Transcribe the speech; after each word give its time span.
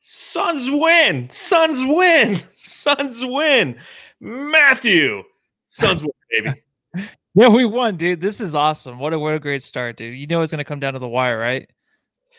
Suns 0.00 0.70
win. 0.70 1.28
Suns 1.30 1.80
win. 1.82 2.40
Suns 2.54 3.24
win. 3.24 3.76
Matthew. 4.20 5.22
Suns 5.68 6.02
win, 6.02 6.12
baby. 6.30 6.62
Yeah, 7.32 7.46
we 7.48 7.64
won, 7.64 7.96
dude. 7.96 8.20
This 8.20 8.40
is 8.40 8.56
awesome. 8.56 8.98
What 8.98 9.12
a 9.12 9.18
what 9.18 9.34
a 9.34 9.38
great 9.38 9.62
start, 9.62 9.96
dude. 9.96 10.18
You 10.18 10.26
know 10.26 10.42
it's 10.42 10.50
gonna 10.50 10.64
come 10.64 10.80
down 10.80 10.94
to 10.94 10.98
the 10.98 11.06
wire, 11.06 11.38
right? 11.38 11.70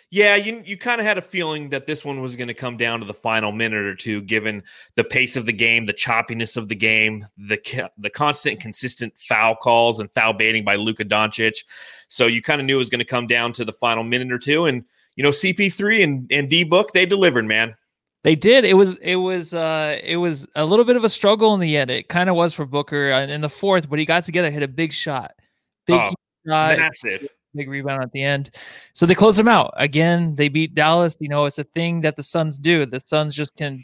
Yeah, 0.10 0.36
you 0.36 0.62
you 0.66 0.78
kind 0.78 1.00
of 1.00 1.08
had 1.08 1.18
a 1.18 1.21
feeling 1.21 1.70
that 1.70 1.88
this 1.88 2.04
one 2.04 2.21
was 2.21 2.36
going 2.36 2.50
to 2.50 2.54
come 2.54 2.76
down 2.76 3.00
to 3.00 3.06
the 3.06 3.13
final 3.13 3.52
minute 3.52 3.86
or 3.86 3.96
two, 3.96 4.22
given 4.22 4.64
the 4.96 5.04
pace 5.04 5.38
of 5.38 5.46
the 5.46 5.54
game, 5.54 5.86
the 5.86 5.94
choppiness 5.94 6.58
of 6.58 6.68
the 6.68 6.76
game, 6.76 7.26
the 7.38 7.90
the 7.98 8.10
constant, 8.10 8.60
consistent 8.60 9.18
foul 9.18 9.56
calls 9.56 10.00
and 10.00 10.12
foul 10.12 10.34
baiting 10.34 10.66
by 10.66 10.76
Luka 10.76 11.06
Doncic. 11.06 11.64
So 12.10 12.28
you 12.28 12.42
kind 12.42 12.60
of 12.60 12.68
knew 12.68 12.76
it 12.76 12.80
was 12.80 12.90
going 12.90 13.00
to 13.00 13.06
come 13.06 13.28
down 13.28 13.54
to 13.54 13.66
the 13.66 13.74
final 13.74 14.04
minute 14.04 14.32
or 14.32 14.40
two, 14.40 14.66
and 14.66 14.84
you 15.16 15.24
know 15.24 15.30
CP3 15.30 16.04
and 16.04 16.32
and 16.32 16.50
D 16.50 16.64
Book 16.64 16.94
they 16.94 17.05
delivered, 17.05 17.46
man. 17.46 17.76
They 18.23 18.36
did. 18.36 18.66
It 18.66 18.76
was 18.76 18.96
it 18.98 19.16
was 19.16 19.54
uh 19.54 19.98
it 20.04 20.18
was 20.18 20.48
a 20.56 20.64
little 20.64 20.86
bit 20.86 20.96
of 20.96 21.04
a 21.04 21.10
struggle 21.10 21.54
in 21.56 21.60
the 21.60 21.76
end. 21.78 21.90
It 21.90 22.08
kind 22.08 22.30
of 22.30 22.36
was 22.36 22.54
for 22.54 22.66
Booker 22.66 23.10
in 23.10 23.42
the 23.42 23.50
fourth, 23.50 23.90
but 23.90 23.98
he 24.00 24.05
got 24.05 24.24
together, 24.26 24.52
hit 24.52 24.62
a 24.64 24.68
big 24.68 24.94
shot, 24.94 25.32
big 25.88 26.00
Oh, 26.00 26.12
shot, 26.48 26.78
Massive. 26.78 27.28
big 27.55 27.68
rebound 27.68 28.04
at 28.04 28.12
the 28.12 28.22
end. 28.22 28.52
So 28.94 29.05
they 29.08 29.16
close 29.16 29.38
them 29.38 29.48
out 29.48 29.74
again. 29.76 30.36
They 30.36 30.50
beat 30.50 30.76
Dallas. 30.76 31.16
You 31.20 31.30
know, 31.30 31.46
it's 31.46 31.58
a 31.58 31.64
thing 31.64 32.02
that 32.02 32.16
the 32.16 32.22
Suns 32.24 32.58
do. 32.60 32.86
The 32.86 33.00
Suns 33.00 33.34
just 33.34 33.55
can 33.55 33.84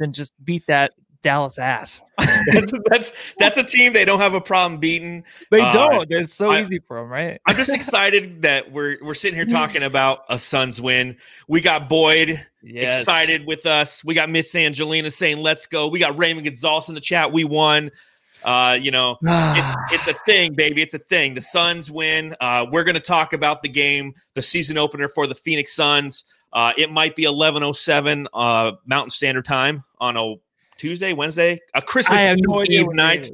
can 0.00 0.12
just 0.14 0.32
beat 0.44 0.66
that 0.66 0.92
Dallas 1.24 1.58
ass. 1.58 2.04
that's, 2.52 2.72
that's 2.88 3.12
that's 3.38 3.56
a 3.58 3.64
team 3.64 3.92
they 3.92 4.04
don't 4.04 4.20
have 4.20 4.34
a 4.34 4.40
problem 4.40 4.78
beating. 4.78 5.24
they 5.50 5.60
Uh, 5.60 5.72
don't. 5.72 6.06
It's 6.12 6.32
so 6.32 6.50
I- 6.52 6.60
easy 6.60 6.78
for 6.86 7.00
them, 7.00 7.08
right? 7.08 7.40
I'm 7.46 7.56
just 7.56 7.70
excited 7.70 8.42
that 8.42 8.70
we're 8.70 8.98
we're 9.02 9.14
sitting 9.14 9.34
here 9.34 9.46
talking 9.46 9.82
about 9.90 10.20
a 10.28 10.38
Suns 10.38 10.80
win. 10.80 11.16
We 11.48 11.60
got 11.60 11.88
Boyd 11.88 12.40
Yes. 12.62 13.00
excited 13.00 13.46
with 13.46 13.66
us. 13.66 14.04
We 14.04 14.14
got 14.14 14.30
Miss 14.30 14.54
Angelina 14.54 15.10
saying 15.10 15.38
"Let's 15.38 15.66
go." 15.66 15.88
We 15.88 15.98
got 15.98 16.16
Raymond 16.16 16.46
Gonzalez 16.46 16.88
in 16.88 16.94
the 16.94 17.00
chat. 17.00 17.32
We 17.32 17.42
won. 17.44 17.90
Uh, 18.44 18.78
you 18.80 18.90
know, 18.90 19.16
it's, 19.22 19.76
it's 19.94 20.08
a 20.08 20.14
thing, 20.24 20.52
baby. 20.54 20.82
It's 20.82 20.92
a 20.94 20.98
thing. 20.98 21.34
The 21.34 21.40
Suns 21.40 21.90
win. 21.90 22.36
Uh, 22.40 22.66
we're 22.70 22.84
going 22.84 22.94
to 22.94 23.00
talk 23.00 23.32
about 23.32 23.62
the 23.62 23.70
game, 23.70 24.12
the 24.34 24.42
season 24.42 24.76
opener 24.76 25.08
for 25.08 25.26
the 25.26 25.34
Phoenix 25.34 25.74
Suns. 25.74 26.24
Uh, 26.52 26.72
it 26.78 26.90
might 26.92 27.16
be 27.16 27.24
11:07 27.24 28.26
uh, 28.32 28.72
Mountain 28.86 29.10
Standard 29.10 29.44
Time 29.46 29.82
on 29.98 30.16
a 30.16 30.34
Tuesday, 30.78 31.12
Wednesday, 31.12 31.60
a 31.74 31.82
Christmas 31.82 32.18
I 32.18 32.22
have 32.22 32.38
no 32.40 32.62
Eve 32.64 32.88
night. 32.92 33.30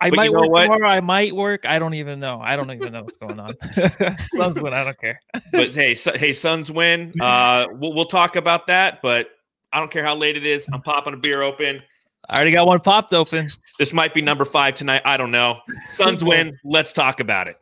I 0.00 0.10
But 0.10 0.16
might 0.16 0.24
you 0.24 0.32
know 0.32 0.40
work 0.40 0.50
what? 0.50 0.62
tomorrow. 0.64 0.88
I 0.88 1.00
might 1.00 1.32
work. 1.34 1.64
I 1.64 1.78
don't 1.78 1.94
even 1.94 2.18
know. 2.18 2.40
I 2.40 2.56
don't 2.56 2.70
even 2.72 2.92
know 2.92 3.02
what's 3.02 3.16
going 3.16 3.38
on. 3.38 3.54
Suns 4.26 4.56
win. 4.58 4.74
I 4.74 4.82
don't 4.84 4.98
care. 4.98 5.20
but 5.52 5.70
hey, 5.72 5.94
su- 5.94 6.12
hey, 6.16 6.32
Suns 6.32 6.70
win. 6.70 7.12
Uh, 7.20 7.68
we'll, 7.72 7.92
we'll 7.92 8.04
talk 8.04 8.34
about 8.34 8.66
that, 8.66 9.00
but 9.00 9.30
I 9.72 9.78
don't 9.78 9.90
care 9.92 10.02
how 10.04 10.16
late 10.16 10.36
it 10.36 10.44
is. 10.44 10.66
I'm 10.72 10.82
popping 10.82 11.14
a 11.14 11.16
beer 11.16 11.42
open. 11.42 11.80
I 12.28 12.34
already 12.36 12.50
got 12.52 12.66
one 12.66 12.80
popped 12.80 13.14
open. 13.14 13.48
This 13.78 13.92
might 13.92 14.12
be 14.12 14.22
number 14.22 14.44
five 14.44 14.74
tonight. 14.74 15.02
I 15.04 15.16
don't 15.16 15.30
know. 15.30 15.60
Suns 15.92 16.22
win. 16.24 16.58
Let's 16.64 16.92
talk 16.92 17.20
about 17.20 17.46
it. 17.48 17.58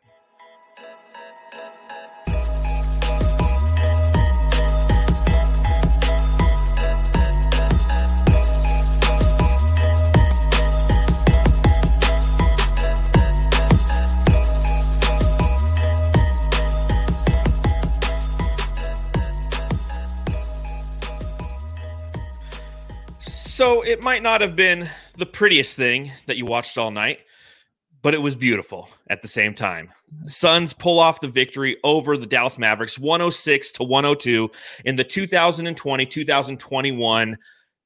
So 23.61 23.83
it 23.83 24.01
might 24.01 24.23
not 24.23 24.41
have 24.41 24.55
been 24.55 24.89
the 25.17 25.25
prettiest 25.27 25.77
thing 25.77 26.11
that 26.25 26.35
you 26.35 26.47
watched 26.47 26.79
all 26.79 26.89
night, 26.89 27.19
but 28.01 28.15
it 28.15 28.17
was 28.17 28.35
beautiful 28.35 28.89
at 29.07 29.21
the 29.21 29.27
same 29.27 29.53
time. 29.53 29.91
Suns 30.25 30.73
pull 30.73 30.97
off 30.97 31.21
the 31.21 31.27
victory 31.27 31.77
over 31.83 32.17
the 32.17 32.25
Dallas 32.25 32.57
Mavericks 32.57 32.97
106 32.97 33.71
to 33.73 33.83
102 33.83 34.49
in 34.83 34.95
the 34.95 35.03
2020 35.03 36.05
2021 36.07 37.37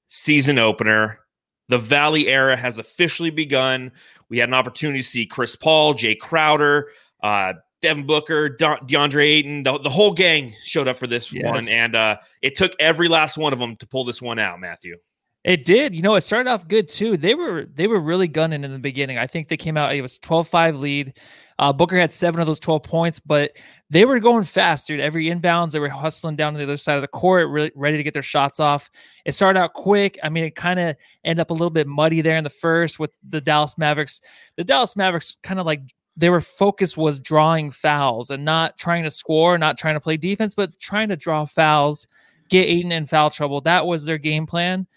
season 0.08 0.60
opener. 0.60 1.20
The 1.68 1.78
Valley 1.78 2.30
era 2.30 2.56
has 2.56 2.78
officially 2.78 3.30
begun. 3.30 3.92
We 4.30 4.38
had 4.38 4.48
an 4.48 4.56
opportunity 4.56 5.00
to 5.02 5.06
see 5.06 5.26
Chris 5.26 5.58
Paul, 5.58 5.94
Jae 5.94 6.18
Crowder, 6.18 6.88
uh, 7.22 7.52
Devin 7.82 8.06
Booker, 8.06 8.48
De- 8.48 8.80
DeAndre 8.86 9.24
Ayton, 9.26 9.64
the, 9.64 9.78
the 9.80 9.90
whole 9.90 10.14
gang 10.14 10.54
showed 10.64 10.88
up 10.88 10.96
for 10.96 11.08
this 11.08 11.34
Yes. 11.34 11.44
one. 11.44 11.68
And 11.68 11.98
uh, 11.98 12.16
it 12.42 12.56
took 12.56 12.72
every 12.80 13.10
last 13.10 13.38
one 13.38 13.52
of 13.52 13.60
them 13.60 13.76
to 13.76 13.88
pull 13.88 14.06
this 14.06 14.22
one 14.22 14.40
out, 14.40 14.62
Matthew. 14.62 14.96
It 15.46 15.64
did. 15.64 15.94
You 15.94 16.02
know, 16.02 16.16
it 16.16 16.22
started 16.22 16.50
off 16.50 16.68
good 16.68 16.90
too. 16.90 17.18
They 17.18 17.36
were 17.36 17.68
they 17.72 17.86
were 17.86 18.00
really 18.00 18.28
gunning 18.28 18.64
in 18.64 18.74
the 18.74 18.80
beginning. 18.80 19.20
I 19.20 19.28
think 19.28 19.48
they 19.48 19.58
came 19.58 19.78
out, 19.78 19.94
it 19.94 20.02
was 20.02 20.18
12-5 20.18 20.80
lead. 20.80 21.14
Uh, 21.60 21.72
Booker 21.72 22.00
had 22.00 22.12
seven 22.12 22.42
of 22.42 22.48
those 22.48 22.60
12 22.60 22.82
points, 22.82 23.20
but 23.20 23.56
they 23.92 24.06
were 24.06 24.20
going 24.20 24.44
fast, 24.44 24.88
dude. 24.88 25.00
Every 25.00 25.28
inbounds, 25.28 25.72
they 25.72 25.80
were 25.80 25.88
hustling 25.88 26.36
down 26.36 26.54
to 26.54 26.58
the 26.58 26.64
other 26.64 26.78
side 26.78 26.96
of 26.96 27.04
the 27.04 27.08
court, 27.08 27.48
really 27.50 27.72
ready 27.76 27.96
to 27.96 28.04
get 28.04 28.14
their 28.14 28.24
shots 28.24 28.60
off. 28.60 28.90
It 29.24 29.34
started 29.34 29.60
out 29.60 29.74
quick. 29.74 30.18
I 30.24 30.30
mean, 30.30 30.46
it 30.46 30.56
kind 30.56 30.80
of 30.80 30.96
ended 31.24 31.42
up 31.42 31.52
a 31.52 31.54
little 31.54 31.70
bit 31.70 31.86
muddy 31.86 32.22
there 32.22 32.38
in 32.38 32.44
the 32.44 32.50
first 32.50 32.98
with 32.98 33.12
the 33.30 33.40
Dallas 33.40 33.78
Mavericks. 33.78 34.22
The 34.58 34.64
Dallas 34.64 34.96
Mavericks 34.96 35.38
kind 35.44 35.60
of 35.60 35.68
like 35.68 35.82
their 36.18 36.42
focus 36.42 36.98
was 36.98 37.20
drawing 37.20 37.70
fouls 37.70 38.32
and 38.32 38.44
not 38.44 38.80
trying 38.80 39.04
to 39.04 39.12
score, 39.12 39.60
not 39.60 39.78
trying 39.78 39.96
to 39.96 40.02
play 40.02 40.18
defense, 40.18 40.56
but 40.56 40.80
trying 40.80 41.10
to 41.10 41.16
draw 41.16 41.46
fouls, 41.46 42.08
get 42.50 42.68
Ayton 42.68 42.92
in 42.92 43.06
foul 43.06 43.30
trouble. 43.30 43.62
That 43.62 43.86
was 43.86 44.06
their 44.06 44.18
game 44.18 44.48
plan 44.48 44.88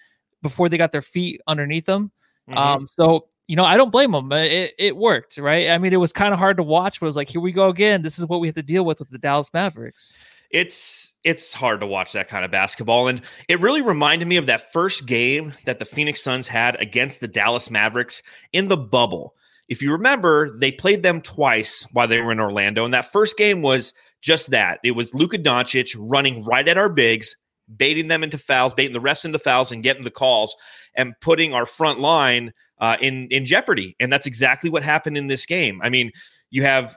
before 0.43 0.69
they 0.69 0.79
got 0.79 0.93
their 0.93 1.03
feet 1.03 1.41
underneath 1.47 1.87
them. 1.87 2.11
Mhm. 2.49 2.57
Um, 2.57 2.87
so 2.87 3.29
you 3.47 3.57
know, 3.57 3.65
I 3.65 3.79
don't 3.79 3.91
blame 3.91 4.13
them. 4.13 4.31
It, 4.31 4.75
it 4.79 4.95
worked, 4.95 5.39
right? 5.39 5.71
I 5.71 5.79
mean, 5.79 5.95
it 5.95 5.97
was 5.97 6.13
kind 6.13 6.35
of 6.35 6.39
hard 6.39 6.59
to 6.59 6.63
watch, 6.63 7.01
but 7.01 7.07
it 7.07 7.09
was 7.09 7.17
like, 7.17 7.31
here 7.31 7.41
we 7.41 7.51
go 7.51 7.71
again. 7.71 8.03
This 8.03 8.19
is 8.19 8.27
what 8.27 8.41
we 8.41 8.49
have 8.49 8.55
to 8.57 8.63
deal 8.63 8.85
with 8.85 8.99
with 8.99 9.09
the 9.09 9.17
Dallas 9.17 9.51
Mavericks. 9.55 10.19
it's 10.51 11.15
it's 11.25 11.53
hard 11.55 11.81
to 11.81 11.87
watch 11.87 12.13
that 12.13 12.29
kind 12.29 12.45
of 12.45 12.51
basketball 12.51 13.09
and 13.09 13.21
it 13.49 13.61
really 13.61 13.81
reminded 13.83 14.29
me 14.29 14.37
of 14.37 14.47
that 14.47 14.71
first 14.73 15.07
game 15.07 15.55
that 15.65 15.79
the 15.79 15.85
Phoenix 15.87 16.23
Suns 16.23 16.47
had 16.49 16.77
against 16.81 17.21
the 17.21 17.29
Dallas 17.29 17.71
Mavericks 17.71 18.23
in 18.53 18.69
the 18.69 18.77
bubble. 18.77 19.35
If 19.69 19.83
you 19.83 19.93
remember, 19.93 20.59
they 20.59 20.71
played 20.73 21.03
them 21.03 21.21
twice 21.23 21.87
while 21.93 22.07
they 22.09 22.21
were 22.21 22.33
in 22.33 22.41
Orlando 22.41 22.85
and 22.85 22.93
that 22.95 23.13
first 23.13 23.37
game 23.39 23.63
was 23.63 23.95
just 24.21 24.51
that. 24.51 24.79
It 24.85 24.91
was 24.93 25.15
Luka 25.15 25.39
Doncic 25.39 25.95
running 25.99 26.45
right 26.45 26.67
at 26.69 26.77
our 26.79 26.89
bigs, 26.91 27.35
baiting 27.77 28.09
them 28.09 28.23
into 28.25 28.39
fouls, 28.39 28.73
baiting 28.75 28.93
the 28.95 29.01
refs 29.01 29.25
into 29.25 29.39
fouls 29.39 29.73
and 29.73 29.83
getting 29.83 30.05
the 30.05 30.11
calls 30.11 30.57
and 30.95 31.15
putting 31.21 31.53
our 31.55 31.67
front 31.67 32.01
line 32.01 32.53
uh, 32.81 32.97
in 33.01 33.29
in 33.31 33.45
jeopardy. 33.45 33.95
And 34.01 34.13
that's 34.13 34.27
exactly 34.27 34.71
what 34.71 34.83
happened 34.83 35.19
in 35.19 35.27
this 35.27 35.47
game. 35.47 35.81
I 35.83 35.91
mean, 35.91 36.11
you 36.51 36.63
have 36.63 36.97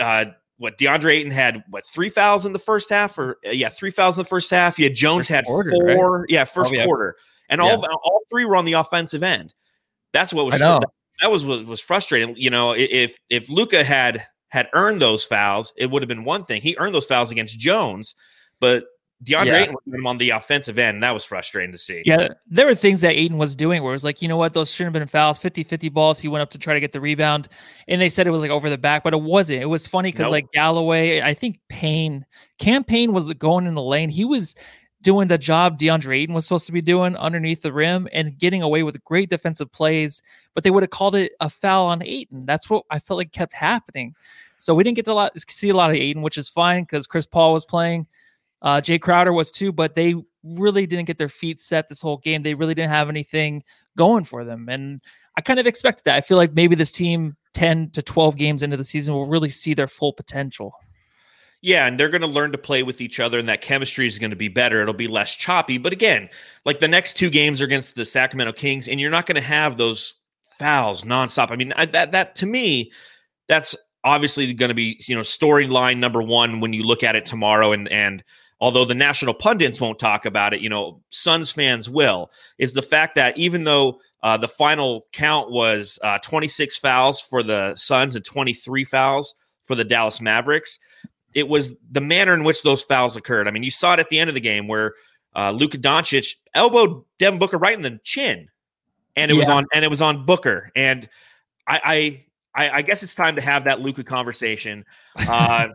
uh, 0.00 0.26
what 0.56 0.76
DeAndre 0.78 1.12
Ayton 1.12 1.30
had 1.32 1.62
what 1.70 1.84
three 1.84 2.08
fouls 2.08 2.44
in 2.46 2.52
the 2.52 2.58
first 2.58 2.90
half 2.90 3.16
or 3.18 3.38
uh, 3.46 3.50
yeah 3.50 3.68
three 3.68 3.90
fouls 3.90 4.16
in 4.16 4.22
the 4.22 4.28
first 4.28 4.50
half. 4.50 4.78
Yeah, 4.78 4.88
Jones 4.88 5.20
First 5.20 5.28
had 5.30 5.44
quarter, 5.46 5.70
four. 5.70 6.18
right? 6.20 6.26
Yeah, 6.28 6.44
first 6.44 6.72
Oh, 6.72 6.74
yeah. 6.74 6.84
quarter, 6.84 7.16
and 7.48 7.60
all 7.60 7.84
all 8.04 8.20
three 8.30 8.44
were 8.44 8.56
on 8.56 8.64
the 8.64 8.72
offensive 8.74 9.22
end. 9.22 9.54
That's 10.12 10.32
what 10.32 10.46
was 10.46 10.58
know. 10.58 10.80
that 11.20 11.30
was 11.30 11.44
what 11.44 11.64
was 11.66 11.80
frustrating. 11.80 12.34
You 12.36 12.50
know, 12.50 12.72
if 12.72 13.18
if 13.30 13.48
Luka 13.48 13.84
had 13.84 14.26
had 14.48 14.68
earned 14.72 15.02
those 15.02 15.24
fouls, 15.24 15.72
it 15.76 15.90
would 15.90 16.02
have 16.02 16.08
been 16.08 16.24
one 16.24 16.42
thing. 16.42 16.62
He 16.62 16.74
earned 16.78 16.94
those 16.94 17.04
fouls 17.04 17.30
against 17.30 17.58
Jones, 17.58 18.14
but 18.60 18.84
DeAndre 19.24 19.46
Yeah. 19.46 19.62
Ayton 19.62 19.76
was 19.86 20.04
on 20.06 20.18
the 20.18 20.30
offensive 20.30 20.78
end. 20.78 21.02
That 21.02 21.10
was 21.12 21.24
frustrating 21.24 21.72
to 21.72 21.78
see. 21.78 22.02
Yeah, 22.04 22.28
there 22.46 22.66
were 22.66 22.74
things 22.74 23.00
that 23.00 23.16
Ayton 23.16 23.36
was 23.36 23.56
doing 23.56 23.82
where 23.82 23.92
it 23.92 23.94
was 23.96 24.04
like, 24.04 24.22
you 24.22 24.28
know 24.28 24.36
what, 24.36 24.54
those 24.54 24.70
shouldn't 24.70 24.94
have 24.94 25.00
been 25.00 25.08
fouls, 25.08 25.38
50 25.38 25.64
50 25.64 25.88
balls. 25.88 26.18
He 26.18 26.28
went 26.28 26.42
up 26.42 26.50
to 26.50 26.58
try 26.58 26.74
to 26.74 26.80
get 26.80 26.92
the 26.92 27.00
rebound, 27.00 27.48
and 27.88 28.00
they 28.00 28.08
said 28.08 28.26
it 28.26 28.30
was 28.30 28.42
like 28.42 28.50
over 28.50 28.70
the 28.70 28.78
back, 28.78 29.02
but 29.02 29.12
it 29.12 29.20
wasn't. 29.20 29.62
It 29.62 29.66
was 29.66 29.86
funny 29.86 30.12
because 30.12 30.24
Nope. 30.24 30.32
like 30.32 30.52
Galloway, 30.52 31.20
I 31.20 31.34
think 31.34 31.58
Payne, 31.68 32.24
Cam 32.58 32.84
Payne 32.84 33.12
was 33.12 33.32
going 33.34 33.66
in 33.66 33.74
the 33.74 33.82
lane. 33.82 34.08
He 34.08 34.24
was 34.24 34.54
doing 35.02 35.28
the 35.28 35.38
job 35.38 35.78
DeAndre 35.78 36.18
Ayton 36.18 36.34
was 36.34 36.44
supposed 36.44 36.66
to 36.66 36.72
be 36.72 36.80
doing 36.80 37.16
underneath 37.16 37.62
the 37.62 37.72
rim 37.72 38.08
and 38.12 38.36
getting 38.38 38.62
away 38.62 38.82
with 38.82 39.02
great 39.04 39.30
defensive 39.30 39.70
plays, 39.72 40.22
but 40.54 40.64
they 40.64 40.70
would 40.70 40.82
have 40.82 40.90
called 40.90 41.14
it 41.14 41.32
a 41.40 41.48
foul 41.48 41.86
on 41.86 42.02
Ayton. 42.02 42.46
That's 42.46 42.68
what 42.68 42.84
I 42.90 42.98
felt 42.98 43.18
like 43.18 43.32
kept 43.32 43.52
happening. 43.52 44.14
So 44.58 44.74
we 44.74 44.82
didn't 44.82 44.96
get 44.96 45.04
to 45.04 45.12
a 45.12 45.14
lot, 45.14 45.32
see 45.48 45.68
a 45.68 45.74
lot 45.74 45.90
of 45.90 45.96
Ayton, 45.96 46.22
which 46.22 46.36
is 46.36 46.48
fine 46.48 46.82
because 46.82 47.06
Chris 47.06 47.26
Paul 47.26 47.52
was 47.52 47.64
playing. 47.64 48.06
Uh, 48.60 48.80
Jae 48.80 49.00
Crowder 49.00 49.32
was 49.32 49.50
too, 49.50 49.72
but 49.72 49.94
they 49.94 50.14
really 50.42 50.86
didn't 50.86 51.06
get 51.06 51.18
their 51.18 51.28
feet 51.28 51.60
set 51.60 51.88
this 51.88 52.00
whole 52.00 52.16
game. 52.16 52.42
They 52.42 52.54
really 52.54 52.74
didn't 52.74 52.90
have 52.90 53.08
anything 53.08 53.62
going 53.96 54.24
for 54.24 54.44
them. 54.44 54.68
And 54.68 55.00
I 55.36 55.40
kind 55.40 55.60
of 55.60 55.66
expected 55.66 56.04
that. 56.04 56.16
I 56.16 56.20
feel 56.20 56.36
like 56.36 56.54
maybe 56.54 56.74
this 56.74 56.90
team 56.92 57.36
10 57.54 57.90
to 57.90 58.02
12 58.02 58.36
games 58.36 58.62
into 58.62 58.76
the 58.76 58.84
season 58.84 59.14
will 59.14 59.26
really 59.26 59.50
see 59.50 59.74
their 59.74 59.88
full 59.88 60.12
potential. 60.12 60.72
Yeah, 61.60 61.86
and 61.86 61.98
they're 61.98 62.08
going 62.08 62.20
to 62.20 62.28
learn 62.28 62.52
to 62.52 62.58
play 62.58 62.84
with 62.84 63.00
each 63.00 63.18
other, 63.18 63.38
and 63.38 63.48
that 63.48 63.62
chemistry 63.62 64.06
is 64.06 64.18
going 64.18 64.30
to 64.30 64.36
be 64.36 64.46
better. 64.46 64.80
It'll 64.80 64.94
be 64.94 65.08
less 65.08 65.34
choppy. 65.34 65.76
But 65.76 65.92
again, 65.92 66.28
like 66.64 66.78
the 66.78 66.86
next 66.86 67.14
two 67.14 67.30
games 67.30 67.60
are 67.60 67.64
against 67.64 67.96
the 67.96 68.06
Sacramento 68.06 68.52
Kings, 68.52 68.88
and 68.88 69.00
you're 69.00 69.10
not 69.10 69.26
going 69.26 69.34
to 69.34 69.40
have 69.40 69.76
those 69.76 70.14
fouls 70.58 71.02
nonstop. 71.02 71.50
I 71.50 71.56
mean, 71.56 71.72
I, 71.72 71.86
that 71.86 72.12
that 72.12 72.36
to 72.36 72.46
me, 72.46 72.92
that's 73.48 73.74
obviously 74.04 74.54
going 74.54 74.68
to 74.68 74.74
be 74.74 75.02
you 75.08 75.16
know 75.16 75.22
storyline 75.22 75.98
number 75.98 76.22
one 76.22 76.60
when 76.60 76.72
you 76.72 76.84
look 76.84 77.02
at 77.02 77.16
it 77.16 77.26
tomorrow, 77.26 77.72
and 77.72 77.88
and 77.88 78.22
although 78.60 78.84
the 78.84 78.94
national 78.94 79.34
pundits 79.34 79.80
won't 79.80 79.98
talk 79.98 80.26
about 80.26 80.52
it, 80.52 80.60
you 80.60 80.68
know, 80.68 81.00
Suns 81.10 81.52
fans 81.52 81.88
will, 81.88 82.30
is 82.58 82.72
the 82.72 82.82
fact 82.82 83.14
that 83.14 83.36
even 83.38 83.64
though 83.64 84.00
uh, 84.22 84.36
the 84.36 84.48
final 84.48 85.06
count 85.12 85.50
was 85.50 85.98
uh, 86.02 86.18
26 86.18 86.76
fouls 86.78 87.20
for 87.20 87.42
the 87.42 87.74
Suns 87.76 88.16
and 88.16 88.24
23 88.24 88.84
fouls 88.84 89.34
for 89.64 89.74
the 89.74 89.84
Dallas 89.84 90.20
Mavericks, 90.20 90.78
it 91.34 91.48
was 91.48 91.74
the 91.90 92.00
manner 92.00 92.34
in 92.34 92.42
which 92.42 92.62
those 92.62 92.82
fouls 92.82 93.16
occurred. 93.16 93.46
I 93.46 93.50
mean, 93.50 93.62
you 93.62 93.70
saw 93.70 93.92
it 93.92 94.00
at 94.00 94.08
the 94.08 94.18
end 94.18 94.28
of 94.28 94.34
the 94.34 94.40
game 94.40 94.66
where 94.66 94.94
uh, 95.36 95.52
Luka 95.52 95.78
Doncic 95.78 96.34
elbowed 96.54 97.04
Devin 97.18 97.38
Booker 97.38 97.58
right 97.58 97.76
in 97.76 97.82
the 97.82 98.00
chin, 98.02 98.48
and 99.14 99.30
it 99.30 99.34
yeah. 99.34 99.40
was 99.40 99.48
on 99.48 99.66
and 99.72 99.84
it 99.84 99.88
was 99.88 100.02
on 100.02 100.24
Booker. 100.24 100.72
And 100.74 101.08
I, 101.66 102.24
I, 102.54 102.70
I 102.70 102.82
guess 102.82 103.02
it's 103.02 103.14
time 103.14 103.36
to 103.36 103.42
have 103.42 103.64
that 103.64 103.80
Luka 103.80 104.04
conversation. 104.04 104.84
Uh, 105.28 105.68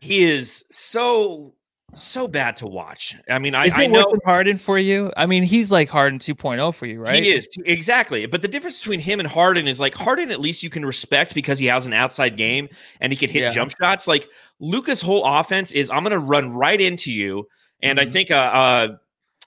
he 0.00 0.24
is 0.24 0.64
so 0.70 1.54
so 1.94 2.28
bad 2.28 2.56
to 2.58 2.66
watch. 2.66 3.16
I 3.28 3.38
mean, 3.38 3.54
I, 3.54 3.66
is 3.66 3.74
it 3.74 3.80
I 3.80 3.86
know 3.86 4.04
Harden 4.24 4.58
for 4.58 4.78
you. 4.78 5.12
I 5.16 5.26
mean, 5.26 5.42
he's 5.42 5.70
like 5.70 5.88
Harden 5.88 6.18
2.0 6.18 6.74
for 6.74 6.86
you, 6.86 7.00
right? 7.00 7.22
He 7.22 7.30
is 7.30 7.48
exactly. 7.64 8.26
But 8.26 8.42
the 8.42 8.48
difference 8.48 8.78
between 8.78 9.00
him 9.00 9.20
and 9.20 9.28
Harden 9.28 9.68
is 9.68 9.80
like 9.80 9.94
Harden, 9.94 10.30
at 10.30 10.40
least 10.40 10.62
you 10.62 10.70
can 10.70 10.84
respect 10.84 11.34
because 11.34 11.58
he 11.58 11.66
has 11.66 11.86
an 11.86 11.92
outside 11.92 12.36
game 12.36 12.68
and 13.00 13.12
he 13.12 13.16
can 13.16 13.30
hit 13.30 13.42
yeah. 13.42 13.48
jump 13.50 13.72
shots. 13.76 14.06
Like 14.06 14.28
Luka's 14.58 15.00
whole 15.00 15.24
offense 15.24 15.72
is, 15.72 15.90
I'm 15.90 16.02
going 16.04 16.12
to 16.12 16.18
run 16.18 16.54
right 16.54 16.80
into 16.80 17.12
you. 17.12 17.46
And 17.82 17.98
mm-hmm. 17.98 18.08
I 18.08 18.12
think, 18.12 18.30
uh, 18.30 18.34
uh, 18.34 18.88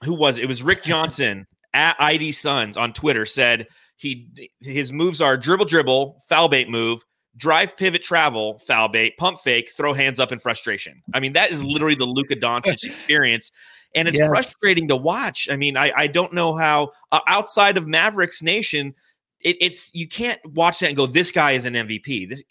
who 0.04 0.14
was 0.14 0.38
it? 0.38 0.46
Was 0.46 0.62
Rick 0.62 0.82
Johnson 0.82 1.46
at 1.72 1.96
ID 2.00 2.32
Suns 2.32 2.76
on 2.76 2.92
Twitter 2.92 3.26
said 3.26 3.66
he 3.96 4.28
his 4.60 4.92
moves 4.92 5.20
are 5.20 5.36
dribble, 5.36 5.66
dribble, 5.66 6.20
foul 6.28 6.48
bait 6.48 6.68
move, 6.68 7.02
drive, 7.36 7.76
pivot, 7.76 8.02
travel, 8.02 8.58
foul 8.60 8.88
bait, 8.88 9.16
pump 9.16 9.40
fake, 9.40 9.70
throw 9.76 9.92
hands 9.92 10.20
up 10.20 10.32
in 10.32 10.38
frustration. 10.38 11.02
I 11.12 11.20
mean, 11.20 11.32
that 11.34 11.50
is 11.50 11.64
literally 11.64 11.94
the 11.94 12.06
Luka 12.06 12.36
Doncic 12.36 12.84
experience. 12.84 13.50
And 13.94 14.08
it's 14.08 14.18
yes. 14.18 14.28
frustrating 14.28 14.88
to 14.88 14.96
watch. 14.96 15.48
I 15.50 15.56
mean, 15.56 15.76
I, 15.76 15.92
I 15.96 16.06
don't 16.08 16.32
know 16.32 16.56
how 16.56 16.90
uh, 17.12 17.20
outside 17.28 17.76
of 17.76 17.86
Mavericks 17.86 18.42
Nation, 18.42 18.94
it, 19.40 19.56
it's 19.60 19.94
you 19.94 20.08
can't 20.08 20.40
watch 20.52 20.80
that 20.80 20.88
and 20.88 20.96
go, 20.96 21.06
"This 21.06 21.30
guy 21.30 21.52
is 21.52 21.64
an 21.64 21.74
MVP." 21.74 22.28
This, 22.28 22.42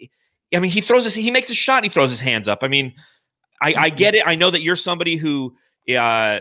I 0.56 0.60
mean, 0.60 0.72
he 0.72 0.80
throws 0.80 1.04
his, 1.04 1.14
he 1.14 1.32
makes 1.32 1.50
a 1.50 1.56
shot, 1.56 1.80
and 1.80 1.86
he 1.86 1.90
throws 1.90 2.12
his 2.12 2.22
hands 2.22 2.48
up. 2.48 2.60
I 2.62 2.70
mean, 2.70 2.94
I, 3.62 3.76
I 3.78 3.90
get 3.90 4.16
it. 4.16 4.24
I 4.26 4.36
know 4.36 4.52
that 4.52 4.62
you're 4.62 4.76
somebody 4.76 5.16
who, 5.16 5.56
uh, 5.98 6.40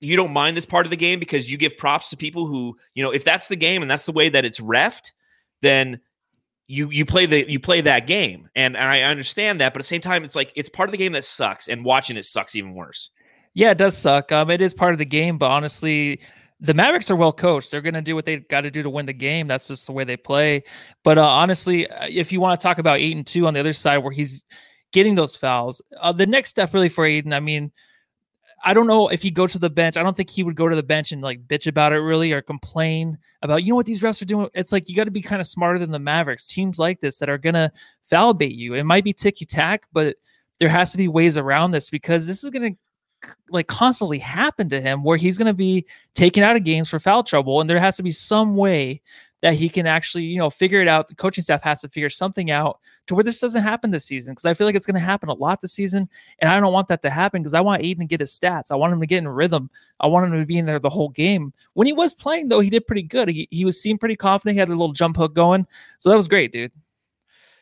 you 0.00 0.16
don't 0.16 0.32
mind 0.32 0.56
this 0.56 0.66
part 0.66 0.84
of 0.86 0.90
the 0.90 0.96
game 0.96 1.18
because 1.18 1.50
you 1.50 1.56
give 1.56 1.78
props 1.78 2.10
to 2.10 2.16
people 2.16 2.46
who, 2.46 2.76
you 2.94 3.02
know, 3.02 3.10
if 3.10 3.24
that's 3.24 3.48
the 3.48 3.56
game 3.56 3.82
and 3.82 3.90
that's 3.90 4.04
the 4.04 4.12
way 4.12 4.28
that 4.28 4.44
it's 4.44 4.60
refed, 4.60 5.12
then 5.60 6.00
you 6.72 6.88
you 6.90 7.04
play 7.04 7.26
the 7.26 7.50
you 7.50 7.60
play 7.60 7.82
that 7.82 8.06
game. 8.06 8.48
And, 8.56 8.76
and 8.76 8.90
i 8.90 9.02
understand 9.02 9.60
that 9.60 9.74
but 9.74 9.80
at 9.80 9.84
the 9.84 9.88
same 9.88 10.00
time 10.00 10.24
it's 10.24 10.34
like 10.34 10.52
it's 10.56 10.70
part 10.70 10.88
of 10.88 10.92
the 10.92 10.98
game 10.98 11.12
that 11.12 11.24
sucks 11.24 11.68
and 11.68 11.84
watching 11.84 12.16
it 12.16 12.24
sucks 12.24 12.56
even 12.56 12.74
worse. 12.74 13.10
Yeah 13.52 13.70
it 13.70 13.78
does 13.78 13.96
suck. 13.96 14.32
Um 14.32 14.50
it 14.50 14.62
is 14.62 14.72
part 14.72 14.94
of 14.94 14.98
the 14.98 15.04
game 15.04 15.36
but 15.36 15.50
honestly 15.50 16.20
the 16.60 16.74
mavericks 16.74 17.10
are 17.10 17.16
well 17.16 17.32
coached. 17.32 17.70
They're 17.70 17.80
going 17.80 17.94
to 17.94 18.02
do 18.02 18.14
what 18.14 18.24
they 18.24 18.36
got 18.38 18.60
to 18.60 18.70
do 18.70 18.84
to 18.84 18.88
win 18.90 19.04
the 19.04 19.12
game. 19.12 19.48
That's 19.48 19.66
just 19.66 19.84
the 19.84 19.90
way 19.90 20.04
they 20.04 20.16
play. 20.16 20.62
But 21.02 21.18
uh, 21.18 21.28
honestly 21.28 21.88
uh, 21.88 22.06
if 22.08 22.32
you 22.32 22.40
want 22.40 22.58
to 22.58 22.62
talk 22.62 22.78
about 22.78 23.00
eight 23.00 23.16
and 23.16 23.26
two 23.26 23.46
on 23.46 23.52
the 23.52 23.60
other 23.60 23.74
side 23.74 23.98
where 23.98 24.12
he's 24.12 24.44
getting 24.92 25.14
those 25.14 25.36
fouls 25.36 25.82
uh, 26.00 26.12
the 26.12 26.26
next 26.26 26.50
step 26.50 26.72
really 26.72 26.88
for 26.88 27.04
Ayton, 27.04 27.32
i 27.34 27.40
mean 27.40 27.70
I 28.64 28.74
don't 28.74 28.86
know 28.86 29.08
if 29.08 29.22
he 29.22 29.30
go 29.30 29.46
to 29.46 29.58
the 29.58 29.70
bench. 29.70 29.96
I 29.96 30.02
don't 30.02 30.16
think 30.16 30.30
he 30.30 30.42
would 30.42 30.54
go 30.54 30.68
to 30.68 30.76
the 30.76 30.82
bench 30.82 31.10
and 31.12 31.20
like 31.20 31.46
bitch 31.48 31.66
about 31.66 31.92
it 31.92 31.98
really 31.98 32.32
or 32.32 32.42
complain 32.42 33.18
about, 33.42 33.64
you 33.64 33.72
know 33.72 33.76
what 33.76 33.86
these 33.86 34.00
refs 34.00 34.22
are 34.22 34.26
doing. 34.26 34.48
It's 34.54 34.72
like 34.72 34.88
you 34.88 34.94
got 34.94 35.04
to 35.04 35.10
be 35.10 35.22
kind 35.22 35.40
of 35.40 35.46
smarter 35.46 35.78
than 35.78 35.90
the 35.90 35.98
Mavericks. 35.98 36.46
Teams 36.46 36.78
like 36.78 37.00
this 37.00 37.18
that 37.18 37.28
are 37.28 37.38
gonna 37.38 37.72
foul 38.04 38.34
bait 38.34 38.52
you. 38.52 38.74
It 38.74 38.84
might 38.84 39.04
be 39.04 39.12
ticky 39.12 39.44
tack, 39.44 39.82
but 39.92 40.16
there 40.58 40.68
has 40.68 40.92
to 40.92 40.98
be 40.98 41.08
ways 41.08 41.36
around 41.36 41.72
this 41.72 41.90
because 41.90 42.26
this 42.26 42.44
is 42.44 42.50
gonna 42.50 42.70
like 43.50 43.66
constantly 43.66 44.18
happen 44.18 44.68
to 44.68 44.80
him 44.80 45.02
where 45.02 45.16
he's 45.16 45.38
gonna 45.38 45.54
be 45.54 45.86
taken 46.14 46.42
out 46.42 46.56
of 46.56 46.64
games 46.64 46.88
for 46.88 46.98
foul 46.98 47.22
trouble, 47.22 47.60
and 47.60 47.68
there 47.68 47.80
has 47.80 47.96
to 47.96 48.02
be 48.02 48.12
some 48.12 48.56
way 48.56 49.00
that 49.42 49.54
he 49.54 49.68
can 49.68 49.86
actually, 49.86 50.22
you 50.24 50.38
know, 50.38 50.48
figure 50.48 50.80
it 50.80 50.88
out. 50.88 51.08
The 51.08 51.14
coaching 51.14 51.44
staff 51.44 51.62
has 51.62 51.80
to 51.82 51.88
figure 51.88 52.08
something 52.08 52.50
out 52.50 52.78
to 53.08 53.14
where 53.14 53.24
this 53.24 53.40
doesn't 53.40 53.62
happen 53.62 53.90
this 53.90 54.04
season 54.04 54.32
because 54.32 54.44
I 54.44 54.54
feel 54.54 54.66
like 54.66 54.76
it's 54.76 54.86
going 54.86 54.94
to 54.94 55.00
happen 55.00 55.28
a 55.28 55.34
lot 55.34 55.60
this 55.60 55.72
season, 55.72 56.08
and 56.38 56.48
I 56.48 56.58
don't 56.60 56.72
want 56.72 56.88
that 56.88 57.02
to 57.02 57.10
happen 57.10 57.42
because 57.42 57.54
I 57.54 57.60
want 57.60 57.82
Ayton 57.82 58.00
to 58.00 58.06
get 58.06 58.20
his 58.20 58.30
stats. 58.30 58.70
I 58.70 58.76
want 58.76 58.92
him 58.92 59.00
to 59.00 59.06
get 59.06 59.18
in 59.18 59.28
rhythm. 59.28 59.68
I 60.00 60.06
want 60.06 60.26
him 60.26 60.38
to 60.38 60.46
be 60.46 60.58
in 60.58 60.64
there 60.64 60.78
the 60.78 60.88
whole 60.88 61.10
game. 61.10 61.52
When 61.74 61.86
he 61.86 61.92
was 61.92 62.14
playing, 62.14 62.48
though, 62.48 62.60
he 62.60 62.70
did 62.70 62.86
pretty 62.86 63.02
good. 63.02 63.28
He, 63.28 63.48
he 63.50 63.64
was 63.64 63.80
seemed 63.80 64.00
pretty 64.00 64.16
confident. 64.16 64.54
He 64.54 64.60
had 64.60 64.68
a 64.68 64.70
little 64.70 64.92
jump 64.92 65.16
hook 65.16 65.34
going, 65.34 65.66
so 65.98 66.08
that 66.08 66.16
was 66.16 66.28
great, 66.28 66.52
dude. 66.52 66.72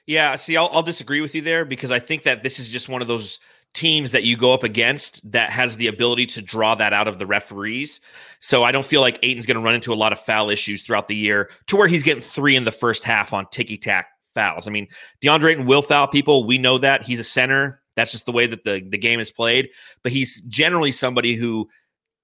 Yeah, 0.06 0.36
see, 0.36 0.56
I'll, 0.56 0.68
I'll 0.72 0.82
disagree 0.82 1.20
with 1.20 1.34
you 1.34 1.40
there 1.40 1.64
because 1.64 1.90
I 1.90 1.98
think 1.98 2.24
that 2.24 2.42
this 2.42 2.58
is 2.58 2.68
just 2.68 2.88
one 2.88 3.00
of 3.00 3.08
those 3.08 3.38
teams 3.72 4.12
that 4.12 4.24
you 4.24 4.36
go 4.36 4.52
up 4.52 4.62
against 4.62 5.30
that 5.30 5.50
has 5.50 5.76
the 5.76 5.86
ability 5.86 6.26
to 6.26 6.42
draw 6.42 6.74
that 6.74 6.92
out 6.92 7.08
of 7.08 7.18
the 7.18 7.26
referees. 7.26 8.00
So 8.40 8.64
I 8.64 8.72
don't 8.72 8.84
feel 8.84 9.00
like 9.00 9.18
Ayton's 9.22 9.46
going 9.46 9.56
to 9.56 9.62
run 9.62 9.74
into 9.74 9.92
a 9.92 9.94
lot 9.94 10.12
of 10.12 10.20
foul 10.20 10.50
issues 10.50 10.82
throughout 10.82 11.08
the 11.08 11.14
year 11.14 11.50
to 11.68 11.76
where 11.76 11.88
he's 11.88 12.02
getting 12.02 12.22
three 12.22 12.56
in 12.56 12.64
the 12.64 12.72
first 12.72 13.04
half 13.04 13.32
on 13.32 13.46
ticky 13.50 13.76
tack 13.76 14.08
fouls. 14.34 14.66
I 14.66 14.70
mean, 14.70 14.88
DeAndre 15.22 15.52
Ayton 15.52 15.66
will 15.66 15.82
foul 15.82 16.08
people. 16.08 16.44
We 16.44 16.58
know 16.58 16.78
that 16.78 17.02
he's 17.02 17.20
a 17.20 17.24
center. 17.24 17.80
That's 17.96 18.12
just 18.12 18.26
the 18.26 18.32
way 18.32 18.46
that 18.46 18.64
the, 18.64 18.80
the 18.88 18.98
game 18.98 19.20
is 19.20 19.30
played. 19.30 19.70
But 20.02 20.12
he's 20.12 20.40
generally 20.42 20.92
somebody 20.92 21.34
who 21.34 21.68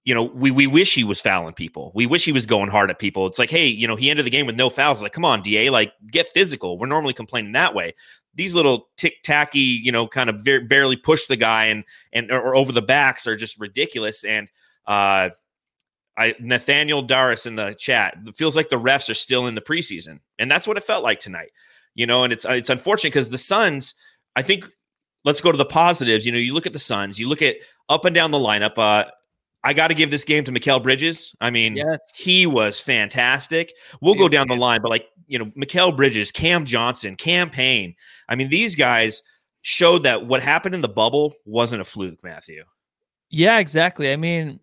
you 0.07 0.15
know, 0.15 0.23
we 0.23 0.53
we 0.53 0.69
wish 0.69 0.95
he 0.95 1.03
was 1.03 1.21
fouling 1.21 1.53
people. 1.53 1.91
We 1.93 2.07
wish 2.07 2.25
he 2.25 2.31
was 2.31 2.47
going 2.47 2.71
hard 2.71 2.91
at 2.91 3.01
people. 3.01 3.27
It's 3.27 3.41
like, 3.41 3.51
hey, 3.51 3.67
you 3.67 3.89
know, 3.89 3.97
he 3.97 4.09
ended 4.09 4.25
the 4.25 4.31
game 4.31 4.47
with 4.47 4.55
no 4.55 4.71
fouls. 4.71 5.03
Like, 5.03 5.13
come 5.13 5.25
on, 5.25 5.43
Da, 5.43 5.69
like 5.69 5.93
get 6.13 6.29
physical. 6.29 6.79
We're 6.79 6.87
normally 6.87 7.13
complaining 7.13 7.53
that 7.53 7.75
way. 7.75 7.93
These 8.37 8.55
little 8.55 8.89
tick 8.97 9.23
tacky, 9.23 9.59
you 9.59 9.91
know, 9.91 10.07
kind 10.07 10.31
of 10.31 10.41
ver- 10.43 10.61
barely 10.61 10.97
push 10.97 11.27
the 11.27 11.37
guy 11.37 11.67
and 11.67 11.85
and 12.13 12.31
or, 12.31 12.55
over 12.55 12.73
the 12.73 12.83
backs 12.83 13.27
are 13.27 13.37
just 13.37 13.59
ridiculous. 13.59 14.25
And 14.25 14.49
uh, 14.87 15.31
I 16.17 16.35
Nathaniel 16.39 17.07
Daris 17.07 17.47
in 17.47 17.57
the 17.57 17.75
chat 17.79 18.17
feels 18.35 18.57
like 18.57 18.69
the 18.69 18.81
refs 18.81 19.11
are 19.11 19.15
still 19.15 19.47
in 19.47 19.55
the 19.55 19.61
preseason, 19.61 20.21
and 20.39 20.51
that's 20.51 20.67
what 20.67 20.77
it 20.77 20.85
felt 20.85 21.05
like 21.05 21.21
tonight. 21.21 21.51
You 21.95 22.07
know, 22.07 22.25
and 22.25 22.33
it's 22.33 22.45
it's 22.45 22.71
unfortunate 22.71 23.11
because 23.11 23.31
the 23.31 23.39
Suns. 23.39 23.95
I 24.35 24.43
think 24.43 24.67
let's 25.25 25.41
go 25.41 25.51
to 25.51 25.59
the 25.59 25.65
positives. 25.65 26.27
You 26.27 26.33
know, 26.33 26.39
you 26.39 26.55
look 26.55 26.67
at 26.67 26.73
the 26.73 26.79
Suns, 26.79 27.19
you 27.19 27.29
look 27.29 27.43
at 27.43 27.57
up 27.89 28.05
and 28.05 28.15
down 28.15 28.31
the 28.31 28.39
lineup. 28.39 28.77
Uh, 28.77 29.11
I 29.67 29.73
got 29.73 29.89
to 29.89 29.95
give 29.95 30.13
this 30.13 30.23
game 30.23 30.45
to 30.45 30.53
Mikal 30.53 30.81
Bridges. 30.81 31.35
I 31.41 31.51
mean, 31.51 31.77
yes. 31.77 31.99
he 32.17 32.47
was 32.47 32.81
fantastic. 32.81 33.73
We'll 34.01 34.15
go 34.15 34.29
down 34.29 34.47
the 34.47 34.55
line, 34.55 34.81
but 34.81 34.91
like, 34.91 35.07
you 35.27 35.39
know, 35.39 35.47
Mikal 35.57 35.97
Bridges, 35.97 36.31
Cam 36.33 36.65
Johnson, 36.65 37.17
Cam 37.17 37.51
Payne. 37.51 37.95
I 38.29 38.35
mean, 38.35 38.49
these 38.49 38.75
guys 38.75 39.23
showed 39.63 40.05
that 40.05 40.27
what 40.27 40.43
happened 40.43 40.75
in 40.75 40.81
the 40.81 40.89
bubble 40.89 41.35
wasn't 41.45 41.83
a 41.83 41.85
fluke, 41.85 42.23
Matthew. 42.23 42.65
Yeah, 43.31 43.59
exactly. 43.59 44.13
I 44.13 44.17
mean, 44.17 44.61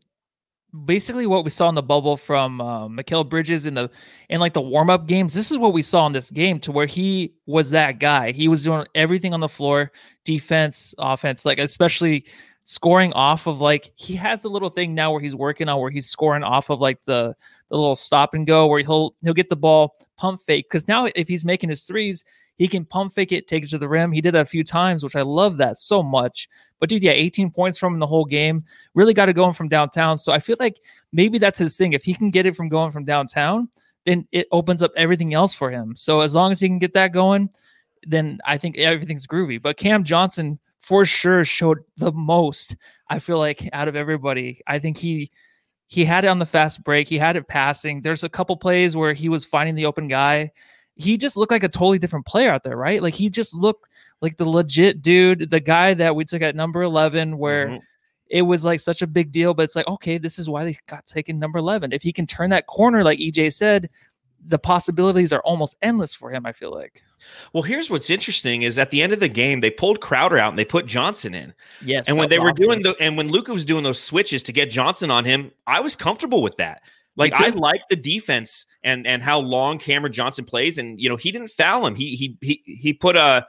basically 0.85 1.25
what 1.25 1.43
we 1.43 1.49
saw 1.49 1.69
in 1.69 1.75
the 1.75 1.83
bubble 1.83 2.17
from 2.17 2.59
uh, 2.59 2.87
Mikal 2.87 3.27
Bridges 3.27 3.65
in 3.65 3.75
the 3.75 3.89
in 4.29 4.39
like 4.39 4.53
the 4.53 4.61
warm 4.61 4.89
up 4.89 5.07
games. 5.07 5.33
This 5.33 5.51
is 5.51 5.57
what 5.57 5.73
we 5.73 5.81
saw 5.81 6.07
in 6.07 6.13
this 6.13 6.31
game, 6.31 6.59
to 6.61 6.71
where 6.71 6.85
he 6.85 7.33
was 7.45 7.69
that 7.71 7.99
guy. 7.99 8.31
He 8.31 8.47
was 8.47 8.63
doing 8.63 8.85
everything 8.95 9.33
on 9.33 9.39
the 9.39 9.49
floor, 9.49 9.91
defense, 10.25 10.95
offense, 10.97 11.45
like 11.45 11.59
especially 11.59 12.25
scoring 12.65 13.11
off 13.13 13.45
of 13.45 13.59
like 13.59 13.91
he 13.95 14.15
has 14.15 14.45
a 14.45 14.49
little 14.49 14.69
thing 14.69 14.95
now 14.95 15.11
where 15.11 15.19
he's 15.19 15.35
working 15.35 15.67
on 15.67 15.81
where 15.81 15.91
he's 15.91 16.09
scoring 16.09 16.43
off 16.43 16.69
of 16.69 16.79
like 16.79 17.03
the 17.03 17.35
the 17.69 17.75
little 17.75 17.95
stop 17.95 18.33
and 18.33 18.47
go 18.47 18.67
where 18.67 18.81
he'll 18.81 19.15
he'll 19.21 19.33
get 19.33 19.49
the 19.49 19.55
ball 19.55 19.95
pump 20.17 20.39
fake. 20.41 20.67
Because 20.69 20.87
now 20.87 21.07
if 21.15 21.27
he's 21.27 21.43
making 21.43 21.69
his 21.69 21.83
threes 21.83 22.23
he 22.55 22.67
can 22.67 22.85
pump 22.85 23.13
fake 23.13 23.31
it 23.31 23.47
take 23.47 23.63
it 23.63 23.69
to 23.69 23.77
the 23.77 23.89
rim. 23.89 24.11
He 24.11 24.21
did 24.21 24.33
that 24.35 24.41
a 24.41 24.45
few 24.45 24.63
times 24.63 25.03
which 25.03 25.15
i 25.15 25.21
love 25.21 25.57
that 25.57 25.77
so 25.77 26.01
much. 26.01 26.47
But 26.79 26.89
dude 26.89 27.03
yeah 27.03 27.11
18 27.11 27.51
points 27.51 27.77
from 27.77 27.93
him 27.95 27.99
the 27.99 28.07
whole 28.07 28.25
game. 28.25 28.63
Really 28.93 29.13
got 29.13 29.29
it 29.29 29.33
going 29.33 29.53
from 29.53 29.67
downtown. 29.67 30.17
So 30.17 30.31
i 30.31 30.39
feel 30.39 30.57
like 30.59 30.79
maybe 31.11 31.37
that's 31.37 31.57
his 31.57 31.75
thing. 31.75 31.93
If 31.93 32.03
he 32.03 32.13
can 32.13 32.31
get 32.31 32.45
it 32.45 32.55
from 32.55 32.69
going 32.69 32.91
from 32.91 33.05
downtown 33.05 33.69
then 34.05 34.27
it 34.31 34.47
opens 34.51 34.83
up 34.83 34.91
everything 34.95 35.33
else 35.33 35.53
for 35.53 35.69
him. 35.69 35.95
So 35.95 36.21
as 36.21 36.35
long 36.35 36.51
as 36.51 36.59
he 36.59 36.67
can 36.67 36.79
get 36.79 36.93
that 36.93 37.11
going 37.11 37.49
then 38.05 38.39
i 38.45 38.57
think 38.57 38.77
everything's 38.77 39.27
groovy. 39.27 39.61
But 39.61 39.75
cam 39.75 40.05
johnson 40.05 40.59
for 40.83 41.05
sure 41.05 41.45
showed 41.45 41.79
the 41.95 42.11
most. 42.11 42.75
I 43.09 43.19
feel 43.19 43.37
like 43.37 43.69
out 43.71 43.87
of 43.87 43.95
everybody, 43.95 44.59
I 44.67 44.79
think 44.79 44.97
he 44.97 45.31
he 45.87 46.03
had 46.03 46.25
it 46.25 46.27
on 46.27 46.39
the 46.39 46.45
fast 46.45 46.83
break. 46.83 47.07
He 47.07 47.17
had 47.17 47.37
it 47.37 47.47
passing. 47.47 48.01
There's 48.01 48.23
a 48.23 48.29
couple 48.29 48.57
plays 48.57 48.95
where 48.97 49.13
he 49.13 49.29
was 49.29 49.45
finding 49.45 49.75
the 49.75 49.85
open 49.85 50.09
guy. 50.09 50.51
He 50.95 51.17
just 51.17 51.37
looked 51.37 51.53
like 51.53 51.63
a 51.63 51.69
totally 51.69 51.99
different 51.99 52.25
player 52.25 52.51
out 52.51 52.63
there, 52.63 52.75
right? 52.75 53.01
Like 53.01 53.13
he 53.13 53.29
just 53.29 53.53
looked 53.53 53.87
like 54.21 54.35
the 54.35 54.45
legit 54.49 55.01
dude, 55.01 55.49
the 55.49 55.61
guy 55.61 55.93
that 55.93 56.15
we 56.15 56.25
took 56.25 56.41
at 56.41 56.55
number 56.55 56.81
11 56.81 57.37
where 57.37 57.67
mm-hmm. 57.67 57.77
it 58.29 58.41
was 58.41 58.65
like 58.65 58.81
such 58.81 59.01
a 59.01 59.07
big 59.07 59.31
deal, 59.31 59.53
but 59.53 59.63
it's 59.63 59.75
like, 59.75 59.87
okay, 59.87 60.17
this 60.17 60.37
is 60.37 60.49
why 60.49 60.65
they 60.65 60.77
got 60.87 61.05
taken 61.05 61.39
number 61.39 61.59
11. 61.59 61.93
If 61.93 62.01
he 62.01 62.11
can 62.11 62.27
turn 62.27 62.49
that 62.49 62.67
corner 62.67 63.03
like 63.03 63.19
EJ 63.19 63.53
said, 63.53 63.89
the 64.45 64.59
possibilities 64.59 65.31
are 65.31 65.41
almost 65.41 65.77
endless 65.81 66.13
for 66.13 66.31
him, 66.31 66.45
I 66.45 66.51
feel 66.51 66.71
like. 66.71 67.01
Well, 67.53 67.63
here's 67.63 67.89
what's 67.89 68.09
interesting 68.09 68.63
is 68.63 68.77
at 68.77 68.91
the 68.91 69.01
end 69.01 69.13
of 69.13 69.19
the 69.19 69.29
game, 69.29 69.61
they 69.61 69.71
pulled 69.71 70.01
Crowder 70.01 70.37
out 70.37 70.49
and 70.49 70.59
they 70.59 70.65
put 70.65 70.85
Johnson 70.85 71.33
in. 71.33 71.53
Yes. 71.83 72.07
And 72.07 72.17
when 72.17 72.29
they 72.29 72.39
were 72.39 72.51
doing 72.51 72.83
the 72.83 72.95
and 72.99 73.15
when 73.17 73.29
Luka 73.29 73.53
was 73.53 73.65
doing 73.65 73.83
those 73.83 74.01
switches 74.01 74.43
to 74.43 74.51
get 74.51 74.69
Johnson 74.69 75.09
on 75.11 75.25
him, 75.25 75.51
I 75.67 75.79
was 75.79 75.95
comfortable 75.95 76.41
with 76.41 76.57
that. 76.57 76.81
Like 77.15 77.33
I 77.35 77.49
like 77.49 77.81
the 77.89 77.95
defense 77.95 78.65
and 78.83 79.05
and 79.05 79.21
how 79.21 79.39
long 79.39 79.77
Cameron 79.77 80.13
Johnson 80.13 80.45
plays. 80.45 80.77
And 80.77 80.99
you 80.99 81.09
know, 81.09 81.15
he 81.15 81.31
didn't 81.31 81.49
foul 81.49 81.85
him. 81.85 81.95
He 81.95 82.15
he 82.15 82.37
he 82.41 82.61
he 82.65 82.93
put 82.93 83.15
a 83.15 83.45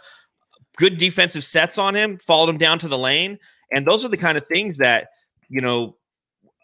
good 0.77 0.99
defensive 0.99 1.45
sets 1.45 1.79
on 1.79 1.95
him, 1.95 2.19
followed 2.19 2.51
him 2.51 2.59
down 2.59 2.79
to 2.81 2.89
the 2.89 2.99
lane. 2.99 3.39
and 3.73 3.87
those 3.87 4.05
are 4.05 4.09
the 4.09 4.17
kind 4.17 4.37
of 4.37 4.47
things 4.47 4.79
that 4.79 5.09
you 5.49 5.61
know, 5.61 5.97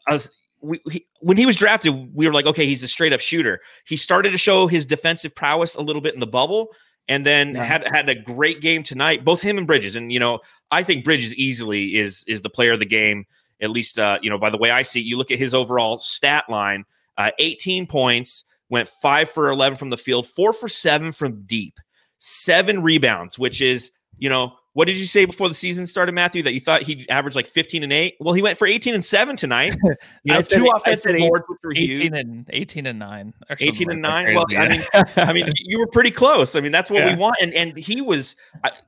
us 0.09 0.31
we, 0.61 0.81
he, 0.90 1.07
when 1.21 1.37
he 1.37 1.47
was 1.47 1.57
drafted, 1.57 2.14
we 2.14 2.26
were 2.26 2.33
like, 2.33 2.47
okay, 2.47 2.67
he's 2.67 2.83
a 2.83 2.88
straight 2.88 3.12
up 3.12 3.21
shooter. 3.21 3.61
He 3.87 3.97
started 3.97 4.31
to 4.31 4.38
show 4.38 4.67
his 4.67 4.87
defensive 4.87 5.35
prowess 5.35 5.75
a 5.75 5.81
little 5.81 6.02
bit 6.02 6.14
in 6.14 6.21
the 6.21 6.26
bubble, 6.26 6.75
and 7.09 7.25
then 7.25 7.55
yeah. 7.55 7.64
had 7.64 7.88
had 7.88 8.09
a 8.09 8.14
great 8.14 8.61
game 8.61 8.83
tonight. 8.83 9.25
Both 9.25 9.40
him 9.40 9.59
and 9.59 9.67
Bridges, 9.67 9.97
and 9.97 10.12
you 10.12 10.21
know, 10.21 10.40
I 10.71 10.83
think 10.83 11.05
Bridges 11.05 11.35
easily 11.35 11.97
is 11.97 12.25
is 12.26 12.43
the 12.43 12.50
player 12.50 12.73
of 12.73 12.79
the 12.79 12.87
game. 12.87 13.26
At 13.62 13.71
least, 13.71 13.99
uh, 13.99 14.19
you 14.23 14.31
know, 14.31 14.38
by 14.38 14.50
the 14.50 14.57
way 14.57 14.71
I 14.71 14.83
see, 14.83 15.00
it. 15.00 15.05
you 15.05 15.19
look 15.19 15.31
at 15.31 15.38
his 15.38 15.55
overall 15.55 15.97
stat 15.97 16.49
line: 16.49 16.85
uh, 17.19 17.31
18 17.38 17.87
points, 17.87 18.45
went 18.69 18.88
five 18.88 19.31
for 19.31 19.50
11 19.50 19.76
from 19.76 19.90
the 19.90 19.99
field, 19.99 20.26
four 20.26 20.52
for 20.52 20.69
seven 20.69 21.12
from 21.12 21.43
deep, 21.43 21.79
seven 22.19 22.83
rebounds, 22.83 23.38
which 23.38 23.61
is 23.61 23.93
you 24.19 24.29
know 24.29 24.55
what 24.73 24.87
did 24.87 25.00
you 25.00 25.07
say 25.07 25.25
before 25.25 25.49
the 25.49 25.55
season 25.55 25.87
started, 25.87 26.12
Matthew? 26.12 26.45
That 26.45 26.53
you 26.53 26.61
thought 26.61 26.83
he'd 26.83 27.11
average 27.11 27.35
like 27.35 27.49
15 27.49 27.83
and 27.83 27.93
8? 27.93 28.17
Well, 28.21 28.35
he 28.35 28.43
went 28.43 28.57
for 28.57 28.69
18 28.69 28.95
and 28.95 29.05
7 29.05 29.37
tonight. 29.37 29.77
You 30.23 30.35
know, 30.35 30.43
two 30.43 30.69
offensive 30.75 31.17
boards, 31.19 31.45
which 31.49 31.59
were 31.62 31.73
18 31.73 31.89
huge. 31.89 32.12
and 32.12 32.47
18 32.50 32.87
and 32.87 32.99
9. 32.99 33.35
18 33.59 33.91
and 33.91 34.03
9. 34.03 34.35
Well, 34.35 34.45
I 34.57 34.69
mean, 34.69 34.83
I 35.17 35.33
mean, 35.33 35.53
you 35.57 35.79
were 35.79 35.87
pretty 35.87 36.11
close. 36.11 36.55
I 36.55 36.61
mean, 36.61 36.73
that's 36.73 36.91
what 36.91 37.05
yeah. 37.05 37.15
we 37.15 37.19
want. 37.19 37.37
And 37.41 37.55
and 37.55 37.77
he 37.77 38.00
was 38.00 38.37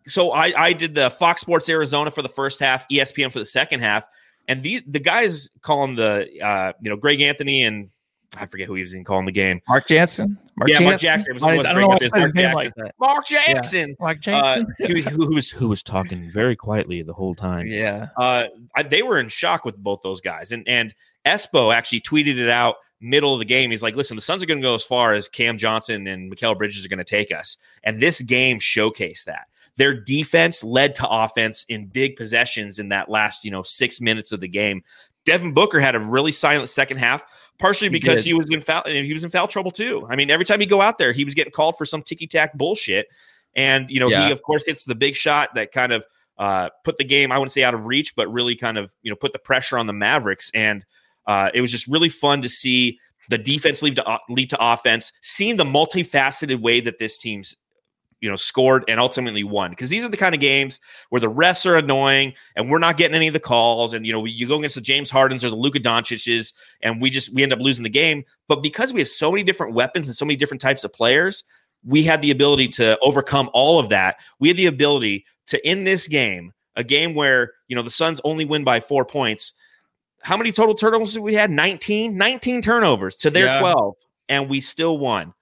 so 0.07 0.33
I 0.33 0.53
I 0.57 0.73
did 0.73 0.95
the 0.95 1.11
Fox 1.11 1.41
Sports 1.41 1.69
Arizona 1.69 2.11
for 2.11 2.23
the 2.23 2.29
first 2.29 2.61
half, 2.61 2.87
ESPN 2.89 3.33
for 3.33 3.39
the 3.39 3.47
second 3.47 3.81
half. 3.81 4.07
And 4.47 4.63
these 4.63 4.83
the 4.87 5.01
guys 5.01 5.51
calling 5.63 5.97
the 5.97 6.29
uh, 6.45 6.73
you 6.81 6.91
know, 6.91 6.97
Greg 6.97 7.21
Anthony 7.21 7.65
and 7.65 7.89
I 8.37 8.47
forget 8.47 8.67
who 8.67 8.75
he 8.75 8.81
was 8.81 8.95
even 8.95 9.05
calling 9.05 9.27
the 9.27 9.33
game. 9.33 9.61
Mark 9.69 9.87
Jansen. 9.87 10.39
Mark 10.57 10.71
yeah, 10.71 10.79
Jansen? 10.79 10.85
Mark 10.87 11.01
Jackson. 11.01 11.35
Was, 11.35 11.43
I, 11.43 11.55
was 11.55 11.67
I 11.67 11.73
don't 11.73 11.81
know 11.81 11.89
why 11.89 11.99
Mark 12.15 12.35
Jackson. 12.35 12.55
Like. 12.55 12.95
Mark 12.99 13.27
Jackson. 13.27 13.89
Yeah. 13.91 13.95
Mark 14.01 14.21
Jackson. 14.21 14.67
Uh, 14.83 14.87
who, 14.87 15.03
who, 15.03 15.35
was 15.35 15.51
who 15.51 15.69
was 15.69 15.83
talking 15.83 16.31
very 16.31 16.57
quietly 16.57 17.03
the 17.03 17.13
whole 17.13 17.35
time. 17.35 17.67
Yeah. 17.67 18.09
Uh, 18.17 18.45
I, 18.77 18.83
they 18.83 19.03
were 19.03 19.19
in 19.19 19.29
shock 19.29 19.65
with 19.65 19.77
both 19.77 20.03
those 20.03 20.21
guys, 20.21 20.53
and 20.53 20.67
and 20.67 20.95
Espo 21.27 21.75
actually 21.75 22.01
tweeted 22.01 22.39
it 22.39 22.49
out 22.49 22.77
middle 23.01 23.33
of 23.33 23.39
the 23.39 23.45
game. 23.45 23.71
He's 23.71 23.83
like, 23.83 23.97
"Listen, 23.97 24.17
the 24.17 24.23
Suns 24.23 24.43
are 24.43 24.47
going 24.47 24.61
to 24.61 24.67
go 24.67 24.75
as 24.75 24.85
far 24.85 25.15
as 25.15 25.29
Cam 25.29 25.59
Johnson 25.59 26.07
and 26.07 26.33
Mikal 26.33 26.57
Bridges 26.57 26.85
are 26.85 26.89
going 26.89 26.99
to 26.99 27.05
take 27.05 27.31
us," 27.31 27.57
and 27.85 28.01
this 28.01 28.21
game 28.23 28.59
showcased 28.59 29.25
that. 29.25 29.47
Their 29.77 29.95
defense 29.95 30.63
led 30.63 30.95
to 30.97 31.09
offense 31.09 31.65
in 31.69 31.87
big 31.87 32.17
possessions 32.17 32.79
in 32.79 32.91
that 32.91 33.09
last, 33.09 33.45
you 33.45 33.51
know, 33.51 33.63
six 33.63 34.01
minutes 34.01 34.33
of 34.33 34.41
the 34.41 34.49
game. 34.49 34.83
Devin 35.25 35.55
Booker 35.55 35.81
had 35.81 35.95
a 35.95 36.01
really 36.01 36.33
silent 36.33 36.69
second 36.69 36.99
half, 36.99 37.25
partially 37.63 37.89
because 37.89 38.25
he, 38.25 38.31
he 38.31 38.35
was 38.35 38.51
in 38.51 38.61
foul 38.61 38.83
he 38.85 39.13
was 39.13 39.25
in 39.25 39.31
foul 39.31 39.49
trouble 39.49 39.71
too. 39.71 40.07
I 40.11 40.17
mean, 40.17 40.31
every 40.31 40.45
time 40.45 40.61
he 40.61 40.67
go 40.67 40.83
out 40.83 40.99
there, 40.99 41.13
he 41.13 41.25
was 41.25 41.35
getting 41.35 41.53
called 41.53 41.77
for 41.79 41.87
some 41.87 42.03
ticky 42.03 42.27
tack 42.27 42.53
bullshit. 42.55 43.07
And 43.55 43.89
you 43.91 44.01
know, 44.01 44.09
yeah. 44.09 44.27
he 44.27 44.33
of 44.33 44.43
course 44.43 44.67
hits 44.67 44.85
the 44.85 44.95
big 44.95 45.15
shot 45.15 45.55
that 45.55 45.73
kind 45.73 45.93
of 45.93 46.05
uh, 46.39 46.71
put 46.85 46.97
the 46.99 47.05
game, 47.05 47.31
I 47.31 47.39
wouldn't 47.39 47.53
say 47.53 47.63
out 47.63 47.75
of 47.75 47.87
reach, 47.87 48.15
but 48.17 48.31
really 48.33 48.57
kind 48.57 48.77
of 48.77 48.93
you 49.03 49.11
know 49.11 49.17
put 49.17 49.33
the 49.33 49.39
pressure 49.39 49.79
on 49.79 49.87
the 49.87 49.93
Mavericks. 49.93 50.51
And 50.55 50.85
uh, 51.27 51.51
it 51.55 51.61
was 51.61 51.71
just 51.71 51.87
really 51.87 52.09
fun 52.09 52.43
to 52.43 52.49
see 52.49 52.99
the 53.31 53.39
defense 53.39 53.81
lead 53.83 53.97
to 53.97 54.19
lead 54.29 54.51
to 54.51 54.59
offense, 54.61 55.13
seeing 55.23 55.57
the 55.57 55.65
multifaceted 55.65 56.61
way 56.61 56.81
that 56.81 56.99
this 56.99 57.17
team's 57.17 57.57
you 58.23 58.31
know 58.31 58.37
scored 58.37 58.85
and 58.89 58.99
ultimately 58.99 59.45
won. 59.45 59.71
Because 59.71 59.91
these 59.91 60.05
are 60.05 60.09
the 60.09 60.17
kind 60.17 60.35
of 60.35 60.41
games 60.41 60.81
where 61.11 61.21
the 61.21 61.31
refs 61.31 61.67
are 61.67 61.77
annoying 61.77 62.33
and 62.57 62.71
we're 62.71 62.79
not 62.79 62.97
getting 62.97 63.15
any 63.15 63.27
of 63.27 63.35
the 63.35 63.41
calls. 63.41 63.93
And 63.93 64.07
you 64.07 64.13
know 64.15 64.25
you 64.25 64.49
go 64.49 64.59
against 64.59 64.77
the 64.77 64.81
James 64.81 65.11
Hardens 65.11 65.45
or 65.45 65.51
the 65.51 65.57
Luka 65.57 65.81
Doncic's 65.81 66.55
and 66.81 67.03
we 67.03 67.11
just 67.11 67.35
we 67.35 67.43
end 67.43 67.53
up 67.53 67.59
losing 67.59 67.83
the 67.83 67.91
game. 67.91 68.25
But 68.49 68.63
because 68.63 68.95
we 68.95 69.01
have 69.01 69.09
so 69.09 69.31
many 69.31 69.43
different 69.43 69.75
weapons 69.75 70.09
and 70.09 70.17
so 70.17 70.25
many 70.25 70.37
different 70.37 70.63
types 70.63 70.85
of 70.85 70.93
players 70.93 71.45
we 71.85 72.03
had 72.03 72.23
the 72.23 72.31
ability 72.31 72.69
to 72.69 72.97
overcome 73.03 73.51
all 73.53 73.81
of 73.81 73.89
that. 73.89 74.21
We 74.39 74.49
had 74.49 74.57
the 74.57 74.67
ability 74.67 75.27
to 75.49 75.69
in 75.69 75.85
this 75.85 76.07
game 76.07 76.53
a 76.77 76.85
game 76.85 77.15
where 77.15 77.53
you 77.69 77.77
know 77.77 77.83
the 77.83 77.91
Suns 77.91 78.21
only 78.25 78.45
win 78.45 78.65
by 78.65 78.81
4 78.81 79.05
points 79.05 79.53
how 80.23 80.37
many 80.37 80.53
total 80.53 80.77
turnovers 80.77 81.15
did 81.15 81.21
we 81.21 81.35
had? 81.35 81.51
19 81.51 82.17
19 82.17 82.63
turnovers 82.63 83.17
to 83.17 83.31
their 83.31 83.47
yeah. 83.47 83.59
12 83.59 83.95
and 84.29 84.49
we 84.49 84.61
still 84.61 84.99
won. 84.99 85.35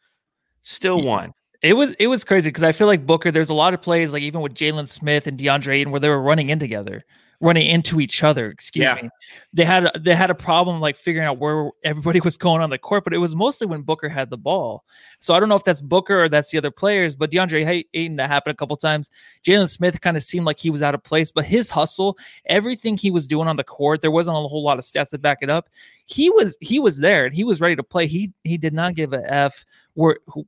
Still 0.63 1.03
won 1.03 1.35
it 1.63 1.75
was 1.75 1.95
it 1.99 2.07
was 2.07 2.25
crazy 2.25 2.49
because 2.49 2.63
I 2.63 2.73
feel 2.73 2.87
like 2.87 3.05
Booker. 3.05 3.31
There's 3.31 3.51
a 3.51 3.55
lot 3.55 3.75
of 3.75 3.83
plays 3.83 4.13
like 4.13 4.23
even 4.23 4.41
with 4.41 4.55
Jalen 4.55 4.89
Smith 4.89 5.27
and 5.27 5.39
DeAndre 5.39 5.77
Ayton 5.77 5.91
where 5.91 6.01
they 6.01 6.09
were 6.09 6.23
running 6.23 6.49
in 6.49 6.59
together, 6.59 7.05
running 7.41 7.67
into 7.67 8.01
each 8.01 8.23
other. 8.23 8.49
Excuse 8.49 8.85
yeah. 8.85 8.95
me. 8.95 9.11
They 9.53 9.67
had 9.67 9.91
they 9.99 10.15
had 10.15 10.31
a 10.31 10.35
problem 10.35 10.81
like 10.81 10.97
figuring 10.97 11.29
out 11.29 11.39
where 11.39 11.71
everybody 11.85 12.21
was 12.21 12.39
going 12.39 12.63
on 12.63 12.71
the 12.71 12.79
court, 12.79 13.05
but 13.05 13.13
it 13.13 13.19
was 13.19 13.37
mostly 13.37 13.67
when 13.67 13.83
Booker 13.83 14.09
had 14.09 14.31
the 14.31 14.39
ball. 14.39 14.85
So 15.19 15.35
I 15.35 15.41
don't 15.41 15.51
know 15.51 15.57
if 15.57 15.65
that's 15.65 15.83
Booker 15.83 16.23
or 16.23 16.29
that's 16.31 16.51
the 16.51 16.57
other 16.57 16.71
players, 16.71 17.15
but 17.15 17.31
DeAndre 17.31 17.85
Ayton 17.93 18.17
that 18.17 18.31
happened 18.31 18.55
a 18.55 18.57
couple 18.57 18.77
times. 18.79 19.11
Jalen 19.45 19.69
Smith 19.69 20.01
kind 20.01 20.17
of 20.17 20.23
seemed 20.23 20.47
like 20.47 20.59
he 20.59 20.71
was 20.71 20.83
out 20.83 20.95
of 20.95 21.03
place, 21.03 21.31
but 21.31 21.45
his 21.45 21.69
hustle, 21.69 22.17
everything 22.47 22.97
he 22.97 23.11
was 23.11 23.27
doing 23.27 23.49
on 23.49 23.57
the 23.57 23.65
court, 23.65 24.01
there 24.01 24.11
wasn't 24.11 24.35
a 24.35 24.41
whole 24.41 24.63
lot 24.63 24.79
of 24.79 24.85
stats 24.87 25.11
to 25.11 25.19
back 25.19 25.39
it 25.43 25.51
up. 25.51 25.69
He 26.07 26.31
was 26.31 26.57
he 26.63 26.81
was 26.81 27.01
there 27.01 27.27
and 27.27 27.35
he 27.35 27.45
was 27.45 27.61
ready 27.61 27.77
to 27.77 27.83
play. 27.83 28.07
He 28.07 28.33
he 28.45 28.57
did 28.57 28.73
not 28.73 28.95
give 28.95 29.13
a 29.13 29.31
f 29.31 29.67
where 29.93 30.17
who 30.27 30.47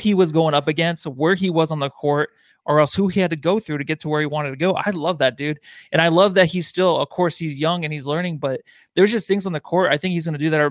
he 0.00 0.14
was 0.14 0.32
going 0.32 0.54
up 0.54 0.68
against, 0.68 1.06
where 1.06 1.34
he 1.34 1.50
was 1.50 1.70
on 1.70 1.78
the 1.78 1.90
court, 1.90 2.30
or 2.68 2.80
else 2.80 2.94
who 2.94 3.08
he 3.08 3.18
had 3.18 3.30
to 3.30 3.36
go 3.36 3.58
through 3.58 3.78
to 3.78 3.84
get 3.84 3.98
to 4.00 4.08
where 4.08 4.20
he 4.20 4.26
wanted 4.26 4.50
to 4.50 4.56
go. 4.56 4.74
I 4.74 4.90
love 4.90 5.18
that 5.18 5.38
dude. 5.38 5.58
And 5.90 6.02
I 6.02 6.08
love 6.08 6.34
that 6.34 6.46
he's 6.46 6.68
still, 6.68 6.98
of 6.98 7.08
course, 7.08 7.38
he's 7.38 7.58
young 7.58 7.82
and 7.82 7.92
he's 7.92 8.04
learning, 8.04 8.38
but 8.38 8.60
there's 8.94 9.10
just 9.10 9.26
things 9.26 9.46
on 9.46 9.54
the 9.54 9.60
court. 9.60 9.90
I 9.90 9.96
think 9.96 10.12
he's 10.12 10.26
going 10.26 10.38
to 10.38 10.38
do 10.38 10.50
that 10.50 10.60
are 10.60 10.70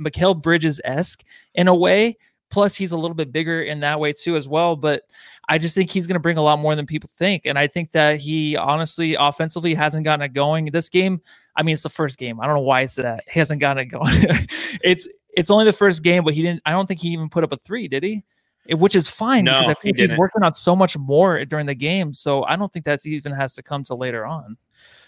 Mikal 0.00 0.40
Bridges 0.40 0.80
esque 0.82 1.22
in 1.54 1.68
a 1.68 1.74
way. 1.74 2.16
Plus, 2.50 2.74
he's 2.74 2.90
a 2.90 2.96
little 2.96 3.14
bit 3.14 3.30
bigger 3.30 3.62
in 3.62 3.78
that 3.80 4.00
way 4.00 4.12
too, 4.12 4.34
as 4.34 4.48
well. 4.48 4.74
But 4.74 5.02
I 5.48 5.58
just 5.58 5.74
think 5.74 5.88
he's 5.88 6.06
going 6.06 6.14
to 6.14 6.20
bring 6.20 6.36
a 6.36 6.42
lot 6.42 6.58
more 6.58 6.74
than 6.74 6.84
people 6.84 7.08
think. 7.16 7.46
And 7.46 7.56
I 7.56 7.68
think 7.68 7.92
that 7.92 8.18
he 8.18 8.56
honestly, 8.56 9.14
offensively, 9.14 9.72
hasn't 9.72 10.04
gotten 10.04 10.24
it 10.24 10.32
going. 10.32 10.64
This 10.72 10.88
game, 10.88 11.20
I 11.54 11.62
mean, 11.62 11.74
it's 11.74 11.84
the 11.84 11.90
first 11.90 12.18
game. 12.18 12.40
I 12.40 12.46
don't 12.46 12.56
know 12.56 12.62
why 12.62 12.80
I 12.80 12.86
said 12.86 13.04
that. 13.04 13.24
He 13.30 13.38
hasn't 13.38 13.60
gotten 13.60 13.82
it 13.82 13.86
going. 13.86 14.16
it's 14.82 15.06
it's 15.34 15.50
only 15.50 15.64
the 15.64 15.72
first 15.72 16.02
game, 16.02 16.24
but 16.24 16.34
he 16.34 16.42
didn't. 16.42 16.62
I 16.64 16.72
don't 16.72 16.86
think 16.86 17.00
he 17.00 17.08
even 17.10 17.28
put 17.28 17.44
up 17.44 17.52
a 17.52 17.56
three, 17.58 17.88
did 17.88 18.02
he? 18.02 18.24
It, 18.66 18.74
which 18.74 18.94
is 18.94 19.08
fine 19.08 19.44
no, 19.44 19.52
because 19.52 19.68
I 19.68 19.74
think 19.74 19.96
he 19.96 20.06
he's 20.06 20.18
working 20.18 20.42
on 20.42 20.52
so 20.52 20.76
much 20.76 20.96
more 20.96 21.44
during 21.44 21.66
the 21.66 21.74
game. 21.74 22.12
So 22.12 22.44
I 22.44 22.56
don't 22.56 22.72
think 22.72 22.84
that's 22.84 23.06
even 23.06 23.32
has 23.32 23.54
to 23.54 23.62
come 23.62 23.82
to 23.84 23.94
later 23.94 24.26
on. 24.26 24.56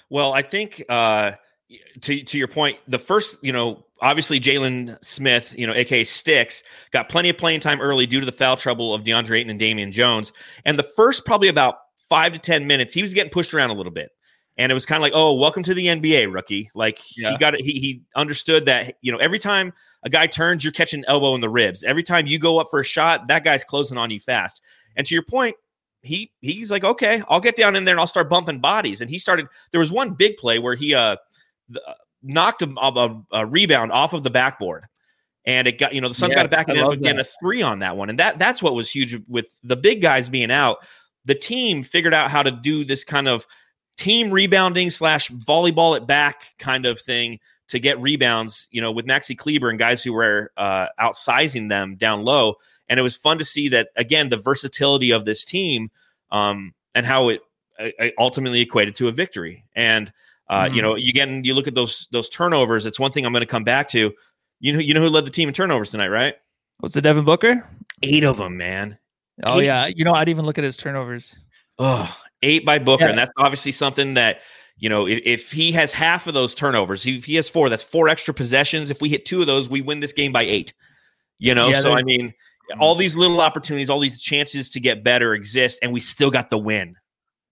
Well, 0.09 0.33
I 0.33 0.43
think 0.43 0.83
uh, 0.89 1.33
to 2.01 2.23
to 2.23 2.39
your 2.39 2.49
point, 2.49 2.79
the 2.89 2.99
first, 2.99 3.37
you 3.43 3.53
know, 3.53 3.85
obviously 4.01 4.41
Jalen 4.41 5.03
Smith, 5.05 5.55
you 5.57 5.67
know, 5.67 5.75
aka 5.75 6.05
Sticks, 6.05 6.63
got 6.91 7.09
plenty 7.09 7.29
of 7.29 7.39
playing 7.39 7.61
time 7.61 7.81
early 7.81 8.07
due 8.07 8.21
to 8.21 8.27
the 8.27 8.33
foul 8.33 8.57
trouble 8.57 8.95
of 8.95 9.05
DeAndre 9.05 9.39
Ayton 9.39 9.51
and 9.51 9.59
Damian 9.59 9.93
Jones. 9.93 10.33
And 10.65 10.79
the 10.79 10.83
first 10.83 11.25
probably 11.25 11.49
about 11.49 11.77
five 12.09 12.33
to 12.33 12.39
ten 12.39 12.67
minutes, 12.67 12.95
he 12.95 13.03
was 13.03 13.13
getting 13.13 13.31
pushed 13.31 13.53
around 13.55 13.71
a 13.71 13.75
little 13.75 13.93
bit 13.93 14.11
and 14.59 14.71
it 14.71 14.75
was 14.75 14.85
kind 14.85 14.99
of 14.99 15.03
like, 15.03 15.13
oh, 15.15 15.35
welcome 15.35 15.63
to 15.63 15.75
the 15.75 15.87
NBA, 15.87 16.33
rookie. 16.33 16.71
Like 16.75 17.01
yeah. 17.17 17.33
he 17.33 17.39
got 17.39 17.55
it. 17.55 17.63
He, 17.63 17.73
he 17.81 18.03
understood 18.17 18.67
that 18.67 18.97
you 19.01 19.13
know 19.13 19.19
every 19.19 19.39
time 19.39 19.73
a 20.03 20.11
guy 20.11 20.27
turns, 20.27 20.65
you're 20.65 20.73
catching 20.73 21.05
elbow 21.07 21.35
in 21.35 21.41
the 21.41 21.49
ribs. 21.49 21.83
Every 21.85 22.03
time 22.03 22.27
you 22.27 22.39
go 22.39 22.59
up 22.59 22.69
for 22.71 22.81
a 22.81 22.85
shot, 22.85 23.29
that 23.29 23.45
guy's 23.45 23.65
closing 23.65 23.99
on 23.99 24.11
you 24.11 24.21
fast. 24.21 24.63
And 24.97 25.07
to 25.07 25.15
your 25.15 25.23
point, 25.23 25.57
he 26.03 26.33
he's 26.41 26.71
like, 26.71 26.85
okay, 26.85 27.23
I'll 27.29 27.41
get 27.41 27.57
down 27.57 27.77
in 27.77 27.85
there 27.85 27.95
and 27.95 28.01
I'll 28.01 28.07
start 28.07 28.29
bumping 28.29 28.61
bodies. 28.61 29.01
And 29.01 29.09
he 29.09 29.19
started. 29.19 29.47
There 29.71 29.81
was 29.81 29.93
one 29.93 30.15
big 30.15 30.37
play 30.37 30.59
where 30.59 30.75
he 30.75 30.95
uh, 30.95 31.17
uh 31.75 31.93
knocked 32.23 32.63
a, 32.63 32.73
a, 32.79 33.23
a 33.33 33.47
rebound 33.47 33.93
off 33.93 34.13
of 34.13 34.23
the 34.23 34.31
backboard 34.31 34.87
and 35.45 35.67
it 35.67 35.79
got 35.79 35.95
you 35.95 36.01
know 36.01 36.09
the 36.09 36.15
Suns 36.15 36.31
yes, 36.31 36.37
got 36.37 36.47
it 36.47 36.51
back 36.51 36.69
and 36.69 36.79
again 36.93 37.19
a 37.19 37.25
three 37.25 37.63
on 37.63 37.81
that 37.81 37.97
one, 37.97 38.11
and 38.11 38.19
that 38.19 38.39
that's 38.39 38.63
what 38.63 38.75
was 38.75 38.91
huge 38.91 39.19
with 39.29 39.59
the 39.63 39.77
big 39.77 40.03
guys 40.03 40.29
being 40.29 40.51
out. 40.51 40.79
The 41.25 41.35
team 41.35 41.83
figured 41.83 42.15
out 42.15 42.31
how 42.31 42.43
to 42.43 42.51
do 42.51 42.85
this 42.85 43.05
kind 43.05 43.29
of 43.29 43.47
team 43.97 44.31
rebounding 44.31 44.91
slash 44.91 45.31
volleyball 45.31 45.97
it 45.97 46.07
back 46.07 46.43
kind 46.59 46.87
of 46.87 47.01
thing 47.01 47.39
to 47.73 47.81
get 47.81 47.99
rebounds, 48.01 48.69
you 48.71 48.83
know, 48.83 48.93
with 48.93 49.07
Maxi 49.07 49.37
Kleber 49.37 49.71
and 49.71 49.79
guys 49.79 50.03
who 50.03 50.13
were 50.13 50.53
uh, 50.59 50.89
outsizing 51.01 51.71
them 51.71 51.97
down 51.97 52.23
low. 52.23 52.57
And 52.87 53.01
it 53.01 53.03
was 53.03 53.17
fun 53.17 53.39
to 53.39 53.47
see 53.47 53.71
that, 53.71 53.89
again, 53.97 54.29
the 54.29 54.37
versatility 54.37 55.11
of 55.11 55.25
this 55.25 55.43
team 55.43 55.91
um, 56.31 56.75
and 56.95 57.07
how 57.07 57.31
it 57.31 57.41
uh, 57.81 58.09
ultimately 58.19 58.61
equated 58.61 58.95
to 58.97 59.09
a 59.09 59.11
victory. 59.11 59.65
And, 59.75 60.13
uh, 60.51 60.67
mm-hmm. 60.67 60.75
you 60.75 60.83
know, 60.83 60.97
you 60.97 61.15
get, 61.15 61.31
you 61.31 61.55
look 61.55 61.67
at 61.67 61.75
those, 61.75 62.09
those 62.13 62.29
turnovers. 62.29 62.85
It's 62.85 63.01
one 63.01 63.11
thing 63.11 63.25
I'm 63.25 63.33
going 63.33 63.41
to 63.41 63.47
come 63.47 63.65
back 63.65 63.89
to. 63.89 64.13
You 64.61 64.73
know, 64.75 64.79
you 64.79 64.93
know 64.93 65.01
who 65.01 65.09
led 65.09 65.25
the 65.25 65.31
team 65.31 65.49
in 65.49 65.55
turnovers 65.55 65.89
tonight, 65.89 66.09
right? 66.09 66.35
Was 66.83 66.95
it 66.95 67.01
Devin 67.01 67.25
Booker? 67.25 67.67
Eight 68.03 68.25
of 68.25 68.37
them, 68.37 68.59
man. 68.59 68.99
Oh, 69.43 69.61
Eight. 69.61 69.65
yeah. 69.65 69.87
You 69.87 70.05
know, 70.05 70.13
I'd 70.13 70.29
even 70.29 70.45
look 70.45 70.59
at 70.59 70.65
his 70.65 70.77
turnovers. 70.77 71.39
Oh, 71.79 72.15
eight 72.43 72.67
by 72.67 72.79
Booker, 72.79 73.05
yeah. 73.05 73.11
and 73.11 73.19
that's 73.19 73.33
obviously 73.39 73.73
something 73.73 74.15
that 74.15 74.41
you 74.83 74.89
know 74.89 75.07
if, 75.07 75.23
if, 75.25 75.53
he 75.53 75.71
has 75.73 75.93
half 75.93 76.27
of 76.27 76.35
those 76.35 76.57
turnovers, 76.57 77.07
if 77.07 77.25
he 77.25 77.37
has 77.37 77.49
four, 77.49 77.69
that's 77.69 77.85
four 77.85 78.09
extra 78.09 78.35
possessions. 78.35 78.91
If 78.91 79.01
we 79.01 79.09
hit 79.09 79.25
two 79.25 79.41
of 79.41 79.47
those, 79.47 79.71
we 79.71 79.81
win 79.81 80.01
this 80.01 80.13
game 80.13 80.33
by 80.33 80.43
eight. 80.43 80.75
You 81.39 81.55
know, 81.55 81.69
yeah, 81.69 81.81
so 81.81 81.93
I 81.93 82.03
mean, 82.03 82.35
all 82.81 82.97
these 82.97 83.17
little 83.17 83.41
opportunities, 83.41 83.89
all 83.89 84.01
these 84.01 84.21
chances 84.21 84.69
to 84.71 84.81
get 84.81 85.05
better 85.05 85.35
exist, 85.35 85.79
and 85.83 85.93
we 85.93 86.01
still 86.01 86.33
got 86.33 86.51
the 86.51 86.59
win. 86.59 86.97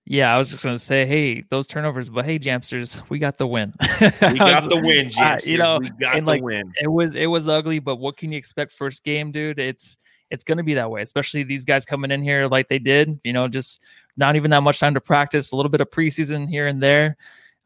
Yeah, 0.06 0.34
I 0.34 0.38
was 0.38 0.50
just 0.50 0.64
going 0.64 0.74
to 0.74 0.80
say, 0.80 1.06
hey, 1.06 1.44
those 1.50 1.68
turnovers, 1.68 2.08
but 2.08 2.24
hey, 2.24 2.36
Jamsters, 2.40 3.00
we 3.10 3.20
got 3.20 3.38
the 3.38 3.46
win. 3.46 3.74
we 4.00 4.38
got 4.38 4.68
the 4.68 4.80
win, 4.82 5.08
Jamsters. 5.10 5.46
Uh, 5.46 5.50
you 5.50 5.58
know, 5.58 5.78
we 5.78 5.90
got 6.00 6.16
the 6.16 6.22
like, 6.22 6.42
win. 6.42 6.72
It 6.82 6.88
was 6.88 7.14
it 7.14 7.26
was 7.26 7.48
ugly, 7.48 7.78
but 7.78 7.96
what 7.96 8.16
can 8.16 8.32
you 8.32 8.38
expect 8.38 8.72
first 8.72 9.04
game, 9.04 9.30
dude? 9.30 9.60
It's 9.60 9.96
it's 10.30 10.44
going 10.44 10.58
to 10.58 10.64
be 10.64 10.74
that 10.74 10.90
way, 10.90 11.02
especially 11.02 11.42
these 11.42 11.64
guys 11.64 11.84
coming 11.84 12.10
in 12.10 12.22
here 12.22 12.46
like 12.46 12.68
they 12.68 12.78
did. 12.78 13.20
You 13.24 13.32
know, 13.32 13.48
just 13.48 13.80
not 14.16 14.36
even 14.36 14.50
that 14.50 14.62
much 14.62 14.78
time 14.78 14.94
to 14.94 15.00
practice, 15.00 15.52
a 15.52 15.56
little 15.56 15.70
bit 15.70 15.80
of 15.80 15.90
preseason 15.90 16.48
here 16.48 16.66
and 16.66 16.82
there. 16.82 17.16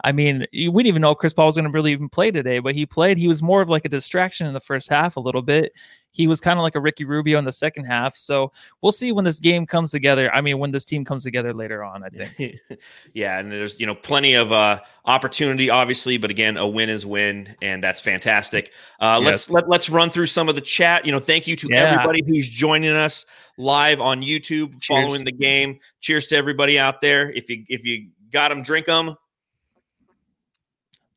I 0.05 0.13
mean, 0.13 0.47
we 0.53 0.69
didn't 0.69 0.87
even 0.87 1.03
know 1.03 1.15
Chris 1.15 1.33
Paul 1.33 1.47
was 1.47 1.57
going 1.57 1.65
to 1.65 1.71
really 1.71 1.93
even 1.93 2.11
play 2.11 2.31
today, 2.31 2.59
but 2.59 2.75
he 2.75 2.85
played. 2.85 3.17
He 3.17 3.27
was 3.27 3.43
more 3.43 3.63
of 3.63 3.71
like 3.71 3.87
a 3.87 3.89
distraction 3.89 4.47
in 4.47 4.53
the 4.53 4.61
first 4.61 4.91
half 4.91 5.17
a 5.17 5.21
little 5.21 5.41
bit. 5.41 5.73
He 6.11 6.27
was 6.27 6.43
kind 6.43 6.59
of 6.59 6.63
like 6.63 6.75
a 6.75 6.81
Ricky 6.81 7.05
Rubio 7.05 7.39
in 7.39 7.47
the 7.47 7.51
second 7.51 7.87
half. 7.87 8.15
So 8.15 8.53
we'll 8.83 8.93
see 8.93 9.13
when 9.13 9.25
this 9.25 9.41
game 9.41 9.67
comes 9.67 9.91
together. 9.91 10.33
I 10.33 10.43
mean, 10.43 10.59
when 10.59 10.73
this 10.73 10.85
team 10.85 11.07
comes 11.07 11.25
together 11.25 11.55
later 11.55 11.83
on, 11.83 12.05
I 12.05 12.11
think. 12.11 12.61
yeah, 13.15 13.39
and 13.39 13.51
there's 13.51 13.81
you 13.81 13.87
know 13.87 13.95
plenty 13.95 14.35
of 14.35 14.53
uh, 14.53 14.79
opportunity, 15.07 15.71
obviously, 15.71 16.19
but 16.19 16.31
again, 16.31 16.59
a 16.59 16.69
win 16.69 16.91
is 16.91 17.07
win, 17.07 17.57
and 17.63 17.83
that's 17.83 18.03
fantastic. 18.03 18.73
Uh, 19.01 19.21
yes. 19.23 19.27
Let's 19.27 19.51
let, 19.51 19.69
let's 19.71 19.91
run 19.91 20.11
through 20.11 20.27
some 20.27 20.51
of 20.51 20.55
the 20.55 20.61
chat. 20.61 21.07
You 21.07 21.13
know, 21.13 21.21
thank 21.21 21.47
you 21.47 21.57
to 21.57 21.69
yeah. 21.71 21.93
everybody 21.93 22.23
who's 22.27 22.49
joining 22.49 22.95
us 22.95 23.25
live 23.57 24.03
on 24.03 24.21
YouTube, 24.21 24.81
Cheers. 24.83 24.87
following 24.87 25.25
the 25.25 25.33
game. 25.33 25.81
Cheers 26.01 26.27
to 26.29 26.37
everybody 26.37 26.79
out 26.79 27.01
there. 27.01 27.33
If 27.33 27.49
you 27.49 27.65
if 27.69 27.85
you 27.85 28.11
got 28.31 28.51
them, 28.51 28.63
drink 28.63 28.85
them. 28.85 29.17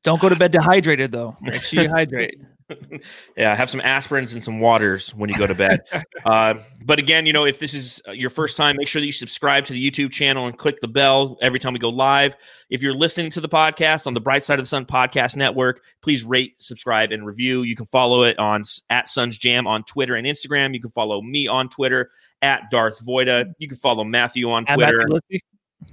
Don't 0.08 0.22
go 0.22 0.30
to 0.30 0.38
bed 0.38 0.52
dehydrated 0.54 1.12
though. 1.12 1.36
Make 1.42 1.62
sure 1.62 1.84
you 1.84 1.90
hydrate. 1.90 2.40
yeah, 3.38 3.54
have 3.54 3.70
some 3.70 3.82
aspirins 3.82 4.32
and 4.32 4.42
some 4.42 4.62
waters 4.62 5.14
when 5.14 5.30
you 5.30 5.36
go 5.36 5.46
to 5.46 5.54
bed. 5.54 5.82
uh, 6.26 6.54
but 6.86 6.98
again, 6.98 7.26
you 7.26 7.34
know, 7.34 7.46
if 7.46 7.60
this 7.60 7.74
is 7.74 8.02
uh, 8.08 8.14
your 8.14 8.30
first 8.30 8.56
time, 8.56 8.78
make 8.78 8.88
sure 8.88 9.02
that 9.02 9.06
you 9.06 9.12
subscribe 9.12 9.66
to 9.66 9.74
the 9.74 9.92
YouTube 9.92 10.12
channel 10.12 10.48
and 10.48 10.58
click 10.58 10.80
the 10.80 10.88
bell 10.88 11.38
every 11.42 11.60
time 11.60 11.74
we 11.74 11.80
go 11.80 11.90
live. 11.90 12.38
If 12.70 12.82
you're 12.82 12.94
listening 12.94 13.32
to 13.32 13.42
the 13.42 13.50
podcast 13.50 14.08
on 14.08 14.14
the 14.14 14.22
Bright 14.22 14.46
Side 14.46 14.60
of 14.60 14.64
the 14.64 14.70
Sun 14.70 14.86
Podcast 14.86 15.36
Network, 15.36 15.84
please 16.02 16.24
rate, 16.24 16.54
subscribe, 16.56 17.12
and 17.12 17.26
review. 17.26 17.64
You 17.64 17.76
can 17.76 17.86
follow 17.86 18.24
it 18.24 18.40
on 18.40 18.64
at 18.90 19.10
Suns 19.10 19.38
Jam 19.38 19.68
on 19.68 19.84
Twitter 19.84 20.16
and 20.16 20.26
Instagram. 20.26 20.74
You 20.74 20.80
can 20.80 20.92
follow 20.92 21.22
me 21.22 21.50
on 21.50 21.68
Twitter 21.68 22.12
at 22.42 22.72
Darth 22.72 23.06
Voida. 23.06 23.54
You 23.58 23.68
can 23.68 23.76
follow 23.76 24.06
Matthew 24.06 24.50
on 24.52 24.66
Twitter 24.66 25.06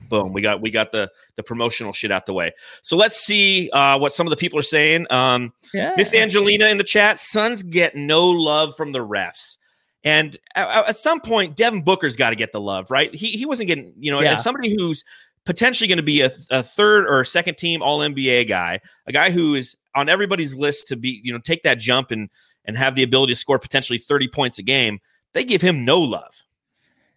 boom 0.09 0.33
we 0.33 0.41
got 0.41 0.61
we 0.61 0.71
got 0.71 0.91
the 0.91 1.11
the 1.37 1.43
promotional 1.43 1.93
shit 1.93 2.11
out 2.11 2.27
the 2.27 2.33
way. 2.33 2.53
So 2.83 2.97
let's 2.97 3.19
see 3.19 3.71
uh 3.71 3.99
what 3.99 4.13
some 4.13 4.27
of 4.27 4.31
the 4.31 4.37
people 4.37 4.59
are 4.59 4.63
saying. 4.63 5.11
Um 5.11 5.53
yeah. 5.73 5.95
miss 5.97 6.15
angelina 6.15 6.67
in 6.67 6.79
the 6.79 6.85
chat 6.85 7.19
Suns 7.19 7.63
get 7.63 7.95
no 7.95 8.29
love 8.29 8.77
from 8.77 8.93
the 8.93 9.01
refs. 9.01 9.59
And 10.03 10.37
at, 10.55 10.89
at 10.89 10.99
some 10.99 11.21
point 11.21 11.57
devin 11.57 11.83
booker's 11.83 12.17
got 12.17 12.31
to 12.31 12.37
get 12.37 12.53
the 12.53 12.61
love 12.61 12.91
right? 12.91 13.15
He, 13.15 13.33
he 13.33 13.47
wasn't 13.47 13.69
getting 13.69 13.95
you 13.99 14.11
know 14.11 14.21
yeah. 14.21 14.33
as 14.33 14.43
somebody 14.43 14.75
who's 14.75 15.05
potentially 15.45 15.89
going 15.89 15.99
to 15.99 16.03
be 16.03 16.23
a, 16.23 16.31
a 16.51 16.63
third 16.63 17.07
or 17.07 17.23
second 17.25 17.57
team 17.59 17.83
all 17.83 17.99
nba 17.99 18.49
guy 18.49 18.81
a 19.07 19.13
guy 19.13 19.31
who 19.31 19.55
is 19.55 19.77
on 19.95 20.09
everybody's 20.09 20.57
list 20.57 20.89
to 20.89 20.97
be 20.97 21.21
you 21.23 21.33
know 21.33 21.39
take 21.39 21.63
that 21.63 21.79
jump 21.79 22.11
and 22.11 22.31
and 22.65 22.79
have 22.79 22.95
the 22.95 23.03
ability 23.03 23.33
to 23.33 23.39
score 23.39 23.59
potentially 23.59 23.99
30 23.99 24.29
points 24.29 24.59
a 24.59 24.63
game 24.63 25.01
they 25.35 25.45
give 25.45 25.61
him 25.61 25.85
no 25.85 26.01
love 26.01 26.45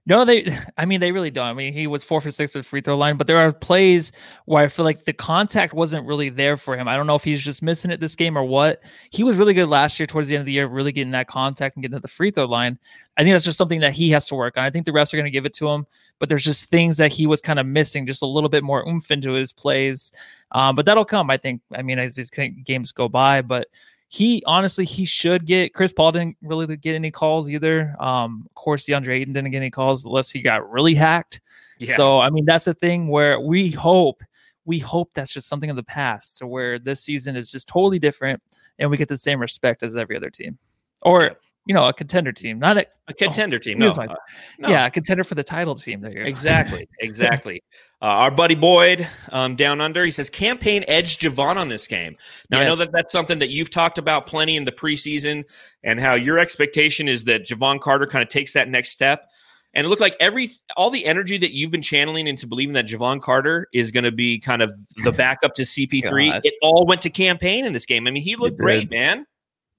no, 0.08 0.24
they. 0.24 0.58
I 0.78 0.86
mean, 0.86 1.02
they 1.02 1.12
really 1.12 1.30
don't. 1.30 1.48
I 1.48 1.54
mean, 1.54 1.74
he 1.74 1.86
was 1.86 2.04
four 2.04 2.22
for 2.22 2.32
six 2.32 2.56
at 2.56 2.66
free 2.66 2.80
throw 2.82 2.98
line, 2.98 3.18
but 3.18 3.28
there 3.28 3.38
are 3.38 3.52
plays 3.52 4.14
where 4.46 4.64
I 4.64 4.70
feel 4.70 4.86
like 4.86 5.04
the 5.04 5.12
contact 5.12 5.74
wasn't 5.74 6.08
really 6.08 6.30
there 6.30 6.56
for 6.56 6.78
him. 6.78 6.88
I 6.88 6.96
don't 6.96 7.08
know 7.08 7.16
if 7.16 7.26
he's 7.26 7.44
just 7.44 7.62
missing 7.62 7.92
it 7.92 8.00
this 8.00 8.16
game 8.16 8.38
or 8.38 8.44
what. 8.44 8.82
He 9.12 9.24
was 9.24 9.36
really 9.36 9.54
good 9.54 9.68
last 9.68 10.00
year, 10.00 10.08
towards 10.08 10.30
the 10.30 10.36
end 10.36 10.42
of 10.42 10.46
the 10.46 10.54
year, 10.54 10.68
really 10.68 10.94
getting 10.94 11.12
that 11.12 11.28
contact 11.28 11.76
and 11.76 11.84
getting 11.84 11.98
to 11.98 12.02
the 12.02 12.08
free 12.08 12.32
throw 12.32 12.46
line. 12.46 12.80
I 13.18 13.24
think 13.24 13.34
that's 13.34 13.44
just 13.44 13.58
something 13.58 13.82
that 13.82 13.94
he 13.94 14.10
has 14.12 14.28
to 14.30 14.36
work 14.36 14.58
on. 14.58 14.64
I 14.64 14.70
think 14.70 14.86
the 14.86 14.94
refs 14.94 15.14
are 15.14 15.18
going 15.18 15.26
to 15.26 15.32
give 15.32 15.46
it 15.46 15.54
to 15.56 15.68
him, 15.68 15.86
but 16.20 16.30
there's 16.30 16.46
just 16.46 16.70
things 16.70 16.96
that 16.98 17.12
he 17.12 17.28
was 17.28 17.42
kind 17.42 17.60
of 17.60 17.66
missing, 17.66 18.06
just 18.06 18.22
a 18.22 18.28
little 18.28 18.50
bit 18.50 18.64
more 18.64 18.88
oomph 18.88 19.12
into 19.12 19.34
his 19.34 19.52
plays. 19.52 20.12
Um, 20.54 20.78
but 20.78 20.86
that'll 20.86 21.04
come, 21.04 21.30
I 21.30 21.36
think. 21.36 21.62
I 21.74 21.82
mean, 21.82 22.00
as 22.00 22.16
these 22.16 22.30
games 22.30 22.94
go 22.94 23.10
by, 23.10 23.42
but 23.42 23.68
he 24.10 24.42
honestly 24.46 24.86
he 24.86 25.04
should 25.04 25.46
get 25.46 25.74
Chris 25.74 25.92
Paul 25.92 26.14
didn't 26.14 26.38
really 26.42 26.78
get 26.78 26.96
any 26.96 27.12
calls 27.12 27.50
either. 27.50 27.96
Um, 28.00 28.46
of 28.46 28.56
course, 28.56 28.86
DeAndre 28.86 29.20
Ayton 29.20 29.34
didn't 29.34 29.52
get 29.52 29.58
any 29.58 29.70
calls 29.70 30.06
unless 30.06 30.30
he 30.30 30.42
got 30.42 30.70
really 30.70 30.96
hacked. 30.96 31.42
Yeah. 31.80 31.96
So 31.96 32.20
I 32.20 32.30
mean, 32.30 32.46
that's 32.46 32.66
the 32.66 32.74
thing 32.74 33.10
where 33.10 33.40
we 33.40 33.70
hope 33.72 34.24
we 34.66 34.80
hope 34.80 35.12
that's 35.14 35.34
just 35.34 35.48
something 35.48 35.70
of 35.70 35.76
the 35.76 35.84
past, 35.84 36.38
to 36.38 36.48
where 36.48 36.78
this 36.78 37.02
season 37.02 37.36
is 37.36 37.52
just 37.52 37.68
totally 37.68 38.00
different, 38.00 38.42
and 38.80 38.90
we 38.90 38.98
get 38.98 39.08
the 39.08 39.18
same 39.18 39.40
respect 39.40 39.82
as 39.84 39.96
every 39.96 40.16
other 40.16 40.30
team, 40.30 40.58
or 41.02 41.38
you 41.68 41.74
know, 41.74 41.86
a 41.86 41.94
contender 41.94 42.32
team, 42.32 42.60
not 42.60 42.78
a, 42.78 42.88
a 43.10 43.14
contender 43.14 43.58
oh, 43.58 43.60
team. 43.60 43.78
No, 43.78 43.90
uh, 43.90 44.16
no, 44.60 44.70
yeah, 44.70 44.88
a 44.88 44.92
contender 44.92 45.24
for 45.24 45.36
the 45.36 45.44
title 45.44 45.76
team. 45.76 46.00
There, 46.00 46.12
exactly, 46.24 46.88
exactly. 47.00 47.62
uh, 48.02 48.06
our 48.06 48.32
buddy 48.32 48.56
Boyd 48.56 49.08
um, 49.32 49.56
down 49.58 49.82
under, 49.82 50.04
he 50.06 50.12
says 50.12 50.30
Cam 50.30 50.58
Payne 50.58 50.86
edge 50.88 51.20
Jevon 51.20 51.58
on 51.58 51.68
this 51.68 51.86
game. 51.86 52.16
Now 52.50 52.60
yes. 52.60 52.66
I 52.66 52.70
know 52.70 52.76
that 52.78 52.92
that's 52.94 53.12
something 53.12 53.40
that 53.40 53.50
you've 53.50 53.70
talked 53.70 53.98
about 53.98 54.28
plenty 54.28 54.56
in 54.56 54.64
the 54.64 54.72
preseason, 54.72 55.44
and 55.84 56.00
how 56.00 56.14
your 56.14 56.40
expectation 56.40 57.10
is 57.10 57.26
that 57.26 57.46
Jevon 57.46 57.82
Carter 57.82 58.08
kind 58.08 58.24
of 58.24 58.30
takes 58.30 58.54
that 58.54 58.70
next 58.70 58.92
step. 58.92 59.30
And 59.74 59.86
it 59.86 59.90
looked 59.90 60.02
like 60.02 60.16
every 60.20 60.50
all 60.78 60.90
the 60.90 61.06
energy 61.06 61.38
that 61.38 61.54
you've 61.54 61.70
been 61.70 61.82
channeling 61.82 62.28
into 62.28 62.48
believing 62.48 62.74
that 62.74 62.88
Jevon 62.88 63.22
Carter 63.22 63.68
is 63.74 63.92
going 63.92 64.06
to 64.06 64.12
be 64.12 64.40
kind 64.40 64.62
of 64.62 64.72
the 65.04 65.12
backup 65.12 65.54
to 65.56 65.64
CP3, 65.64 66.42
it 66.46 66.54
all 66.62 66.86
went 66.86 67.02
to 67.02 67.10
Cam 67.10 67.38
Payne 67.38 67.66
in 67.66 67.74
this 67.74 67.86
game. 67.86 68.08
I 68.08 68.12
mean, 68.12 68.24
he 68.24 68.38
looked 68.38 68.58
great, 68.58 68.90
man. 68.90 69.26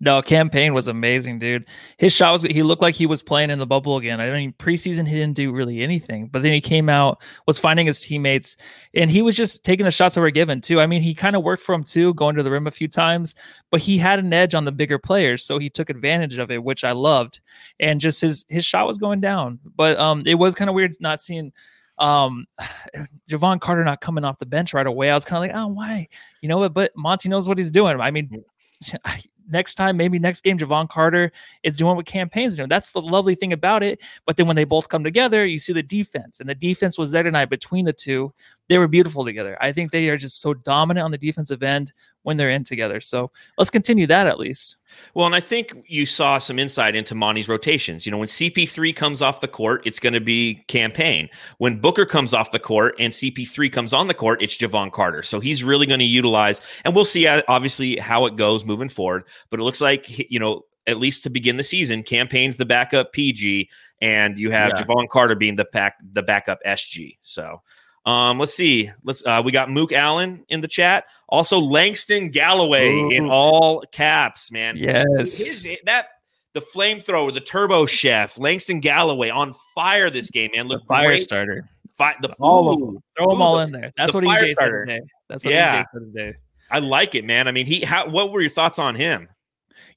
No, 0.00 0.22
Cam 0.22 0.48
Payne 0.48 0.74
was 0.74 0.86
amazing, 0.86 1.40
dude. 1.40 1.66
His 1.96 2.12
shot 2.12 2.32
was 2.32 2.42
he 2.42 2.62
looked 2.62 2.82
like 2.82 2.94
he 2.94 3.06
was 3.06 3.20
playing 3.20 3.50
in 3.50 3.58
the 3.58 3.66
bubble 3.66 3.96
again. 3.96 4.20
I 4.20 4.30
mean, 4.30 4.52
preseason 4.52 5.08
he 5.08 5.14
didn't 5.14 5.34
do 5.34 5.50
really 5.50 5.82
anything, 5.82 6.28
but 6.28 6.42
then 6.44 6.52
he 6.52 6.60
came 6.60 6.88
out, 6.88 7.20
was 7.46 7.58
finding 7.58 7.86
his 7.86 7.98
teammates, 7.98 8.56
and 8.94 9.10
he 9.10 9.22
was 9.22 9.36
just 9.36 9.64
taking 9.64 9.84
the 9.84 9.90
shots 9.90 10.14
that 10.14 10.20
were 10.20 10.30
given 10.30 10.60
too. 10.60 10.80
I 10.80 10.86
mean, 10.86 11.02
he 11.02 11.14
kind 11.14 11.34
of 11.34 11.42
worked 11.42 11.64
for 11.64 11.74
him 11.74 11.82
too, 11.82 12.14
going 12.14 12.36
to 12.36 12.44
the 12.44 12.50
rim 12.50 12.68
a 12.68 12.70
few 12.70 12.86
times, 12.86 13.34
but 13.72 13.80
he 13.80 13.98
had 13.98 14.20
an 14.20 14.32
edge 14.32 14.54
on 14.54 14.64
the 14.64 14.70
bigger 14.70 15.00
players, 15.00 15.44
so 15.44 15.58
he 15.58 15.68
took 15.68 15.90
advantage 15.90 16.38
of 16.38 16.52
it, 16.52 16.62
which 16.62 16.84
I 16.84 16.92
loved. 16.92 17.40
And 17.80 18.00
just 18.00 18.20
his 18.20 18.44
his 18.48 18.64
shot 18.64 18.86
was 18.86 18.98
going 18.98 19.20
down. 19.20 19.58
But 19.74 19.98
um 19.98 20.22
it 20.26 20.36
was 20.36 20.54
kind 20.54 20.70
of 20.70 20.74
weird 20.74 20.94
not 21.00 21.20
seeing 21.20 21.52
um 21.98 22.46
Jevon 23.28 23.60
Carter 23.60 23.82
not 23.82 24.00
coming 24.00 24.24
off 24.24 24.38
the 24.38 24.46
bench 24.46 24.74
right 24.74 24.86
away. 24.86 25.10
I 25.10 25.16
was 25.16 25.24
kind 25.24 25.38
of 25.42 25.48
like, 25.48 25.60
oh, 25.60 25.68
why? 25.72 26.06
You 26.40 26.48
know 26.48 26.58
what? 26.58 26.72
But 26.72 26.92
Monty 26.96 27.28
knows 27.28 27.48
what 27.48 27.58
he's 27.58 27.72
doing. 27.72 28.00
I 28.00 28.12
mean, 28.12 28.44
next 29.48 29.74
time, 29.74 29.96
maybe 29.96 30.18
next 30.18 30.42
game, 30.42 30.58
Jevon 30.58 30.88
Carter 30.88 31.30
is 31.62 31.76
doing 31.76 31.96
what 31.96 32.06
Cam 32.06 32.28
Payne's 32.28 32.56
doing. 32.56 32.68
That's 32.68 32.92
the 32.92 33.02
lovely 33.02 33.34
thing 33.34 33.52
about 33.52 33.82
it. 33.82 34.00
But 34.26 34.36
then 34.36 34.46
when 34.46 34.56
they 34.56 34.64
both 34.64 34.88
come 34.88 35.04
together, 35.04 35.44
you 35.44 35.58
see 35.58 35.72
the 35.72 35.82
defense, 35.82 36.40
and 36.40 36.48
the 36.48 36.54
defense 36.54 36.96
was 36.96 37.10
there 37.10 37.22
tonight 37.22 37.50
between 37.50 37.84
the 37.84 37.92
two. 37.92 38.32
They 38.68 38.78
were 38.78 38.88
beautiful 38.88 39.24
together. 39.24 39.58
I 39.60 39.72
think 39.72 39.90
they 39.90 40.08
are 40.08 40.16
just 40.16 40.40
so 40.40 40.54
dominant 40.54 41.04
on 41.04 41.10
the 41.10 41.18
defensive 41.18 41.62
end 41.62 41.92
when 42.22 42.36
they're 42.36 42.50
in 42.50 42.64
together. 42.64 43.00
So 43.00 43.30
let's 43.58 43.70
continue 43.70 44.06
that 44.06 44.26
at 44.26 44.38
least. 44.38 44.77
Well, 45.14 45.26
and 45.26 45.34
I 45.34 45.40
think 45.40 45.84
you 45.86 46.06
saw 46.06 46.38
some 46.38 46.58
insight 46.58 46.94
into 46.94 47.14
Monty's 47.14 47.48
rotations. 47.48 48.06
You 48.06 48.12
know, 48.12 48.18
when 48.18 48.28
CP3 48.28 48.94
comes 48.94 49.22
off 49.22 49.40
the 49.40 49.48
court, 49.48 49.82
it's 49.84 49.98
going 49.98 50.12
to 50.12 50.20
be 50.20 50.64
Cam 50.68 50.90
Payne. 50.90 51.28
When 51.58 51.80
Booker 51.80 52.06
comes 52.06 52.34
off 52.34 52.50
the 52.50 52.58
court 52.58 52.94
and 52.98 53.12
CP3 53.12 53.72
comes 53.72 53.92
on 53.92 54.08
the 54.08 54.14
court, 54.14 54.42
it's 54.42 54.56
Jevon 54.56 54.92
Carter. 54.92 55.22
So 55.22 55.40
he's 55.40 55.64
really 55.64 55.86
going 55.86 56.00
to 56.00 56.06
utilize, 56.06 56.60
and 56.84 56.94
we'll 56.94 57.04
see 57.04 57.26
uh, 57.26 57.42
obviously 57.48 57.96
how 57.96 58.26
it 58.26 58.36
goes 58.36 58.64
moving 58.64 58.88
forward. 58.88 59.24
But 59.50 59.60
it 59.60 59.62
looks 59.62 59.80
like, 59.80 60.30
you 60.30 60.38
know, 60.38 60.62
at 60.86 60.98
least 60.98 61.22
to 61.22 61.30
begin 61.30 61.58
the 61.58 61.62
season, 61.62 62.02
Cam 62.02 62.28
Payne's 62.28 62.56
the 62.56 62.64
backup 62.64 63.12
PG, 63.12 63.68
and 64.00 64.38
you 64.38 64.50
have 64.50 64.72
yeah. 64.74 64.82
Jevon 64.82 65.08
Carter 65.08 65.34
being 65.34 65.56
the 65.56 65.66
back 65.66 65.96
the 66.12 66.22
backup 66.22 66.58
SG. 66.66 67.18
So 67.22 67.62
um, 68.06 68.38
let's 68.38 68.54
see. 68.54 68.90
Let's 69.04 69.22
uh, 69.24 69.42
we 69.44 69.52
got 69.52 69.70
Mook 69.70 69.92
Allen 69.92 70.44
in 70.48 70.60
the 70.60 70.68
chat. 70.68 71.04
Also 71.28 71.58
Langston 71.58 72.30
Galloway 72.30 72.90
Ooh. 72.90 73.10
in 73.10 73.28
all 73.28 73.82
caps, 73.92 74.50
man. 74.50 74.76
Yes. 74.76 75.38
His, 75.38 75.68
that 75.84 76.08
the 76.54 76.60
flamethrower, 76.60 77.32
the 77.32 77.40
turbo 77.40 77.86
chef, 77.86 78.38
Langston 78.38 78.80
Galloway 78.80 79.30
on 79.30 79.52
fire 79.74 80.10
this 80.10 80.30
game, 80.30 80.50
man. 80.54 80.68
Look 80.68 80.86
fire 80.86 81.08
great. 81.08 81.22
starter. 81.22 81.68
Fi- 81.96 82.16
the 82.22 82.32
all 82.40 82.72
of 82.72 82.80
them. 82.80 83.02
Throw 83.16 83.30
them 83.30 83.42
all 83.42 83.60
in 83.60 83.72
there. 83.72 83.92
That's 83.96 84.12
the 84.12 84.18
what 84.18 84.24
EJ 84.24 84.52
starter. 84.52 84.84
said 84.86 84.92
today. 84.94 85.06
That's 85.28 85.44
what 85.44 85.54
yeah. 85.54 85.82
EJ 85.82 85.86
said 85.92 86.14
today. 86.14 86.38
I 86.70 86.78
like 86.80 87.14
it, 87.14 87.24
man. 87.24 87.48
I 87.48 87.52
mean, 87.52 87.66
he 87.66 87.80
how 87.80 88.08
what 88.08 88.32
were 88.32 88.40
your 88.40 88.50
thoughts 88.50 88.78
on 88.78 88.94
him? 88.94 89.28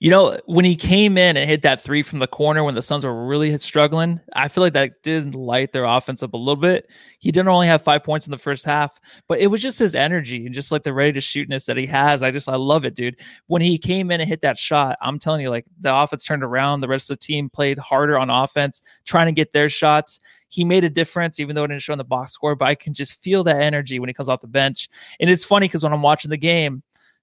You 0.01 0.09
know, 0.09 0.35
when 0.47 0.65
he 0.65 0.75
came 0.75 1.15
in 1.15 1.37
and 1.37 1.47
hit 1.47 1.61
that 1.61 1.83
three 1.83 2.01
from 2.01 2.17
the 2.17 2.25
corner 2.25 2.63
when 2.63 2.73
the 2.73 2.81
Suns 2.81 3.05
were 3.05 3.27
really 3.27 3.55
struggling, 3.59 4.19
I 4.33 4.47
feel 4.47 4.63
like 4.63 4.73
that 4.73 5.03
did 5.03 5.35
light 5.35 5.73
their 5.73 5.83
offense 5.83 6.23
up 6.23 6.33
a 6.33 6.37
little 6.37 6.55
bit. 6.55 6.89
He 7.19 7.31
didn't 7.31 7.49
only 7.49 7.67
have 7.67 7.83
five 7.83 8.03
points 8.03 8.25
in 8.25 8.31
the 8.31 8.39
first 8.39 8.65
half, 8.65 8.99
but 9.27 9.39
it 9.39 9.45
was 9.45 9.61
just 9.61 9.77
his 9.77 9.93
energy 9.93 10.43
and 10.47 10.55
just 10.55 10.71
like 10.71 10.81
the 10.81 10.91
ready 10.91 11.11
to 11.11 11.19
shootness 11.19 11.65
that 11.65 11.77
he 11.77 11.85
has. 11.85 12.23
I 12.23 12.31
just, 12.31 12.49
I 12.49 12.55
love 12.55 12.83
it, 12.83 12.95
dude. 12.95 13.19
When 13.45 13.61
he 13.61 13.77
came 13.77 14.09
in 14.09 14.19
and 14.19 14.27
hit 14.27 14.41
that 14.41 14.57
shot, 14.57 14.97
I'm 15.03 15.19
telling 15.19 15.41
you, 15.41 15.51
like 15.51 15.67
the 15.79 15.95
offense 15.95 16.23
turned 16.23 16.43
around. 16.43 16.81
The 16.81 16.87
rest 16.87 17.11
of 17.11 17.19
the 17.19 17.23
team 17.23 17.47
played 17.47 17.77
harder 17.77 18.17
on 18.17 18.31
offense, 18.31 18.81
trying 19.05 19.27
to 19.27 19.33
get 19.33 19.53
their 19.53 19.69
shots. 19.69 20.19
He 20.47 20.65
made 20.65 20.83
a 20.83 20.89
difference, 20.89 21.39
even 21.39 21.55
though 21.55 21.65
it 21.65 21.67
didn't 21.67 21.83
show 21.83 21.93
in 21.93 21.99
the 21.99 22.03
box 22.03 22.33
score, 22.33 22.55
but 22.55 22.65
I 22.65 22.73
can 22.73 22.95
just 22.95 23.21
feel 23.21 23.43
that 23.43 23.61
energy 23.61 23.99
when 23.99 24.09
he 24.09 24.15
comes 24.15 24.29
off 24.29 24.41
the 24.41 24.47
bench. 24.47 24.89
And 25.19 25.29
it's 25.29 25.45
funny 25.45 25.67
because 25.67 25.83
when 25.83 25.93
I'm 25.93 26.01
watching 26.01 26.31
the 26.31 26.37
game, 26.37 26.81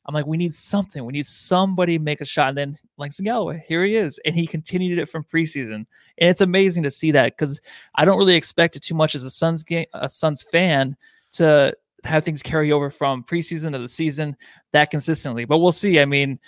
I'm 0.09 0.15
like, 0.15 0.27
we 0.27 0.39
need 0.39 0.55
something. 0.55 1.05
We 1.05 1.13
need 1.13 1.27
somebody 1.27 1.99
make 1.99 2.23
a 2.23 2.25
shot. 2.25 2.49
And 2.49 2.57
then 2.57 2.79
Langston 2.97 3.27
Galloway, 3.27 3.63
here 3.69 3.85
he 3.85 3.95
is. 3.95 4.19
And 4.25 4.35
he 4.35 4.47
continued 4.47 4.99
it 4.99 5.07
from 5.07 5.23
preseason. 5.23 5.75
And 5.75 6.31
it's 6.31 6.41
amazing 6.41 6.83
to 6.85 6.91
see 6.91 7.11
that 7.11 7.37
because 7.37 7.61
I 7.95 8.07
don't 8.07 8.19
really 8.19 8.35
expect 8.35 8.75
it 8.75 8.83
too 8.83 8.95
much 8.95 9.15
as 9.15 9.23
a 9.23 9.31
Suns 9.31 9.63
game, 9.63 9.85
a 9.93 10.09
Suns 10.09 10.43
fan 10.43 10.97
to 11.33 11.77
have 12.05 12.25
things 12.25 12.43
carry 12.43 12.73
over 12.73 12.91
from 12.91 13.23
preseason 13.23 13.73
to 13.73 13.79
the 13.79 13.89
season 13.89 14.35
that 14.73 14.91
consistently. 14.91 15.45
But 15.45 15.59
we'll 15.59 15.73
see. 15.73 16.01
I 16.01 16.07
mean, 16.07 16.39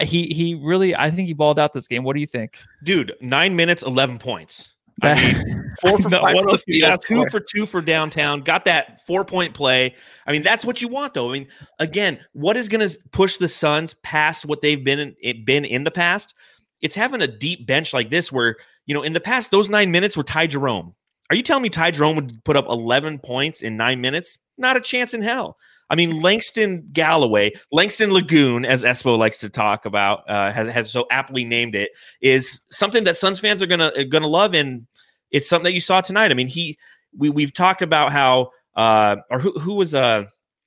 he 0.00 0.28
he 0.28 0.54
really 0.54 0.94
I 0.94 1.10
think 1.10 1.26
he 1.26 1.34
balled 1.34 1.58
out 1.58 1.72
this 1.72 1.88
game. 1.88 2.04
What 2.04 2.14
do 2.14 2.20
you 2.20 2.26
think? 2.26 2.56
Dude, 2.84 3.14
nine 3.20 3.56
minutes, 3.56 3.82
eleven 3.82 4.18
points. 4.18 4.74
I 5.02 5.14
mean, 5.14 5.74
four 5.80 5.98
for 5.98 6.10
five 6.10 6.36
for 6.36 6.96
two 6.98 7.26
for? 7.30 7.40
two 7.40 7.66
for 7.66 7.80
downtown. 7.80 8.40
Got 8.40 8.64
that 8.64 9.00
four 9.06 9.24
point 9.24 9.54
play. 9.54 9.94
I 10.26 10.32
mean, 10.32 10.42
that's 10.42 10.64
what 10.64 10.82
you 10.82 10.88
want, 10.88 11.14
though. 11.14 11.30
I 11.30 11.32
mean, 11.32 11.48
again, 11.78 12.18
what 12.32 12.56
is 12.56 12.68
going 12.68 12.88
to 12.88 12.98
push 13.12 13.36
the 13.36 13.48
Suns 13.48 13.94
past 14.02 14.44
what 14.44 14.60
they've 14.62 14.82
been 14.82 15.14
in, 15.22 15.44
been 15.44 15.64
in 15.64 15.84
the 15.84 15.90
past? 15.90 16.34
It's 16.80 16.94
having 16.94 17.22
a 17.22 17.26
deep 17.26 17.66
bench 17.66 17.92
like 17.92 18.10
this, 18.10 18.30
where 18.30 18.56
you 18.86 18.94
know, 18.94 19.02
in 19.02 19.12
the 19.12 19.20
past, 19.20 19.50
those 19.50 19.68
nine 19.68 19.90
minutes 19.90 20.16
were 20.16 20.22
Ty 20.22 20.46
Jerome. 20.46 20.94
Are 21.30 21.36
you 21.36 21.42
telling 21.42 21.62
me 21.62 21.68
Ty 21.68 21.90
Jerome 21.90 22.16
would 22.16 22.42
put 22.44 22.56
up 22.56 22.66
11 22.68 23.18
points 23.18 23.60
in 23.60 23.76
nine 23.76 24.00
minutes? 24.00 24.38
Not 24.56 24.78
a 24.78 24.80
chance 24.80 25.12
in 25.12 25.20
hell. 25.20 25.58
I 25.90 25.94
mean, 25.94 26.20
Langston 26.20 26.86
Galloway, 26.92 27.52
Langston 27.72 28.12
Lagoon, 28.12 28.64
as 28.64 28.84
Espo 28.84 29.16
likes 29.16 29.38
to 29.38 29.48
talk 29.48 29.86
about, 29.86 30.28
uh, 30.28 30.52
has, 30.52 30.68
has 30.68 30.92
so 30.92 31.06
aptly 31.10 31.44
named 31.44 31.74
it, 31.74 31.90
is 32.20 32.60
something 32.70 33.04
that 33.04 33.16
Suns 33.16 33.40
fans 33.40 33.62
are 33.62 33.66
gonna 33.66 34.04
gonna 34.04 34.28
love, 34.28 34.54
and 34.54 34.86
it's 35.30 35.48
something 35.48 35.64
that 35.64 35.72
you 35.72 35.80
saw 35.80 36.00
tonight. 36.00 36.30
I 36.30 36.34
mean, 36.34 36.48
he 36.48 36.76
we 37.16 37.30
we've 37.30 37.54
talked 37.54 37.82
about 37.82 38.12
how 38.12 38.50
uh, 38.76 39.16
or 39.30 39.38
who 39.38 39.52
who 39.52 39.74
was 39.74 39.94
uh 39.94 40.24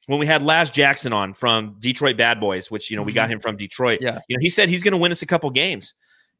when 0.07 0.19
we 0.19 0.25
had 0.25 0.41
Laz 0.41 0.69
Jackson 0.69 1.13
on 1.13 1.33
from 1.33 1.75
Detroit 1.79 2.17
Bad 2.17 2.39
Boys, 2.39 2.71
which 2.71 2.89
you 2.89 2.97
know 2.97 3.03
we 3.03 3.13
got 3.13 3.25
mm-hmm. 3.25 3.33
him 3.33 3.39
from 3.39 3.57
Detroit. 3.57 3.99
Yeah, 4.01 4.19
you 4.27 4.37
know 4.37 4.41
he 4.41 4.49
said 4.49 4.69
he's 4.69 4.83
going 4.83 4.93
to 4.93 4.97
win 4.97 5.11
us 5.11 5.21
a 5.21 5.27
couple 5.27 5.49
games, 5.51 5.93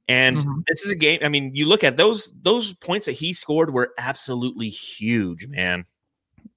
and 0.08 0.38
mm-hmm. 0.38 0.60
this 0.68 0.84
is 0.84 0.92
a 0.92 0.96
game. 0.96 1.20
I 1.24 1.30
mean, 1.30 1.52
you 1.54 1.68
look 1.68 1.84
at 1.84 1.98
those 1.98 2.34
those 2.42 2.74
points 2.76 3.06
that 3.06 3.14
he 3.14 3.34
scored 3.34 3.72
were 3.72 3.94
absolutely 3.98 4.70
huge, 4.70 5.48
man. 5.48 5.86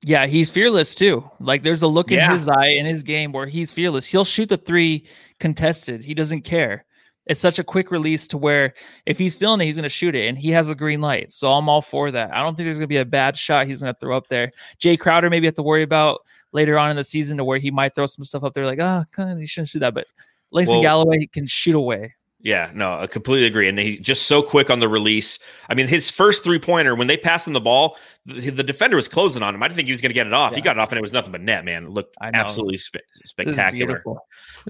Yeah, 0.07 0.27
he's 0.27 0.51
fearless 0.51 0.95
too. 0.95 1.29
Like 1.41 1.63
there's 1.63 1.81
a 1.81 1.87
look 1.87 2.11
yeah. 2.11 2.27
in 2.27 2.33
his 2.33 2.47
eye 2.47 2.69
in 2.69 2.85
his 2.85 3.03
game 3.03 3.33
where 3.33 3.47
he's 3.47 3.73
fearless. 3.73 4.07
He'll 4.07 4.25
shoot 4.25 4.51
the 4.51 4.59
three 4.59 5.07
contested. 5.41 6.05
He 6.05 6.13
doesn't 6.13 6.43
care. 6.43 6.85
It's 7.27 7.41
such 7.41 7.59
a 7.59 7.65
quick 7.65 7.91
release 7.91 8.27
to 8.29 8.37
where 8.37 8.75
if 9.07 9.19
he's 9.19 9.35
feeling 9.35 9.63
it, 9.63 9.65
he's 9.65 9.77
going 9.77 9.85
to 9.85 9.89
shoot 9.89 10.15
it, 10.15 10.29
and 10.29 10.37
he 10.37 10.51
has 10.51 10.69
a 10.69 10.75
green 10.75 11.01
light. 11.01 11.33
So 11.33 11.51
I'm 11.51 11.71
all 11.71 11.81
for 11.81 12.11
that. 12.11 12.35
I 12.35 12.43
don't 12.43 12.55
think 12.55 12.67
there's 12.67 12.77
going 12.77 12.85
to 12.85 12.87
be 12.87 12.99
a 12.99 13.05
bad 13.07 13.35
shot 13.35 13.67
he's 13.67 13.81
going 13.81 13.95
to 13.95 13.99
throw 13.99 14.15
up 14.15 14.29
there. 14.29 14.53
Jae 14.79 14.99
Crowder 14.99 15.31
maybe 15.31 15.47
have 15.47 15.55
to 15.55 15.63
worry 15.63 15.83
about 15.83 16.21
later 16.53 16.79
on 16.79 16.91
in 16.91 16.97
the 16.97 17.05
season 17.05 17.39
to 17.39 17.45
where 17.45 17.59
he 17.59 17.71
might 17.71 17.95
throw 17.95 18.05
some 18.05 18.25
stuff 18.25 18.45
up 18.45 18.53
there 18.53 18.67
like, 18.67 18.79
ah, 18.83 19.01
oh, 19.01 19.05
kind 19.11 19.31
of, 19.31 19.39
he 19.39 19.47
shouldn't 19.47 19.73
do 19.73 19.79
that. 19.79 19.95
But 19.95 20.07
Langston 20.51 20.77
well, 20.77 20.83
Galloway 20.83 21.27
can 21.33 21.47
shoot 21.47 21.75
away. 21.75 22.15
Yeah, 22.45 22.71
no, 22.75 22.99
I 22.99 23.07
completely 23.07 23.47
agree. 23.47 23.71
And 23.71 23.79
he 23.79 23.99
just 23.99 24.27
so 24.27 24.43
quick 24.43 24.69
on 24.69 24.79
the 24.79 24.87
release. 24.87 25.39
I 25.71 25.75
mean, 25.75 25.89
his 25.89 26.11
first 26.11 26.45
three 26.45 26.59
pointer, 26.59 26.95
when 26.95 27.07
they 27.07 27.17
passed 27.17 27.47
him 27.47 27.55
the 27.55 27.61
ball, 27.61 27.97
the, 28.27 28.51
the, 28.51 28.63
defender 28.63 28.97
was 28.97 29.09
closing 29.09 29.43
on 29.43 29.55
him. 29.55 29.63
I 29.63 29.67
didn't 29.67 29.77
think 29.77 29.89
he 29.89 29.93
was 29.93 30.03
going 30.03 30.11
to 30.11 30.15
get 30.15 30.27
it 30.27 30.35
off. 30.35 30.53
Yeah. 30.53 30.57
He 30.57 30.61
got 30.61 30.77
it 30.77 30.81
off, 30.81 30.91
and 30.91 30.99
it 30.99 31.03
was 31.03 31.13
nothing 31.15 31.33
but 31.33 31.41
net, 31.41 31.65
man. 31.65 31.85
It 31.85 31.91
looked 31.91 32.15
absolutely 32.21 32.77
spe- 32.77 32.99
spectacular. 33.25 34.03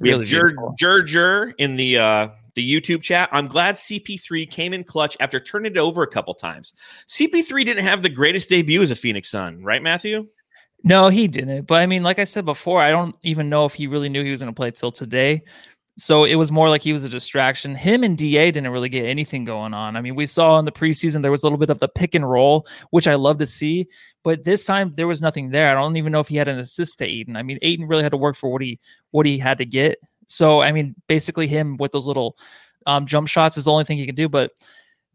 We 0.00 0.10
really 0.10 0.24
have 0.24 0.76
Jer, 0.78 1.02
Jer, 1.02 1.52
in 1.58 1.74
the 1.74 1.98
uh, 1.98 2.28
the 2.54 2.80
YouTube 2.80 3.02
chat. 3.02 3.28
I'm 3.32 3.48
glad 3.48 3.74
CP3 3.74 4.48
came 4.48 4.72
in 4.72 4.84
clutch 4.84 5.16
after 5.18 5.40
turning 5.40 5.72
it 5.72 5.78
over 5.78 6.04
a 6.04 6.08
couple 6.08 6.32
times. 6.34 6.74
CP3 7.08 7.64
didn't 7.64 7.84
have 7.84 8.02
the 8.02 8.08
greatest 8.08 8.50
debut 8.50 8.82
as 8.82 8.92
a 8.92 8.96
Phoenix 8.96 9.30
Sun, 9.30 9.64
right, 9.64 9.82
Matthew? 9.82 10.28
No, 10.84 11.08
he 11.08 11.26
didn't. 11.26 11.66
But 11.66 11.82
I 11.82 11.86
mean, 11.86 12.04
like 12.04 12.20
I 12.20 12.24
said 12.24 12.44
before, 12.44 12.80
I 12.80 12.90
don't 12.90 13.16
even 13.24 13.48
know 13.48 13.64
if 13.64 13.72
he 13.72 13.88
really 13.88 14.10
knew 14.10 14.22
he 14.22 14.30
was 14.30 14.42
going 14.42 14.52
to 14.52 14.56
play 14.56 14.70
till 14.70 14.92
today 14.92 15.42
so 15.96 16.24
it 16.24 16.34
was 16.34 16.50
more 16.50 16.68
like 16.68 16.82
he 16.82 16.92
was 16.92 17.04
a 17.04 17.08
distraction. 17.08 17.74
Him 17.76 18.02
and 18.02 18.18
DA 18.18 18.50
didn't 18.50 18.72
really 18.72 18.88
get 18.88 19.06
anything 19.06 19.44
going 19.44 19.72
on. 19.74 19.96
I 19.96 20.00
mean, 20.00 20.16
we 20.16 20.26
saw 20.26 20.58
in 20.58 20.64
the 20.64 20.72
preseason 20.72 21.22
there 21.22 21.30
was 21.30 21.42
a 21.42 21.46
little 21.46 21.58
bit 21.58 21.70
of 21.70 21.78
the 21.78 21.88
pick 21.88 22.16
and 22.16 22.28
roll, 22.28 22.66
which 22.90 23.06
I 23.06 23.14
love 23.14 23.38
to 23.38 23.46
see, 23.46 23.86
but 24.24 24.42
this 24.42 24.64
time 24.64 24.92
there 24.96 25.06
was 25.06 25.20
nothing 25.20 25.50
there. 25.50 25.70
I 25.70 25.80
don't 25.80 25.96
even 25.96 26.10
know 26.10 26.20
if 26.20 26.28
he 26.28 26.36
had 26.36 26.48
an 26.48 26.58
assist 26.58 26.98
to 26.98 27.04
Ayton. 27.04 27.36
I 27.36 27.44
mean, 27.44 27.58
Ayton 27.62 27.86
really 27.86 28.02
had 28.02 28.12
to 28.12 28.16
work 28.16 28.36
for 28.36 28.50
what 28.50 28.62
he 28.62 28.80
what 29.12 29.24
he 29.26 29.38
had 29.38 29.58
to 29.58 29.64
get. 29.64 29.98
So 30.26 30.62
I 30.62 30.72
mean, 30.72 30.96
basically 31.06 31.46
him 31.46 31.76
with 31.76 31.92
those 31.92 32.06
little 32.06 32.36
um, 32.86 33.06
jump 33.06 33.28
shots 33.28 33.56
is 33.56 33.66
the 33.66 33.72
only 33.72 33.84
thing 33.84 33.98
he 33.98 34.06
can 34.06 34.16
do. 34.16 34.28
But 34.28 34.50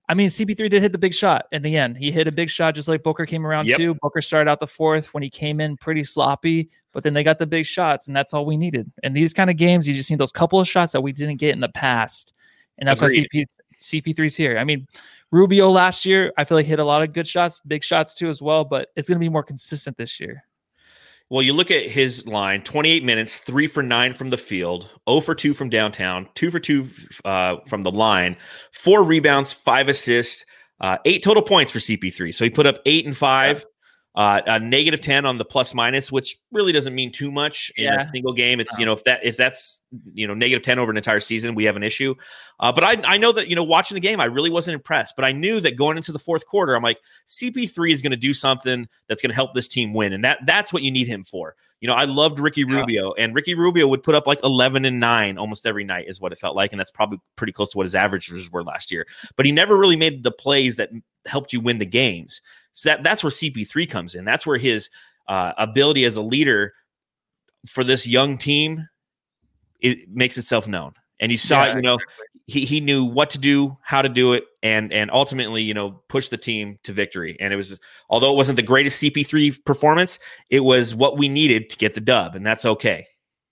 I 0.10 0.15
mean, 0.15 0.30
CP3 0.30 0.72
did 0.72 0.82
hit 0.82 0.91
the 0.91 0.98
big 0.98 1.13
shot 1.13 1.45
in 1.52 1.62
the 1.62 1.78
end. 1.78 1.95
He 1.95 2.12
hit 2.12 2.28
a 2.28 2.32
big 2.32 2.50
shot 2.50 2.74
just 2.74 2.88
like 2.88 3.04
Booker 3.04 3.28
came 3.28 3.45
around 3.45 3.67
yep. 3.67 3.78
too. 3.78 3.93
Booker 4.02 4.22
started 4.22 4.50
out 4.50 4.60
the 4.60 4.65
fourth 4.65 5.13
when 5.13 5.22
he 5.22 5.30
came 5.30 5.62
in 5.62 5.78
pretty 5.78 6.04
sloppy, 6.04 6.67
but 6.93 7.04
then 7.04 7.13
they 7.13 7.24
got 7.24 7.38
the 7.38 7.45
big 7.45 7.63
shots, 7.63 8.08
and 8.08 8.15
that's 8.15 8.34
all 8.34 8.43
we 8.43 8.58
needed. 8.58 8.91
And 9.04 9.15
these 9.15 9.34
kind 9.34 9.52
of 9.52 9.56
games, 9.56 9.88
you 9.88 9.93
just 9.93 10.10
need 10.10 10.19
those 10.19 10.32
couple 10.32 10.60
of 10.60 10.67
shots 10.67 10.93
that 10.93 11.02
we 11.02 11.12
didn't 11.12 11.38
get 11.38 11.54
in 11.54 11.60
the 11.60 11.69
past. 11.69 12.34
And 12.80 12.88
that's 12.88 13.04
Agreed. 13.04 13.28
why 13.32 13.39
CP, 13.41 13.45
CP3's 13.80 14.36
here. 14.36 14.58
I 14.58 14.63
mean, 14.63 14.88
Rubio 15.30 15.69
last 15.69 16.08
year, 16.08 16.34
I 16.39 16.43
feel 16.43 16.58
like 16.58 16.65
hit 16.65 16.80
a 16.80 16.84
lot 16.84 17.04
of 17.04 17.13
good 17.13 17.28
shots, 17.28 17.62
big 17.67 17.84
shots 17.84 18.15
too 18.15 18.30
as 18.30 18.41
well, 18.41 18.65
but 18.65 18.89
it's 18.95 19.10
going 19.10 19.17
to 19.17 19.24
be 19.24 19.30
more 19.30 19.43
consistent 19.43 19.95
this 19.95 20.19
year. 20.19 20.43
Well, 21.30 21.44
you 21.44 21.54
look 21.54 21.70
at 21.70 21.84
his 21.84 22.28
line 22.28 22.63
28 22.63 23.04
minutes, 23.04 23.38
three 23.38 23.68
for 23.68 23.84
nine 23.84 24.13
from 24.13 24.32
the 24.32 24.38
field, 24.38 24.89
0 25.08 25.22
for 25.22 25.36
two 25.36 25.54
from 25.54 25.70
downtown, 25.70 26.28
two 26.34 26.50
for 26.50 26.60
two 26.60 26.88
uh, 27.24 27.58
from 27.68 27.84
the 27.84 27.92
line, 27.92 28.36
four 28.72 29.04
rebounds, 29.04 29.54
five 29.54 29.89
assists, 29.89 30.44
uh, 30.82 30.98
eight 31.06 31.22
total 31.22 31.44
points 31.44 31.72
for 31.72 31.78
CP3. 31.78 32.34
So 32.34 32.46
he 32.46 32.50
put 32.50 32.65
up 32.65 32.80
eight 32.86 33.06
and 33.06 33.15
five. 33.15 33.63
Uh, 34.19 34.41
a 34.47 34.60
negative 34.60 34.99
10 34.99 35.25
on 35.25 35.38
the 35.38 35.45
plus 35.45 35.73
minus, 35.73 36.12
which 36.12 36.39
really 36.51 36.73
doesn't 36.73 36.93
mean 36.93 37.10
too 37.10 37.32
much 37.32 37.71
in 37.77 37.86
yeah. 37.86 38.01
a 38.01 38.08
single 38.12 38.34
game. 38.34 38.60
It's, 38.60 38.77
you 38.77 38.86
know, 38.86 38.91
if 38.91 39.01
that, 39.05 39.23
if 39.23 39.38
that's, 39.38 39.82
you 40.13 40.27
know, 40.27 40.34
negative 40.34 40.62
10 40.62 40.77
over 40.77 40.91
an 40.91 40.97
entire 40.97 41.21
season, 41.21 41.55
we 41.55 41.63
have 41.63 41.77
an 41.77 41.84
issue. 41.84 42.15
Uh, 42.60 42.69
but 42.69 42.84
I, 42.84 42.97
I 43.05 43.17
know 43.17 43.32
that, 43.32 43.47
you 43.47 43.55
know, 43.55 43.63
watching 43.63 43.95
the 43.95 44.01
game, 44.01 44.19
I 44.19 44.25
really 44.25 44.49
wasn't 44.49 44.75
impressed, 44.75 45.15
but 45.15 45.23
I 45.23 45.32
knew 45.32 45.62
that 45.62 45.77
going 45.77 45.95
into 45.95 46.12
the 46.12 46.19
fourth 46.19 46.45
quarter, 46.45 46.75
I'm 46.75 46.84
like, 46.84 46.99
CP3 47.29 47.93
is 47.93 48.01
going 48.01 48.12
to 48.12 48.17
do 48.17 48.34
something 48.34 48.89
that's 49.08 49.21
going 49.21 49.29
to 49.29 49.36
help 49.36 49.53
this 49.53 49.69
team 49.69 49.93
win. 49.93 50.12
And 50.12 50.25
that, 50.25 50.39
that's 50.45 50.73
what 50.73 50.84
you 50.84 50.91
need 50.91 51.08
him 51.08 51.23
for. 51.23 51.55
You 51.82 51.88
know, 51.88 51.94
I 51.94 52.04
loved 52.04 52.39
Ricky 52.39 52.65
Rubio, 52.65 53.13
yeah. 53.15 53.24
and 53.24 53.34
Ricky 53.34 53.54
Rubio 53.54 53.88
would 53.88 54.04
put 54.04 54.13
up 54.13 54.28
like 54.28 54.44
11 54.44 54.84
and 54.84 55.00
9 55.00 55.38
almost 55.38 55.65
every 55.65 55.86
night, 55.86 56.10
is 56.10 56.20
what 56.20 56.34
it 56.34 56.39
felt 56.39 56.56
like. 56.56 56.72
And 56.74 56.80
that's 56.80 56.92
probably 56.92 57.20
pretty 57.36 57.54
close 57.54 57.70
to 57.70 57.78
what 57.78 57.86
his 57.86 57.96
averages 57.96 58.52
were 58.52 58.63
last 58.63 58.92
year. 58.92 59.08
But 59.38 59.46
he 59.46 59.52
never 59.52 59.78
really 59.78 59.96
made 59.96 60.24
the 60.24 60.32
plays 60.32 60.76
that 60.76 60.89
helped 61.26 61.54
you 61.54 61.62
win 61.62 61.78
the 61.78 61.86
games. 61.86 62.42
So 62.74 62.89
that, 62.89 63.04
that's 63.04 63.24
where 63.24 63.32
CP3 63.32 63.89
comes 63.89 64.15
in. 64.15 64.26
That's 64.26 64.46
where 64.46 64.58
his 64.58 64.89
uh, 65.28 65.54
ability 65.58 66.04
as 66.04 66.18
a 66.18 66.22
leader 66.22 66.74
for 67.65 67.84
this 67.84 68.08
young 68.08 68.38
team 68.38 68.88
it 69.80 70.10
makes 70.10 70.38
itself 70.38 70.68
known. 70.68 70.94
And 71.20 71.32
you 71.32 71.38
saw 71.38 71.63
yeah, 71.63 71.72
it, 71.72 71.76
you 71.78 71.82
know, 71.82 71.96
exactly. 71.96 72.26
he, 72.48 72.65
he 72.65 72.80
knew 72.80 73.06
what 73.06 73.30
to 73.32 73.38
do, 73.38 73.78
how 73.82 74.02
to 74.02 74.10
do 74.10 74.34
it, 74.34 74.46
and 74.63 74.91
and 74.91 75.10
ultimately, 75.12 75.62
you 75.62 75.74
know, 75.74 76.02
push 76.08 76.30
the 76.30 76.38
team 76.38 76.78
to 76.84 76.93
victory. 76.93 77.38
And 77.39 77.54
it 77.54 77.56
was 77.56 77.80
although 78.10 78.34
it 78.34 78.36
wasn't 78.36 78.58
the 78.58 78.63
greatest 78.63 79.02
CP3 79.02 79.63
performance, 79.65 80.19
it 80.50 80.62
was 80.62 80.93
what 80.93 81.17
we 81.17 81.30
needed 81.30 81.69
to 81.69 81.78
get 81.78 81.93
the 81.93 82.02
dub, 82.02 82.36
and 82.36 82.45
that's 82.45 82.65
okay. 82.65 83.06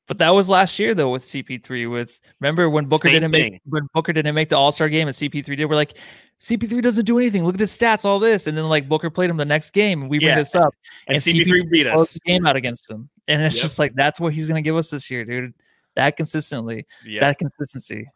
But 0.07 0.19
that 0.19 0.29
was 0.29 0.49
last 0.49 0.79
year 0.79 0.95
though 0.95 1.11
with 1.11 1.23
CP3. 1.23 1.91
With 1.91 2.19
remember 2.39 2.69
when 2.69 2.85
Booker 2.85 3.09
Same 3.09 3.21
didn't 3.21 3.31
thing. 3.31 3.51
make 3.53 3.61
when 3.65 3.87
Booker 3.93 4.13
didn't 4.13 4.35
make 4.35 4.49
the 4.49 4.57
All 4.57 4.71
Star 4.71 4.89
game 4.89 5.07
and 5.07 5.15
CP3 5.15 5.57
did. 5.57 5.65
We're 5.65 5.75
like, 5.75 5.97
CP3 6.39 6.81
doesn't 6.81 7.05
do 7.05 7.17
anything. 7.17 7.43
Look 7.43 7.55
at 7.55 7.59
his 7.59 7.77
stats, 7.77 8.05
all 8.05 8.19
this, 8.19 8.47
and 8.47 8.57
then 8.57 8.65
like 8.69 8.87
Booker 8.87 9.09
played 9.09 9.29
him 9.29 9.37
the 9.37 9.45
next 9.45 9.71
game, 9.71 10.01
and 10.01 10.09
we 10.09 10.19
bring 10.19 10.29
yeah. 10.29 10.35
this 10.35 10.55
up, 10.55 10.73
and, 11.07 11.15
and 11.15 11.23
CP3, 11.23 11.45
CP3 11.45 11.69
beat 11.69 11.87
us 11.87 12.17
game 12.25 12.45
out 12.45 12.55
against 12.55 12.89
him, 12.89 13.09
and 13.27 13.41
it's 13.41 13.55
yep. 13.55 13.63
just 13.63 13.79
like 13.79 13.93
that's 13.95 14.19
what 14.19 14.33
he's 14.33 14.47
gonna 14.47 14.61
give 14.61 14.77
us 14.77 14.89
this 14.89 15.11
year, 15.11 15.25
dude. 15.25 15.53
That 15.95 16.15
consistently, 16.15 16.85
yep. 17.05 17.21
that 17.21 17.37
consistency. 17.37 18.07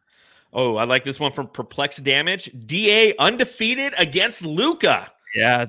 Oh, 0.54 0.76
I 0.76 0.84
like 0.84 1.04
this 1.04 1.20
one 1.20 1.32
from 1.32 1.48
Perplex 1.48 1.98
Damage. 1.98 2.52
Da 2.66 3.14
undefeated 3.18 3.94
against 3.98 4.44
Luka. 4.46 5.12
Yeah. 5.36 5.68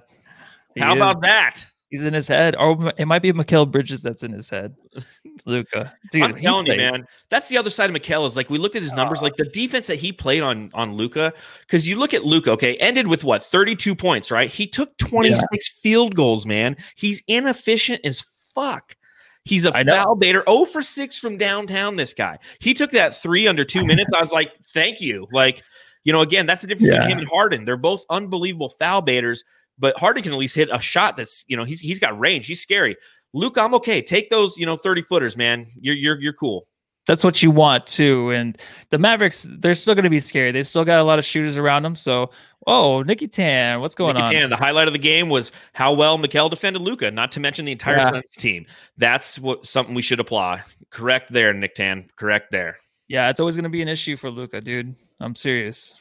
How 0.78 0.90
is. 0.90 0.96
about 0.96 1.22
that? 1.22 1.64
He's 1.90 2.06
in 2.06 2.14
his 2.14 2.26
head, 2.26 2.56
or 2.56 2.90
it 2.96 3.06
might 3.06 3.20
be 3.20 3.32
Mikal 3.32 3.70
Bridges 3.70 4.02
that's 4.02 4.22
in 4.22 4.32
his 4.32 4.48
head. 4.48 4.74
Luka. 5.44 5.92
dude, 6.10 6.22
I'm 6.22 6.40
telling 6.40 6.66
you, 6.66 6.76
man. 6.76 7.04
That's 7.28 7.48
the 7.48 7.58
other 7.58 7.68
side 7.68 7.90
of 7.90 7.96
Mikal. 7.96 8.26
Is 8.26 8.34
like 8.34 8.48
we 8.48 8.56
looked 8.56 8.76
at 8.76 8.82
his 8.82 8.94
numbers, 8.94 9.20
uh, 9.20 9.24
like 9.24 9.36
the 9.36 9.44
defense 9.44 9.88
that 9.88 9.96
he 9.96 10.10
played 10.10 10.42
on 10.42 10.70
on 10.72 10.94
Luka. 10.94 11.34
Because 11.60 11.86
you 11.86 11.96
look 11.96 12.14
at 12.14 12.24
Luka, 12.24 12.52
okay, 12.52 12.76
ended 12.76 13.08
with 13.08 13.24
what 13.24 13.42
32 13.42 13.94
points, 13.94 14.30
right? 14.30 14.48
He 14.48 14.66
took 14.66 14.96
26 14.96 15.42
yeah. 15.52 15.58
field 15.82 16.14
goals, 16.14 16.46
man. 16.46 16.76
He's 16.94 17.22
inefficient 17.28 18.00
as 18.04 18.22
fuck. 18.22 18.96
He's 19.44 19.64
a 19.64 19.72
foul 19.72 20.14
baiter. 20.14 20.44
0 20.48 20.64
for 20.66 20.82
6 20.82 21.18
from 21.18 21.36
downtown. 21.36 21.96
This 21.96 22.14
guy. 22.14 22.38
He 22.60 22.74
took 22.74 22.92
that 22.92 23.20
three 23.20 23.48
under 23.48 23.64
two 23.64 23.84
minutes. 23.84 24.12
I 24.14 24.20
was 24.20 24.30
like, 24.30 24.56
thank 24.72 25.00
you. 25.00 25.26
Like, 25.32 25.62
you 26.04 26.12
know, 26.12 26.20
again, 26.20 26.46
that's 26.46 26.62
the 26.62 26.68
difference 26.68 26.90
yeah. 26.92 26.98
between 26.98 27.12
him 27.12 27.18
and 27.18 27.28
Harden. 27.28 27.64
They're 27.64 27.76
both 27.76 28.04
unbelievable 28.08 28.68
foul 28.68 29.02
baiters 29.02 29.42
but 29.78 29.98
Harden 29.98 30.22
can 30.22 30.32
at 30.32 30.38
least 30.38 30.54
hit 30.54 30.68
a 30.72 30.80
shot 30.80 31.16
that's 31.16 31.44
you 31.48 31.56
know 31.56 31.64
he's 31.64 31.80
he's 31.80 31.98
got 31.98 32.18
range. 32.18 32.46
He's 32.46 32.60
scary. 32.60 32.96
Luke, 33.34 33.56
I'm 33.58 33.74
okay. 33.74 34.02
Take 34.02 34.30
those 34.30 34.56
you 34.56 34.64
know 34.64 34.76
30 34.76 35.02
footers, 35.02 35.36
man. 35.36 35.66
You're 35.80 35.96
you're 35.96 36.20
you're 36.20 36.32
cool. 36.32 36.66
That's 37.06 37.24
what 37.24 37.42
you 37.42 37.50
want 37.50 37.88
too. 37.88 38.30
And 38.30 38.56
the 38.90 38.98
Mavericks, 38.98 39.44
they're 39.50 39.74
still 39.74 39.96
going 39.96 40.04
to 40.04 40.10
be 40.10 40.20
scary. 40.20 40.52
They 40.52 40.62
still 40.62 40.84
got 40.84 41.00
a 41.00 41.02
lot 41.02 41.18
of 41.18 41.24
shooters 41.24 41.58
around 41.58 41.82
them. 41.82 41.96
So, 41.96 42.30
oh, 42.66 43.02
Nikki 43.02 43.28
Tan, 43.28 43.80
what's 43.80 43.94
going 43.94 44.14
Nikki 44.14 44.26
on? 44.26 44.32
Tan, 44.32 44.50
the 44.50 44.56
highlight 44.56 44.86
of 44.86 44.92
the 44.92 44.98
game 44.98 45.28
was 45.28 45.52
how 45.72 45.92
well 45.92 46.18
Mikal 46.18 46.50
defended 46.50 46.82
Luka, 46.82 47.10
Not 47.10 47.32
to 47.32 47.40
mention 47.40 47.64
the 47.64 47.72
entire 47.72 47.98
yeah. 47.98 48.10
Suns 48.10 48.30
team. 48.36 48.66
That's 48.98 49.38
what 49.38 49.66
something 49.66 49.94
we 49.94 50.02
should 50.02 50.20
apply. 50.20 50.62
Correct 50.90 51.32
there, 51.32 51.52
Nick 51.52 51.74
Tan. 51.74 52.08
Correct 52.16 52.50
there. 52.50 52.76
Yeah, 53.08 53.28
it's 53.30 53.40
always 53.40 53.56
going 53.56 53.64
to 53.64 53.70
be 53.70 53.82
an 53.82 53.88
issue 53.88 54.16
for 54.16 54.30
Luka, 54.30 54.60
dude. 54.60 54.94
I'm 55.20 55.34
serious. 55.34 55.96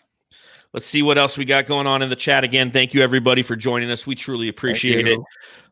Let's 0.73 0.85
see 0.85 1.01
what 1.01 1.17
else 1.17 1.37
we 1.37 1.43
got 1.43 1.65
going 1.65 1.85
on 1.85 2.01
in 2.01 2.09
the 2.09 2.15
chat. 2.15 2.43
Again, 2.45 2.71
thank 2.71 2.93
you 2.93 3.01
everybody 3.01 3.43
for 3.43 3.57
joining 3.57 3.91
us. 3.91 4.07
We 4.07 4.15
truly 4.15 4.47
appreciate 4.47 5.07
it. 5.07 5.19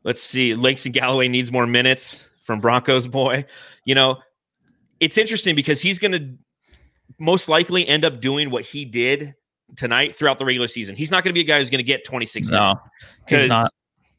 Let's 0.04 0.22
see. 0.22 0.54
Langston 0.56 0.92
Galloway 0.92 1.30
needs 1.30 1.52
more 1.52 1.66
minutes 1.66 2.28
from 2.44 2.60
Broncos 2.60 3.08
boy. 3.08 3.46
You 3.86 3.96
know, 3.96 4.18
it's 5.00 5.18
interesting 5.18 5.56
because 5.56 5.82
he's 5.82 6.00
going 6.00 6.12
to 6.12 6.38
most 7.18 7.48
likely 7.48 7.88
end 7.88 8.04
up 8.04 8.20
doing 8.20 8.50
what 8.50 8.66
he 8.66 8.84
did 8.84 9.36
tonight 9.78 10.16
throughout 10.16 10.38
the 10.38 10.46
regular 10.46 10.68
season. 10.68 10.96
He's 10.96 11.12
not 11.12 11.24
going 11.24 11.32
to 11.32 11.34
be 11.34 11.42
a 11.42 11.46
guy 11.46 11.60
who's 11.60 11.70
going 11.70 11.80
to 11.80 11.84
get 11.84 12.06
26 12.06 12.50
no, 12.50 12.76
he's 13.28 13.48
not. 13.48 13.72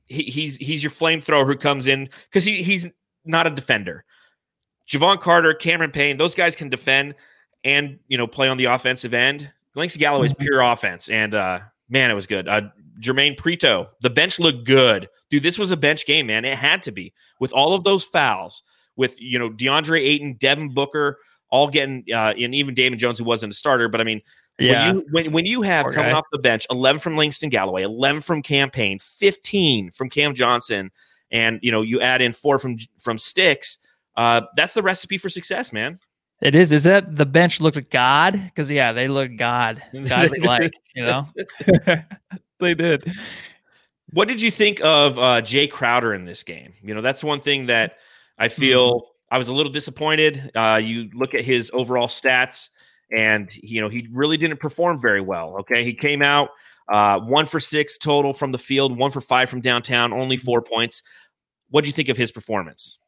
He, 0.07 0.25
he's 0.25 0.57
he's 0.57 0.83
your 0.83 0.91
flamethrower 0.91 1.47
who 1.47 1.57
comes 1.57 1.87
in 1.87 2.09
because 2.29 2.45
he, 2.45 2.63
he's 2.63 2.89
not 3.25 3.47
a 3.47 3.51
defender. 3.51 4.05
Jevon 4.89 5.21
Carter, 5.21 5.55
Cameron 5.55 5.93
Payne, 5.93 6.17
those 6.17 6.35
guys 6.35 6.57
can 6.57 6.69
defend 6.69 7.15
and 7.65 7.99
you 8.09 8.19
know 8.19 8.27
play 8.27 8.49
on 8.49 8.57
the 8.57 8.67
offensive 8.67 9.15
end. 9.15 9.53
Galloway 9.75 10.27
is 10.27 10.35
mm-hmm. 10.35 10.43
pure 10.43 10.61
offense, 10.61 11.09
and 11.09 11.35
uh, 11.35 11.61
man, 11.89 12.11
it 12.11 12.15
was 12.15 12.27
good. 12.27 12.49
Uh, 12.49 12.63
Jermaine 13.01 13.37
Prato, 13.37 13.89
the 14.01 14.11
bench 14.11 14.39
looked 14.39 14.67
good, 14.67 15.09
dude. 15.31 15.43
This 15.43 15.59
was 15.59 15.71
a 15.71 15.77
bench 15.77 16.07
game, 16.07 16.27
man. 16.27 16.45
It 16.45 16.59
had 16.59 16.83
to 16.83 16.93
be 16.93 17.15
with 17.39 17.53
all 17.53 17.73
of 17.73 17.85
those 17.85 18.05
fouls, 18.05 18.63
with 18.97 19.21
you 19.21 19.39
know 19.39 19.49
DeAndre 19.49 20.01
Ayton, 20.01 20.35
Devin 20.35 20.75
Booker, 20.75 21.19
all 21.51 21.69
getting, 21.69 22.05
uh, 22.13 22.35
and 22.37 22.55
even 22.55 22.75
Damian 22.75 22.99
Jones, 22.99 23.19
who 23.19 23.25
wasn't 23.25 23.53
a 23.53 23.57
starter, 23.57 23.89
but 23.89 24.01
I 24.01 24.05
mean. 24.05 24.21
Yeah. 24.61 24.88
When 24.88 24.96
you, 24.96 25.07
when, 25.11 25.33
when 25.33 25.46
you 25.46 25.62
have 25.62 25.85
Poor 25.85 25.92
coming 25.92 26.12
guy. 26.12 26.18
off 26.18 26.27
the 26.33 26.38
bench 26.38 26.66
11 26.70 27.01
from 27.01 27.16
Langston 27.16 27.49
Galloway, 27.49 27.83
11 27.83 28.20
from 28.20 28.42
Cam 28.42 28.70
Payne, 28.70 28.99
15 28.99 29.90
from 29.92 30.11
Cam 30.11 30.35
Johnson, 30.35 30.90
and 31.31 31.59
you 31.62 31.73
know 31.73 31.83
you 31.83 32.01
add 32.01 32.20
in 32.20 32.33
four 32.33 32.59
from 32.59 32.77
from 32.99 33.18
Sticks, 33.18 33.79
uh, 34.16 34.42
that's 34.57 34.75
the 34.75 34.83
recipe 34.83 35.18
for 35.18 35.29
success, 35.29 35.73
man. 35.73 35.99
It 36.40 36.55
is. 36.55 36.73
Is 36.73 36.85
that 36.85 37.16
the 37.16 37.27
bench 37.27 37.61
looked 37.61 37.90
God? 37.90 38.33
Because 38.33 38.70
yeah, 38.70 38.92
they 38.92 39.09
look 39.09 39.37
God, 39.37 39.83
godly 40.07 40.40
like. 40.40 40.73
You 40.94 41.05
know, 41.05 41.29
they 42.59 42.75
did. 42.75 43.12
What 44.12 44.27
did 44.27 44.42
you 44.42 44.51
think 44.51 44.81
of 44.81 45.18
uh, 45.18 45.40
Jae 45.42 45.70
Crowder 45.70 46.14
in 46.14 46.25
this 46.25 46.42
game? 46.42 46.73
You 46.83 46.94
know, 46.94 47.01
that's 47.01 47.23
one 47.23 47.40
thing 47.40 47.66
that 47.66 47.99
I 48.38 48.49
feel 48.49 48.94
mm-hmm. 48.94 49.35
I 49.35 49.38
was 49.38 49.49
a 49.49 49.53
little 49.53 49.70
disappointed. 49.70 50.51
Uh, 50.55 50.81
you 50.83 51.11
look 51.14 51.35
at 51.35 51.42
his 51.42 51.70
overall 51.73 52.09
stats, 52.09 52.70
and 53.12 53.55
you 53.57 53.81
know 53.81 53.88
he 53.88 54.09
really 54.12 54.37
didn't 54.37 54.61
perform 54.61 55.01
very 55.01 55.20
well. 55.20 55.57
Okay, 55.61 55.85
he 55.85 55.94
came 55.94 56.23
out 56.23 56.51
uh, 56.88 57.20
one 57.20 57.46
for 57.46 57.61
six 57.61 57.96
total 57.99 58.33
from 58.33 58.53
the 58.53 58.59
field, 58.59 58.96
one 58.96 59.11
for 59.11 59.20
five 59.20 59.49
from 59.49 59.61
downtown, 59.61 60.12
only 60.12 60.37
four 60.37 60.62
points. 60.62 61.03
What 61.70 61.85
do 61.85 61.88
you 61.88 61.94
think 61.94 62.09
of 62.09 62.16
his 62.16 62.33
performance? 62.33 62.99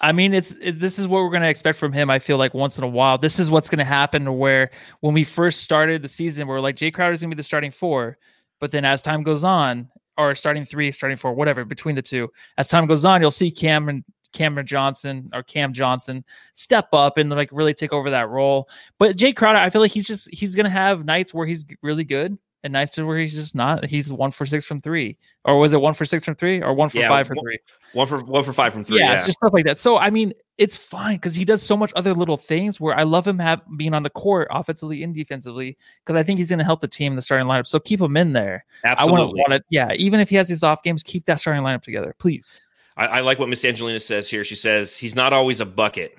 I 0.00 0.12
mean, 0.12 0.34
it's 0.34 0.56
it, 0.56 0.80
this 0.80 0.98
is 0.98 1.06
what 1.06 1.22
we're 1.22 1.30
going 1.30 1.42
to 1.42 1.48
expect 1.48 1.78
from 1.78 1.92
him. 1.92 2.10
I 2.10 2.18
feel 2.18 2.36
like 2.36 2.54
once 2.54 2.76
in 2.76 2.84
a 2.84 2.88
while, 2.88 3.18
this 3.18 3.38
is 3.38 3.50
what's 3.50 3.70
going 3.70 3.78
to 3.78 3.84
happen. 3.84 4.36
Where 4.36 4.70
when 5.00 5.14
we 5.14 5.24
first 5.24 5.62
started 5.62 6.02
the 6.02 6.08
season, 6.08 6.48
we 6.48 6.54
are 6.54 6.60
like 6.60 6.76
Jae 6.76 6.92
Crowder 6.92 7.12
is 7.12 7.20
going 7.20 7.30
to 7.30 7.36
be 7.36 7.38
the 7.38 7.44
starting 7.44 7.70
four, 7.70 8.18
but 8.60 8.70
then 8.70 8.84
as 8.84 9.00
time 9.00 9.22
goes 9.22 9.44
on, 9.44 9.88
or 10.18 10.34
starting 10.34 10.64
three, 10.64 10.90
starting 10.90 11.16
four, 11.16 11.32
whatever 11.32 11.64
between 11.64 11.94
the 11.94 12.02
two, 12.02 12.28
as 12.58 12.68
time 12.68 12.86
goes 12.86 13.04
on, 13.04 13.20
you'll 13.20 13.30
see 13.30 13.50
Cameron 13.50 14.04
Cameron 14.32 14.66
Johnson 14.66 15.30
or 15.32 15.42
Cam 15.42 15.72
Johnson 15.72 16.24
step 16.54 16.88
up 16.92 17.18
and 17.18 17.30
like 17.30 17.50
really 17.52 17.74
take 17.74 17.92
over 17.92 18.10
that 18.10 18.28
role. 18.28 18.68
But 18.98 19.16
Jae 19.16 19.34
Crowder, 19.34 19.58
I 19.58 19.70
feel 19.70 19.80
like 19.80 19.92
he's 19.92 20.06
just 20.06 20.32
he's 20.32 20.54
going 20.54 20.64
to 20.64 20.70
have 20.70 21.04
nights 21.04 21.32
where 21.32 21.46
he's 21.46 21.64
really 21.82 22.04
good 22.04 22.38
and 22.64 22.72
nights 22.72 22.96
where 22.96 23.18
he's 23.18 23.34
just 23.34 23.54
not. 23.54 23.84
He's 23.84 24.12
one 24.12 24.30
for 24.30 24.46
six 24.46 24.64
from 24.64 24.78
three, 24.78 25.18
or 25.44 25.58
was 25.58 25.72
it 25.72 25.80
one 25.80 25.94
for 25.94 26.04
six 26.04 26.24
from 26.24 26.36
three, 26.36 26.62
or 26.62 26.72
one 26.74 26.88
for 26.88 26.98
yeah, 26.98 27.08
five 27.08 27.26
from 27.26 27.38
three? 27.38 27.58
One 27.92 28.06
for 28.06 28.22
one 28.22 28.44
for 28.44 28.52
five 28.52 28.72
from 28.72 28.84
three. 28.84 28.98
Yeah, 28.98 29.06
yeah. 29.06 29.14
it's 29.16 29.26
just 29.26 29.38
stuff 29.38 29.52
like 29.52 29.64
that. 29.64 29.78
So 29.78 29.98
I 29.98 30.10
mean, 30.10 30.32
it's 30.58 30.76
fine 30.76 31.16
because 31.16 31.34
he 31.34 31.44
does 31.44 31.62
so 31.62 31.76
much 31.76 31.92
other 31.96 32.14
little 32.14 32.36
things. 32.36 32.80
Where 32.80 32.96
I 32.96 33.02
love 33.02 33.26
him 33.26 33.38
have 33.38 33.62
being 33.76 33.94
on 33.94 34.02
the 34.02 34.10
court 34.10 34.48
offensively 34.50 35.02
and 35.02 35.14
defensively 35.14 35.76
because 36.04 36.16
I 36.16 36.22
think 36.22 36.38
he's 36.38 36.50
going 36.50 36.60
to 36.60 36.64
help 36.64 36.80
the 36.80 36.88
team 36.88 37.12
in 37.12 37.16
the 37.16 37.22
starting 37.22 37.46
lineup. 37.46 37.66
So 37.66 37.80
keep 37.80 38.00
him 38.00 38.16
in 38.16 38.32
there. 38.32 38.64
Absolutely. 38.84 39.40
I 39.40 39.50
want 39.50 39.52
to, 39.54 39.62
yeah. 39.70 39.92
Even 39.94 40.20
if 40.20 40.28
he 40.28 40.36
has 40.36 40.48
these 40.48 40.62
off 40.62 40.82
games, 40.82 41.02
keep 41.02 41.24
that 41.26 41.40
starting 41.40 41.62
lineup 41.62 41.82
together, 41.82 42.14
please. 42.18 42.66
I, 42.96 43.06
I 43.06 43.20
like 43.20 43.38
what 43.38 43.48
Miss 43.48 43.64
Angelina 43.64 44.00
says 44.00 44.28
here. 44.28 44.44
She 44.44 44.54
says 44.54 44.96
he's 44.96 45.14
not 45.14 45.32
always 45.32 45.60
a 45.60 45.66
bucket 45.66 46.16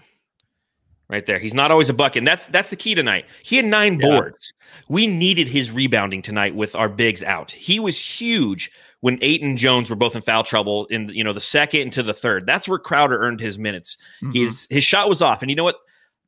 right 1.10 1.26
there. 1.26 1.40
He's 1.40 1.54
not 1.54 1.72
always 1.72 1.90
a 1.90 1.94
bucket. 1.94 2.20
And 2.20 2.28
that's 2.28 2.48
that's 2.48 2.70
the 2.70 2.76
key 2.76 2.96
tonight. 2.96 3.26
He 3.44 3.56
had 3.56 3.66
nine 3.66 4.00
yeah. 4.00 4.08
boards. 4.08 4.54
We 4.90 5.08
needed 5.08 5.48
his 5.48 5.72
rebounding 5.72 6.22
tonight 6.22 6.56
with 6.56 6.76
our 6.76 6.90
bigs 6.90 7.24
out. 7.24 7.52
He 7.52 7.80
was 7.80 7.98
huge 7.98 8.72
when 9.02 9.20
Ayton 9.22 9.58
Jones 9.58 9.90
were 9.90 9.96
both 9.96 10.16
in 10.16 10.22
foul 10.22 10.44
trouble 10.44 10.86
in 10.88 11.10
you 11.10 11.24
know 11.24 11.34
the 11.34 11.42
second 11.42 11.82
into 11.82 12.04
the 12.04 12.14
third. 12.14 12.46
That's 12.46 12.68
where 12.68 12.80
Crowder 12.80 13.20
earned 13.20 13.40
his 13.40 13.60
minutes. 13.60 13.98
Mm-hmm. 14.24 14.32
His 14.32 14.68
his 14.70 14.84
shot 14.84 15.10
was 15.10 15.22
off, 15.22 15.42
and 15.42 15.52
you 15.52 15.56
know 15.56 15.64
what? 15.64 15.78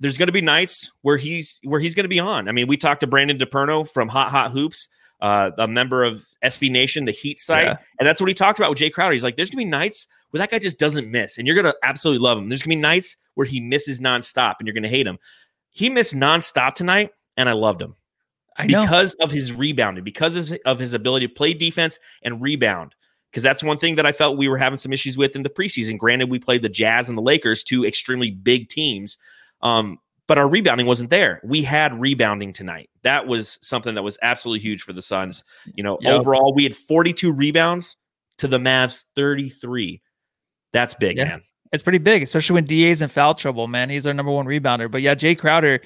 There's 0.02 0.18
going 0.18 0.28
to 0.28 0.34
be 0.34 0.42
nights 0.42 0.92
where 1.02 1.18
he's 1.18 1.60
where 1.64 1.80
he's 1.80 1.96
going 1.96 2.04
to 2.04 2.10
be 2.10 2.20
on. 2.20 2.50
I 2.50 2.52
mean, 2.52 2.68
we 2.68 2.76
talked 2.76 3.00
to 3.02 3.08
Brandon 3.08 3.38
DePerno 3.38 3.90
from 3.90 4.10
Hot 4.10 4.30
Hot 4.30 4.52
Hoops, 4.52 4.90
uh, 5.22 5.52
a 5.58 5.68
member 5.70 6.04
of 6.04 6.26
SB 6.44 6.70
Nation, 6.70 7.06
the 7.06 7.12
Heat 7.12 7.40
site, 7.40 7.66
yeah. 7.66 7.78
and 7.98 8.06
that's 8.06 8.20
what 8.20 8.28
he 8.28 8.34
talked 8.34 8.60
about 8.60 8.70
with 8.72 8.80
Jae 8.80 8.92
Crowder. 8.92 9.14
He's 9.14 9.24
like, 9.24 9.38
there's 9.38 9.50
going 9.50 9.64
to 9.64 9.66
be 9.66 9.72
nights 9.72 10.08
where 10.36 10.39
that 10.41 10.52
guy 10.52 10.60
just 10.60 10.78
doesn't 10.78 11.10
miss, 11.10 11.38
and 11.38 11.48
you're 11.48 11.56
going 11.56 11.63
to 11.63 11.78
absolutely 11.82 12.21
love 12.21 12.38
him. 12.38 12.50
There's 12.50 12.62
going 12.62 12.71
to 12.71 12.76
be 12.76 12.82
nights 12.82 13.15
where 13.36 13.48
he 13.48 13.62
misses 13.62 14.02
nonstop, 14.02 14.56
and 14.60 14.67
you're 14.67 14.74
going 14.74 14.84
to 14.84 14.89
hate 14.89 15.08
him. 15.08 15.17
He 15.71 15.89
missed 15.89 16.13
nonstop 16.13 16.76
tonight, 16.76 17.12
and 17.38 17.48
I 17.48 17.54
loved 17.54 17.82
him 17.82 17.95
because 18.67 19.13
of 19.21 19.32
his 19.32 19.54
rebounding, 19.54 20.04
because 20.04 20.52
of 20.65 20.78
his 20.78 20.93
ability 20.93 21.30
to 21.30 21.34
play 21.34 21.54
defense 21.54 22.00
and 22.21 22.41
rebound. 22.41 22.95
Because 23.32 23.43
that's 23.43 23.63
one 23.63 23.78
thing 23.78 23.95
that 23.95 24.06
I 24.06 24.12
felt 24.12 24.38
we 24.38 24.50
were 24.50 24.58
having 24.58 24.76
some 24.76 24.91
issues 24.91 25.17
with 25.17 25.38
in 25.38 25.43
the 25.43 25.50
preseason. 25.50 25.98
Granted, 25.98 26.30
we 26.30 26.38
played 26.38 26.63
the 26.63 26.67
Jazz 26.67 27.08
and 27.08 27.17
the 27.17 27.21
Lakers, 27.21 27.63
two 27.63 27.86
extremely 27.86 28.32
big 28.32 28.67
teams, 28.67 29.17
um, 29.62 30.00
but 30.28 30.38
our 30.38 30.50
rebounding 30.50 30.86
wasn't 30.86 31.12
there. 31.12 31.39
We 31.45 31.62
had 31.62 31.98
rebounding 31.98 32.52
tonight. 32.52 32.89
That 33.04 33.26
was 33.26 33.58
something 33.62 33.95
that 33.95 34.04
was 34.04 34.17
absolutely 34.21 34.67
huge 34.67 34.82
for 34.82 34.91
the 34.91 35.02
Suns. 35.02 35.45
You 35.76 35.84
know, 35.86 35.98
yep. 36.02 36.19
overall, 36.19 36.54
we 36.54 36.65
had 36.65 36.76
42 36.76 37.32
rebounds 37.32 37.95
to 38.39 38.50
the 38.50 38.58
Mavs 38.58 39.06
33. 39.15 40.02
That's 40.76 40.94
big, 40.94 41.16
yeah. 41.16 41.24
man. 41.24 41.42
It's 41.72 41.84
pretty 41.84 42.00
big, 42.00 42.22
especially 42.22 42.56
when 42.56 42.66
DA's 42.66 43.02
in 43.02 43.08
foul 43.08 43.34
trouble, 43.34 43.68
man. 43.68 43.90
He's 43.90 44.06
our 44.06 44.14
number 44.14 44.32
one 44.32 44.46
rebounder. 44.46 44.92
But 44.92 45.02
yeah, 45.02 45.16
Jae 45.16 45.38
Crowder, 45.38 45.80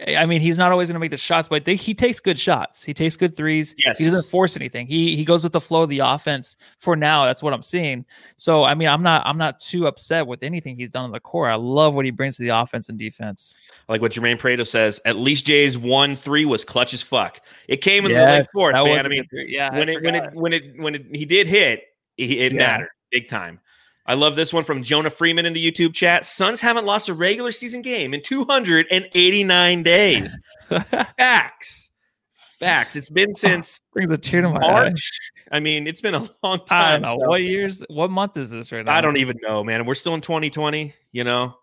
eh, 0.00 0.14
I 0.18 0.26
mean, 0.26 0.42
he's 0.42 0.58
not 0.58 0.72
always 0.72 0.88
going 0.88 0.94
to 0.94 1.00
make 1.00 1.10
the 1.10 1.16
shots, 1.16 1.48
but 1.48 1.64
they, 1.64 1.74
he 1.74 1.94
takes 1.94 2.20
good 2.20 2.38
shots. 2.38 2.82
He 2.82 2.92
takes 2.92 3.16
good 3.16 3.34
threes. 3.34 3.74
Yes. 3.78 3.98
He 3.98 4.04
doesn't 4.04 4.28
force 4.28 4.54
anything. 4.54 4.88
He 4.88 5.16
he 5.16 5.24
goes 5.24 5.42
with 5.42 5.54
the 5.54 5.60
flow 5.60 5.84
of 5.84 5.88
the 5.88 6.00
offense. 6.00 6.56
For 6.80 6.96
now, 6.96 7.24
that's 7.24 7.42
what 7.42 7.54
I'm 7.54 7.62
seeing. 7.62 8.04
So 8.36 8.64
I 8.64 8.74
mean, 8.74 8.88
I'm 8.88 9.02
not 9.02 9.22
I'm 9.26 9.38
not 9.38 9.58
too 9.58 9.86
upset 9.86 10.26
with 10.26 10.42
anything 10.42 10.76
he's 10.76 10.90
done 10.90 11.04
on 11.04 11.12
the 11.12 11.20
court. 11.20 11.50
I 11.50 11.56
love 11.56 11.94
what 11.94 12.04
he 12.04 12.10
brings 12.10 12.36
to 12.36 12.42
the 12.42 12.50
offense 12.50 12.90
and 12.90 12.98
defense. 12.98 13.56
Like 13.88 14.02
what 14.02 14.12
Jermaine 14.12 14.38
Prato 14.38 14.64
says, 14.64 15.00
at 15.06 15.16
least 15.16 15.46
Jae's 15.46 15.78
one 15.78 16.14
three 16.14 16.44
was 16.44 16.62
clutch 16.62 16.92
as 16.92 17.00
fuck. 17.00 17.40
It 17.68 17.78
came 17.78 18.04
in 18.04 18.10
yes, 18.10 18.26
the 18.26 18.32
late 18.32 18.46
fourth, 18.52 18.74
man. 18.74 19.06
I 19.06 19.08
mean, 19.08 19.26
yeah, 19.32 19.76
when 19.76 19.88
I 19.88 19.92
it 19.92 20.02
when 20.02 20.14
it 20.14 20.34
when 20.34 20.52
it 20.52 20.78
when 20.78 20.94
it 20.94 21.06
he 21.14 21.24
did 21.24 21.48
hit, 21.48 21.84
it, 22.18 22.30
it 22.30 22.52
yeah. 22.52 22.58
mattered 22.58 22.88
big 23.10 23.28
time. 23.28 23.60
I 24.08 24.14
love 24.14 24.36
this 24.36 24.52
one 24.52 24.64
from 24.64 24.82
Jonah 24.82 25.10
Freeman 25.10 25.46
in 25.46 25.52
the 25.52 25.72
YouTube 25.72 25.92
chat. 25.92 26.24
Suns 26.26 26.60
haven't 26.60 26.86
lost 26.86 27.08
a 27.08 27.14
regular 27.14 27.50
season 27.50 27.82
game 27.82 28.14
in 28.14 28.22
289 28.22 29.82
days. 29.82 30.38
Facts. 30.68 31.90
Facts. 32.32 32.96
It's 32.96 33.10
been 33.10 33.30
ah, 33.30 33.38
since 33.38 33.80
Bring 33.92 34.08
the 34.08 34.16
tear 34.16 34.42
to 34.42 34.48
my 34.48 34.60
March. 34.60 35.10
Eye. 35.50 35.56
I 35.56 35.60
mean, 35.60 35.86
it's 35.86 36.00
been 36.00 36.14
a 36.14 36.28
long 36.42 36.64
time. 36.64 36.82
I 36.82 36.92
don't 36.92 37.02
know. 37.02 37.24
So. 37.24 37.28
What 37.28 37.42
years, 37.42 37.84
what 37.88 38.10
month 38.10 38.36
is 38.36 38.50
this 38.50 38.70
right 38.70 38.84
now? 38.84 38.94
I 38.94 39.00
don't 39.00 39.16
even 39.16 39.38
know, 39.42 39.64
man. 39.64 39.84
We're 39.86 39.94
still 39.94 40.14
in 40.14 40.20
2020, 40.20 40.94
you 41.12 41.24
know? 41.24 41.54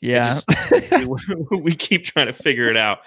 Yeah. 0.00 0.40
Just, 0.48 1.50
we 1.50 1.74
keep 1.74 2.04
trying 2.04 2.28
to 2.28 2.32
figure 2.32 2.70
it 2.70 2.76
out. 2.76 3.00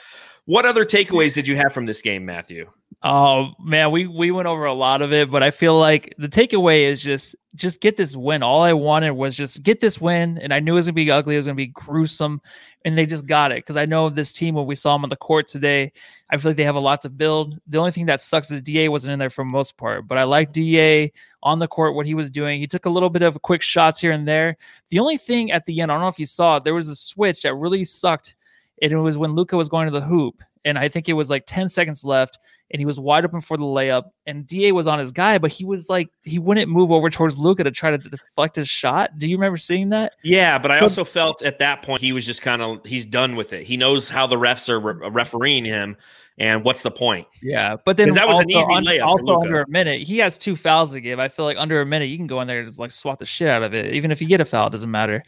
What 0.46 0.66
other 0.66 0.84
takeaways 0.84 1.34
did 1.34 1.48
you 1.48 1.56
have 1.56 1.74
from 1.74 1.86
this 1.86 2.02
game, 2.02 2.26
Matthew? 2.26 2.70
Oh 3.06 3.52
man, 3.60 3.92
we 3.92 4.08
we 4.08 4.32
went 4.32 4.48
over 4.48 4.64
a 4.64 4.74
lot 4.74 5.02
of 5.02 5.12
it, 5.12 5.30
but 5.30 5.44
I 5.44 5.52
feel 5.52 5.78
like 5.78 6.16
the 6.18 6.30
takeaway 6.30 6.84
is 6.84 7.04
just 7.04 7.36
just 7.54 7.82
get 7.82 7.98
this 7.98 8.16
win. 8.16 8.42
All 8.42 8.62
I 8.62 8.72
wanted 8.72 9.12
was 9.12 9.36
just 9.36 9.62
get 9.62 9.82
this 9.82 10.00
win, 10.00 10.38
and 10.38 10.54
I 10.54 10.62
knew 10.62 10.72
it 10.72 10.76
was 10.76 10.86
gonna 10.86 10.94
be 10.94 11.12
ugly, 11.12 11.36
it 11.36 11.38
was 11.38 11.46
gonna 11.46 11.56
be 11.56 11.68
gruesome, 11.68 12.42
and 12.86 12.98
they 12.98 13.06
just 13.06 13.26
got 13.26 13.52
it. 13.52 13.58
Because 13.58 13.76
I 13.76 13.86
know 13.86 14.10
this 14.10 14.32
team 14.32 14.56
when 14.56 14.66
we 14.66 14.76
saw 14.76 14.96
them 14.96 15.04
on 15.04 15.10
the 15.10 15.18
court 15.18 15.50
today, 15.50 15.92
I 16.30 16.38
feel 16.38 16.52
like 16.52 16.56
they 16.58 16.64
have 16.64 16.76
a 16.76 16.80
lot 16.80 17.02
to 17.02 17.10
build. 17.10 17.60
The 17.68 17.78
only 17.78 17.92
thing 17.92 18.06
that 18.06 18.22
sucks 18.22 18.50
is 18.52 18.62
Da 18.62 18.88
wasn't 18.88 19.12
in 19.12 19.20
there 19.20 19.30
for 19.30 19.44
most 19.44 19.76
part, 19.76 20.08
but 20.08 20.18
I 20.18 20.24
like 20.24 20.54
Da 20.54 21.12
on 21.44 21.60
the 21.60 21.68
court 21.68 21.96
what 21.96 22.06
he 22.06 22.14
was 22.14 22.32
doing. 22.32 22.58
He 22.62 22.68
took 22.68 22.86
a 22.86 22.90
little 22.90 23.10
bit 23.10 23.22
of 23.22 23.42
quick 23.42 23.62
shots 23.62 24.00
here 24.00 24.12
and 24.12 24.26
there. 24.26 24.56
The 24.92 25.00
only 25.00 25.18
thing 25.18 25.52
at 25.52 25.66
the 25.66 25.82
end, 25.82 25.92
I 25.92 25.96
don't 25.96 26.02
know 26.04 26.08
if 26.08 26.20
you 26.20 26.26
saw 26.26 26.56
it, 26.56 26.64
there 26.64 26.74
was 26.74 26.88
a 26.88 26.96
switch 26.96 27.42
that 27.42 27.54
really 27.56 27.84
sucked. 27.84 28.38
And 28.82 28.94
it 28.94 28.98
was 28.98 29.18
when 29.18 29.34
Luka 29.34 29.58
was 29.58 29.70
going 29.70 29.88
to 29.88 29.92
the 29.92 30.06
hoop 30.06 30.42
and 30.66 30.78
I 30.78 30.90
think 30.90 31.10
it 31.10 31.14
was 31.14 31.30
like 31.30 31.44
10 31.46 31.70
seconds 31.70 32.04
left, 32.06 32.40
and 32.72 32.80
he 32.80 32.86
was 32.86 33.00
wide 33.00 33.24
open 33.24 33.40
for 33.40 33.56
the 33.56 33.64
layup, 33.64 34.06
and 34.26 34.48
Da 34.48 34.72
was 34.72 34.88
on 34.88 34.98
his 34.98 35.12
guy, 35.12 35.38
but 35.38 35.52
he 35.52 35.64
was 35.64 35.90
like 35.90 36.10
he 36.24 36.40
wouldn't 36.40 36.72
move 36.72 36.92
over 36.92 37.10
towards 37.10 37.38
Luka 37.38 37.64
to 37.64 37.72
try 37.72 37.92
to 37.92 37.98
deflect 37.98 38.56
his 38.56 38.68
shot. 38.68 39.18
Do 39.20 39.30
you 39.30 39.38
remember 39.38 39.58
seeing 39.58 39.90
that? 39.90 40.14
Yeah, 40.24 40.58
but 40.58 40.72
I 40.72 40.80
also 40.80 41.04
felt 41.04 41.44
at 41.44 41.60
that 41.60 41.84
point 41.84 42.02
he 42.02 42.14
was 42.14 42.26
just 42.26 42.42
kind 42.42 42.62
of 42.62 42.84
he's 42.84 43.06
done 43.06 43.36
with 43.36 43.54
it. 43.54 43.64
He 43.64 43.78
knows 43.78 44.10
how 44.10 44.26
the 44.26 44.38
refs 44.38 44.70
are 44.70 44.80
re- 44.80 45.10
refereeing 45.10 45.66
him, 45.66 45.98
and 46.40 46.64
what's 46.64 46.82
the 46.82 46.90
point? 46.90 47.28
Yeah, 47.44 47.76
but 47.86 47.96
then 47.96 48.10
that 48.12 48.28
was 48.28 48.38
also, 48.38 48.42
an 48.42 48.50
easy 48.50 49.00
layup. 49.00 49.06
Also, 49.06 49.40
under 49.40 49.62
a 49.62 49.70
minute, 49.70 50.02
he 50.02 50.18
has 50.18 50.40
two 50.40 50.56
fouls 50.56 50.94
to 50.94 51.02
give. 51.02 51.20
I 51.20 51.28
feel 51.28 51.46
like 51.46 51.58
under 51.58 51.80
a 51.80 51.86
minute, 51.86 52.06
you 52.06 52.18
can 52.18 52.28
go 52.28 52.42
in 52.42 52.48
there 52.48 52.60
and 52.60 52.68
just 52.68 52.80
like 52.80 52.90
swat 52.90 53.20
the 53.20 53.26
shit 53.26 53.50
out 53.50 53.62
of 53.62 53.76
it. 53.76 53.94
Even 53.94 54.10
if 54.10 54.20
you 54.20 54.28
get 54.28 54.42
a 54.42 54.46
foul, 54.46 54.68
it 54.68 54.72
doesn't 54.72 54.90
matter. 54.90 55.24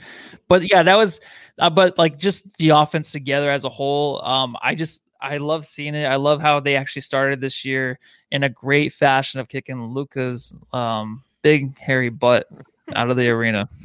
But 0.48 0.72
yeah, 0.72 0.82
that 0.82 0.98
was. 0.98 1.20
Uh, 1.58 1.70
but 1.70 1.98
like 1.98 2.18
just 2.18 2.44
the 2.58 2.70
offense 2.70 3.12
together 3.12 3.50
as 3.52 3.64
a 3.64 3.70
whole, 3.70 4.22
um, 4.26 4.58
I 4.62 4.76
just 4.76 5.04
I 5.22 5.38
love 5.38 5.66
seeing 5.66 5.96
it. 5.96 6.06
I 6.06 6.16
love 6.16 6.42
how 6.42 6.60
they 6.60 6.76
actually 6.76 7.02
started 7.02 7.42
this 7.42 7.66
year 7.66 8.00
in 8.32 8.44
a 8.44 8.50
great 8.50 8.94
fashion 8.94 9.40
of 9.40 9.50
kicking 9.50 9.82
Luka's 9.82 10.54
um, 10.74 11.24
big 11.42 11.78
hairy 11.78 12.10
butt 12.10 12.48
out 12.94 13.10
of 13.10 13.18
the 13.18 13.30
arena. 13.30 13.70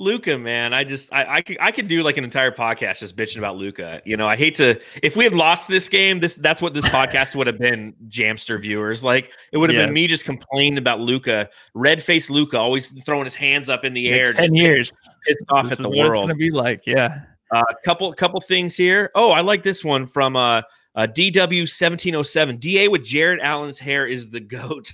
Luka, 0.00 0.38
man, 0.38 0.72
I 0.72 0.82
just 0.82 1.12
I, 1.12 1.36
I 1.36 1.42
could 1.42 1.58
I 1.60 1.72
could 1.72 1.86
do 1.86 2.02
like 2.02 2.16
an 2.16 2.24
entire 2.24 2.50
podcast 2.50 3.00
just 3.00 3.14
bitching 3.16 3.36
about 3.36 3.58
Luka. 3.58 4.00
You 4.06 4.16
know, 4.16 4.26
I 4.26 4.34
hate 4.34 4.54
to 4.54 4.80
if 5.02 5.14
we 5.14 5.24
had 5.24 5.34
lost 5.34 5.68
this 5.68 5.90
game, 5.90 6.20
this 6.20 6.36
that's 6.36 6.62
what 6.62 6.72
this 6.72 6.86
podcast 6.86 7.36
would 7.36 7.46
have 7.46 7.58
been, 7.58 7.94
Jamster 8.08 8.58
viewers. 8.58 9.04
Like 9.04 9.32
it 9.52 9.58
would 9.58 9.68
have 9.68 9.78
yeah. 9.78 9.84
been 9.84 9.92
me 9.92 10.06
just 10.06 10.24
complaining 10.24 10.78
about 10.78 11.00
Luka, 11.00 11.50
red 11.74 12.02
faced 12.02 12.30
Luca, 12.30 12.58
always 12.58 12.92
throwing 13.04 13.24
his 13.24 13.34
hands 13.34 13.68
up 13.68 13.84
in 13.84 13.92
the 13.92 14.10
Next 14.10 14.28
air. 14.28 14.32
Ten 14.32 14.54
years, 14.54 14.90
pissed 15.26 15.44
off 15.50 15.68
this 15.68 15.78
at 15.78 15.82
the 15.82 15.90
what 15.90 15.98
world. 15.98 16.12
It's 16.12 16.20
gonna 16.20 16.34
be 16.34 16.50
like, 16.50 16.86
yeah. 16.86 17.20
A 17.52 17.56
uh, 17.56 17.64
couple 17.84 18.12
couple 18.12 18.40
things 18.40 18.76
here. 18.76 19.10
Oh, 19.14 19.32
I 19.32 19.40
like 19.40 19.62
this 19.62 19.84
one 19.84 20.06
from 20.06 20.36
uh, 20.36 20.62
uh 20.94 21.06
DW 21.06 21.68
seventeen 21.68 22.14
oh 22.14 22.22
seven. 22.22 22.58
Da 22.58 22.88
with 22.88 23.04
Jarrett 23.04 23.40
Allen's 23.40 23.78
hair 23.78 24.06
is 24.06 24.30
the 24.30 24.40
goat. 24.40 24.92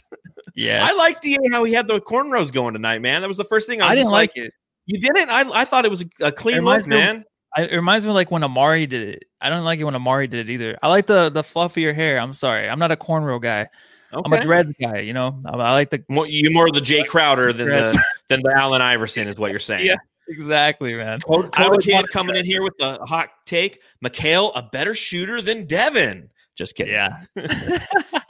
Yeah, 0.55 0.87
I 0.91 0.97
like 0.97 1.21
Da 1.21 1.37
how 1.51 1.65
he 1.65 1.73
had 1.73 1.87
the 1.87 2.01
cornrows 2.01 2.53
going 2.53 2.73
tonight, 2.73 3.03
man. 3.03 3.21
That 3.21 3.29
was 3.29 3.37
the 3.37 3.45
first 3.45 3.69
thing 3.69 3.83
I, 3.83 3.89
I 3.89 3.95
didn't 3.95 4.11
like, 4.11 4.31
like 4.37 4.47
it. 4.47 4.53
You 4.87 5.01
didn't? 5.01 5.29
I, 5.29 5.41
I 5.61 5.65
thought 5.65 5.85
it 5.85 5.91
was 5.91 6.05
a, 6.21 6.33
clean 6.33 6.63
look, 6.63 6.87
man. 6.87 7.25
I, 7.55 7.63
it 7.63 7.75
reminds 7.75 8.07
me 8.07 8.13
like 8.13 8.31
when 8.31 8.45
Amari 8.45 8.87
did 8.87 9.09
it. 9.09 9.25
I 9.41 9.51
don't 9.51 9.65
like 9.65 9.81
it 9.81 9.85
when 9.85 9.95
Amari 9.95 10.29
did 10.29 10.49
it 10.49 10.53
either. 10.53 10.79
I 10.83 10.89
like 10.89 11.07
the 11.07 11.29
the 11.29 11.43
fluffier 11.43 11.95
hair. 11.95 12.19
I'm 12.19 12.35
sorry, 12.35 12.69
I'm 12.69 12.79
not 12.79 12.91
a 12.91 12.97
cornrow 12.97 13.41
guy. 13.41 13.69
I'm 14.13 14.33
a 14.33 14.41
dread 14.41 14.73
guy. 14.81 15.01
You 15.01 15.13
know, 15.13 15.43
I, 15.45 15.57
I 15.57 15.73
like 15.73 15.91
the 15.91 16.03
More, 16.09 16.27
you 16.27 16.51
more 16.51 16.71
the 16.71 16.81
Jay 16.81 17.03
Crowder 17.03 17.53
than 17.53 17.67
Dread. 17.67 17.95
the 17.95 18.05
than 18.29 18.43
the 18.43 18.55
Allen 18.59 18.83
Iverson 18.83 19.29
is 19.29 19.37
what 19.37 19.51
you're 19.51 19.61
saying. 19.61 19.87
Yeah. 19.87 19.97
Exactly, 20.29 20.95
man. 20.95 21.21
Coda, 21.21 21.49
I 21.53 21.63
Coda 21.65 21.71
would 21.71 21.83
Kid 21.83 21.95
want- 21.95 22.11
coming 22.11 22.37
in 22.37 22.45
here 22.45 22.63
with 22.63 22.75
a 22.81 23.05
hot 23.07 23.31
take. 23.45 23.81
Mikal, 24.05 24.53
a 24.55 24.63
better 24.63 24.95
shooter 24.95 25.41
than 25.41 25.67
Devin. 25.67 26.31
Just 26.57 26.75
kidding. 26.75 26.95
Yeah, 26.95 27.19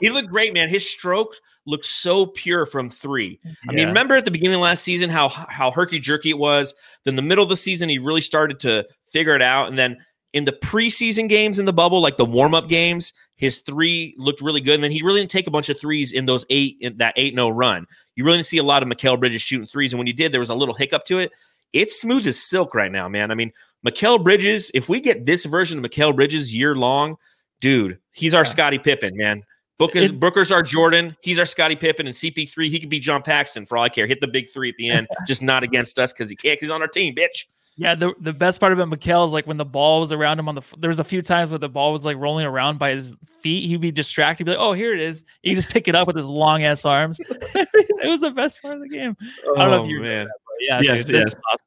He 0.01 0.09
looked 0.09 0.27
great, 0.27 0.53
man. 0.53 0.67
His 0.67 0.87
stroke 0.87 1.35
looked 1.65 1.85
so 1.85 2.25
pure 2.25 2.65
from 2.65 2.89
three. 2.89 3.39
I 3.69 3.73
mean, 3.73 3.87
remember 3.87 4.15
at 4.15 4.25
the 4.25 4.31
beginning 4.31 4.55
of 4.55 4.61
last 4.61 4.83
season 4.83 5.09
how 5.09 5.29
how 5.29 5.71
herky 5.71 5.97
jerky 5.99 6.31
it 6.31 6.37
was. 6.37 6.75
Then 7.05 7.15
the 7.15 7.21
middle 7.21 7.43
of 7.43 7.49
the 7.49 7.55
season, 7.57 7.87
he 7.87 7.99
really 7.99 8.21
started 8.21 8.59
to 8.61 8.85
figure 9.05 9.33
it 9.33 9.41
out. 9.41 9.69
And 9.69 9.77
then 9.77 9.97
in 10.33 10.43
the 10.43 10.51
preseason 10.51 11.29
games 11.29 11.57
in 11.57 11.65
the 11.65 11.71
bubble, 11.73 12.01
like 12.01 12.17
the 12.17 12.25
warm 12.25 12.53
up 12.53 12.67
games, 12.67 13.13
his 13.37 13.59
three 13.61 14.13
looked 14.17 14.41
really 14.41 14.61
good. 14.61 14.75
And 14.75 14.83
then 14.83 14.91
he 14.91 15.01
really 15.03 15.21
didn't 15.21 15.31
take 15.31 15.47
a 15.47 15.51
bunch 15.51 15.69
of 15.69 15.79
threes 15.79 16.11
in 16.11 16.25
those 16.25 16.45
eight 16.49 16.77
in 16.81 16.97
that 16.97 17.13
eight 17.15 17.33
no 17.33 17.47
oh 17.47 17.51
run. 17.51 17.87
You 18.15 18.25
really 18.25 18.39
didn't 18.39 18.47
see 18.47 18.57
a 18.57 18.63
lot 18.63 18.83
of 18.83 18.89
Mikal 18.89 19.17
Bridges 19.17 19.41
shooting 19.41 19.65
threes. 19.67 19.93
And 19.93 19.99
when 19.99 20.07
you 20.07 20.13
did, 20.13 20.33
there 20.33 20.41
was 20.41 20.49
a 20.49 20.55
little 20.55 20.75
hiccup 20.75 21.05
to 21.05 21.19
it. 21.19 21.31
It's 21.73 21.99
smooth 21.99 22.25
as 22.27 22.39
silk 22.39 22.73
right 22.75 22.91
now, 22.91 23.07
man. 23.07 23.31
I 23.31 23.35
mean, 23.35 23.51
Mikal 23.85 24.23
Bridges. 24.23 24.71
If 24.73 24.89
we 24.89 24.99
get 24.99 25.25
this 25.25 25.45
version 25.45 25.83
of 25.83 25.89
Mikal 25.89 26.15
Bridges 26.15 26.53
year 26.55 26.75
long, 26.75 27.17
dude, 27.61 27.99
he's 28.13 28.33
our 28.33 28.43
Yeah. 28.43 28.49
Scottie 28.49 28.79
Pippen, 28.79 29.15
man. 29.17 29.43
Booker, 29.77 29.99
It- 29.99 30.19
Booker's 30.19 30.51
our 30.51 30.63
Jordan. 30.63 31.15
He's 31.21 31.37
our 31.37 31.45
Scottie 31.45 31.75
Pippen 31.75 32.07
and 32.07 32.15
CP3. 32.15 32.69
He 32.69 32.79
could 32.79 32.89
be 32.89 32.99
John 32.99 33.21
Paxson 33.21 33.65
for 33.65 33.77
all 33.77 33.83
I 33.83 33.89
care. 33.89 34.07
Hit 34.07 34.21
the 34.21 34.27
big 34.27 34.47
three 34.51 34.69
at 34.69 34.75
the 34.77 34.89
end, 34.89 35.07
just 35.27 35.41
not 35.43 35.63
against 35.63 35.99
us 35.99 36.11
because 36.13 36.29
he 36.29 36.35
can't. 36.35 36.59
he's 36.59 36.71
on 36.71 36.81
our 36.81 36.87
team, 36.87 37.13
bitch. 37.13 37.45
yeah. 37.75 37.93
The 37.93 38.11
the 38.19 38.33
best 38.33 38.59
part 38.59 38.73
about 38.73 38.89
Mikal 38.89 39.23
is 39.27 39.33
like 39.33 39.45
when 39.45 39.57
the 39.57 39.65
ball 39.65 39.99
was 39.99 40.11
around 40.11 40.39
him 40.39 40.49
on 40.49 40.55
the. 40.55 40.63
There 40.79 40.87
was 40.87 40.99
a 40.99 41.03
few 41.03 41.21
times 41.21 41.51
where 41.51 41.59
the 41.59 41.69
ball 41.69 41.93
was 41.93 42.05
like 42.05 42.17
rolling 42.17 42.47
around 42.47 42.79
by 42.79 42.89
his 42.89 43.13
feet. 43.41 43.67
He'd 43.67 43.79
be 43.81 43.91
distracted. 43.91 44.47
He'd 44.47 44.51
be 44.53 44.57
like, 44.57 44.65
"Oh, 44.67 44.73
here 44.73 44.95
it 44.95 44.99
is." 44.99 45.23
He 45.43 45.53
just 45.53 45.69
pick 45.69 45.87
it 45.87 45.93
up 45.93 46.07
with 46.07 46.15
his 46.15 46.25
long 46.27 46.63
ass 46.63 46.83
arms. 46.83 47.19
it 47.29 48.07
was 48.09 48.21
the 48.21 48.31
best 48.31 48.59
part 48.63 48.73
of 48.75 48.81
the 48.81 48.89
game. 48.89 49.15
I 49.21 49.59
don't 49.59 49.69
know 49.69 49.75
if 49.75 49.81
oh, 49.83 49.85
you 49.85 49.99
man. 49.99 50.25
But 50.25 50.46
yeah, 50.59 50.81
Yes, 50.81 51.05
dude, 51.05 51.15
yes. 51.25 51.33
awesome. 51.51 51.63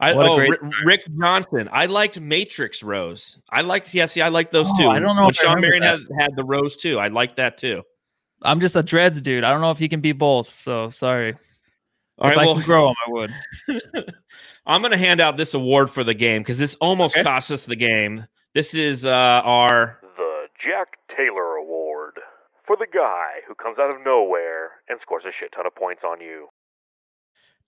I, 0.00 0.12
oh, 0.12 0.36
great 0.36 0.50
Rick, 0.50 0.60
Rick 0.84 1.04
Johnson. 1.18 1.68
I 1.72 1.86
liked 1.86 2.20
Matrix 2.20 2.82
Rose. 2.82 3.38
I 3.50 3.60
liked. 3.62 3.94
Yeah, 3.94 4.06
see, 4.06 4.20
I 4.22 4.28
like 4.28 4.50
those 4.50 4.66
Oh, 4.70 4.76
two. 4.76 4.88
I 4.88 4.98
don't 4.98 5.16
know 5.16 5.22
When 5.22 5.30
if 5.30 5.38
I 5.40 5.42
Shawn 5.44 5.60
Marion 5.60 5.82
had, 5.82 6.00
had 6.18 6.36
the 6.36 6.44
Rose 6.44 6.76
too. 6.76 6.98
I 6.98 7.08
like 7.08 7.36
that 7.36 7.56
too. 7.56 7.82
I'm 8.42 8.60
just 8.60 8.76
a 8.76 8.82
dreads 8.82 9.20
dude. 9.20 9.44
I 9.44 9.50
don't 9.52 9.60
know 9.60 9.70
if 9.70 9.78
he 9.78 9.88
can 9.88 10.00
be 10.00 10.12
both. 10.12 10.50
So 10.50 10.90
sorry. 10.90 11.34
All 12.18 12.30
if 12.30 12.36
right, 12.36 12.42
I 12.42 12.46
well, 12.46 12.56
could 12.56 12.64
grow 12.64 12.88
him, 12.90 12.94
I 13.06 13.10
would. 13.10 13.34
I'm 14.66 14.82
going 14.82 14.92
to 14.92 14.98
hand 14.98 15.20
out 15.20 15.36
this 15.36 15.54
award 15.54 15.90
for 15.90 16.04
the 16.04 16.14
game 16.14 16.42
because 16.42 16.58
this 16.58 16.74
almost 16.76 17.16
Okay. 17.16 17.22
cost 17.24 17.50
us 17.50 17.64
the 17.64 17.76
game. 17.76 18.26
This 18.52 18.74
is 18.74 19.04
uh, 19.06 19.10
our 19.44 20.00
The 20.16 20.46
Jack 20.60 20.98
Taylor 21.16 21.56
Award 21.56 22.18
for 22.66 22.76
the 22.76 22.86
guy 22.92 23.40
who 23.48 23.54
comes 23.54 23.78
out 23.78 23.94
of 23.94 24.04
nowhere 24.04 24.72
and 24.88 25.00
scores 25.00 25.24
a 25.26 25.32
shit 25.32 25.52
ton 25.52 25.66
of 25.66 25.74
points 25.74 26.02
on 26.04 26.20
you. 26.20 26.48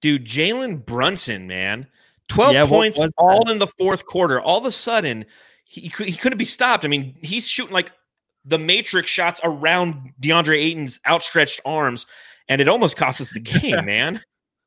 Dude, 0.01 0.25
Jalen 0.25 0.85
Brunson, 0.85 1.47
man. 1.47 1.87
12 2.29 2.53
Yeah, 2.53 2.67
points 2.67 3.01
all 3.19 3.51
in 3.51 3.59
the 3.59 3.67
fourth 3.67 4.05
quarter. 4.07 4.41
All 4.41 4.59
of 4.59 4.65
a 4.65 4.73
sudden, 4.73 5.27
he, 5.65 5.83
he, 5.83 5.89
could, 5.89 6.09
he 6.09 6.17
couldn't 6.17 6.39
be 6.39 6.45
stopped. 6.45 6.85
I 6.85 6.89
mean, 6.89 7.15
he's 7.23 7.47
shooting 7.47 7.73
like 7.73 7.93
the 8.45 8.59
Matrix 8.59 9.11
shots 9.11 9.41
around 9.45 10.13
DeAndre 10.21 10.59
Ayton's 10.59 11.01
outstretched 11.07 11.61
arms, 11.65 12.07
and 12.49 12.61
it 12.61 12.69
almost 12.69 12.97
cost 12.97 13.21
us 13.21 13.33
the 13.33 13.41
game, 13.61 13.85
man. 13.85 14.21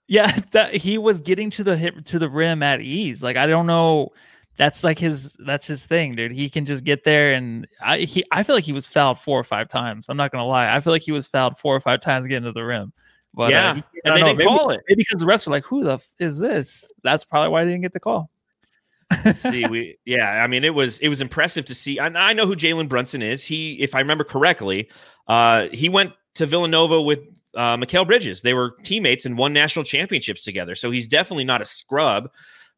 Yeah, 0.08 0.40
that 0.52 0.74
he 0.74 0.98
was 0.98 1.22
getting 1.22 1.50
to 1.52 1.64
the 1.64 1.78
hit 1.78 2.06
to 2.08 2.20
the 2.20 2.30
rim 2.30 2.64
at 2.64 2.82
ease. 2.82 3.22
Like 3.22 3.38
I 3.38 3.46
don't 3.46 3.68
know. 3.68 4.10
That's 4.58 4.84
like 4.84 4.98
his 4.98 5.38
that's 5.46 5.68
his 5.68 5.86
thing, 5.86 6.16
dude. 6.16 6.32
He 6.32 6.50
can 6.50 6.66
just 6.66 6.84
get 6.84 7.04
there 7.04 7.34
and 7.34 7.68
I 7.80 8.00
he 8.00 8.26
I 8.32 8.42
feel 8.42 8.56
like 8.56 8.66
he 8.66 8.74
was 8.74 8.88
fouled 8.88 9.20
four 9.20 9.40
or 9.40 9.44
five 9.44 9.68
times. 9.68 10.10
I'm 10.10 10.18
not 10.18 10.32
gonna 10.32 10.48
lie. 10.48 10.76
I 10.76 10.80
feel 10.80 10.92
like 10.92 11.04
he 11.04 11.12
was 11.12 11.28
fouled 11.28 11.60
four 11.60 11.76
or 11.76 11.80
five 11.80 12.00
times 12.00 12.26
getting 12.26 12.44
to 12.44 12.52
the 12.52 12.64
rim. 12.64 12.92
But 13.34 13.52
yeah, 13.52 13.70
uh, 13.72 13.74
and 13.74 14.16
they 14.16 14.20
know, 14.22 14.26
didn't 14.28 14.38
maybe- 14.40 14.48
call 14.48 14.70
it. 14.72 14.82
Maybe 14.90 15.04
because 15.08 15.22
the 15.22 15.28
rest 15.28 15.48
were 15.48 15.52
like, 15.52 15.66
"Who 15.66 15.84
the 15.84 15.94
f- 15.94 16.08
is 16.20 16.40
this?" 16.40 16.92
That's 17.04 17.24
probably 17.26 17.50
why 17.50 17.64
they 17.64 17.72
didn't 17.72 17.84
get 17.84 17.94
the 17.94 18.00
call. 18.00 18.30
see, 19.36 19.66
we 19.66 19.98
yeah, 20.06 20.44
I 20.44 20.48
mean, 20.48 20.64
it 20.64 20.74
was 20.74 21.00
it 21.00 21.10
was 21.10 21.22
impressive 21.22 21.66
to 21.66 21.76
see. 21.76 21.98
And 21.98 22.18
I 22.18 22.34
know 22.34 22.46
who 22.46 22.56
Jalen 22.56 22.90
Brunson 22.90 23.22
is. 23.22 23.44
He, 23.44 23.74
if 23.82 23.96
I 23.96 24.00
remember 24.00 24.24
correctly, 24.24 24.90
uh, 25.28 25.68
he 25.72 25.90
went 25.90 26.14
to 26.36 26.46
Villanova 26.46 27.02
with 27.02 27.20
uh, 27.56 27.78
Mikal 27.78 28.06
Bridges. 28.06 28.42
They 28.44 28.54
were 28.54 28.76
teammates 28.84 29.26
and 29.26 29.38
won 29.38 29.52
national 29.54 29.84
championships 29.86 30.44
together. 30.44 30.76
So 30.76 30.92
he's 30.92 31.08
definitely 31.08 31.46
not 31.46 31.62
a 31.62 31.66
scrub, 31.66 32.30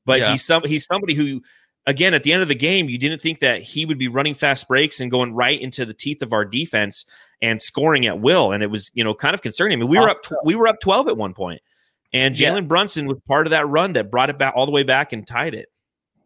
but 0.06 0.20
Yeah. 0.20 0.32
he's 0.32 0.44
some 0.46 0.64
he's 0.66 0.86
somebody 0.86 1.14
who. 1.16 1.42
Again, 1.88 2.14
at 2.14 2.22
the 2.22 2.32
end 2.32 2.44
of 2.44 2.48
the 2.48 2.54
game, 2.54 2.90
you 2.90 3.00
didn't 3.00 3.24
think 3.24 3.40
that 3.40 3.64
he 3.64 3.86
would 3.86 3.98
be 3.98 4.08
running 4.08 4.36
fast 4.36 4.68
breaks 4.68 5.00
and 5.00 5.10
going 5.10 5.34
right 5.34 5.60
into 5.60 5.84
the 5.84 5.96
teeth 5.96 6.22
of 6.22 6.32
our 6.32 6.46
defense 6.46 7.06
and 7.42 7.62
scoring 7.62 8.06
at 8.06 8.20
will, 8.20 8.52
and 8.52 8.64
it 8.64 8.68
was 8.68 8.92
you 8.94 9.04
know 9.04 9.14
kind 9.14 9.34
of 9.34 9.42
concerning. 9.42 9.78
I 9.78 9.82
mean, 9.82 9.90
we 9.90 10.00
were 10.00 10.10
up 10.10 10.24
tw- 10.24 10.44
we 10.44 10.56
were 10.56 10.68
up 10.68 10.80
twelve 10.80 11.08
at 11.08 11.18
one 11.18 11.34
point, 11.34 11.62
and 12.14 12.38
Yeah. 12.38 12.52
Jalen 12.52 12.68
Brunson 12.68 13.08
was 13.08 13.18
part 13.28 13.48
of 13.48 13.52
that 13.52 13.68
run 13.68 13.94
that 13.94 14.12
brought 14.12 14.30
it 14.30 14.38
back 14.38 14.54
all 14.56 14.66
the 14.66 14.72
way 14.72 14.84
back 14.84 15.14
and 15.14 15.26
tied 15.26 15.54
it. 15.54 15.70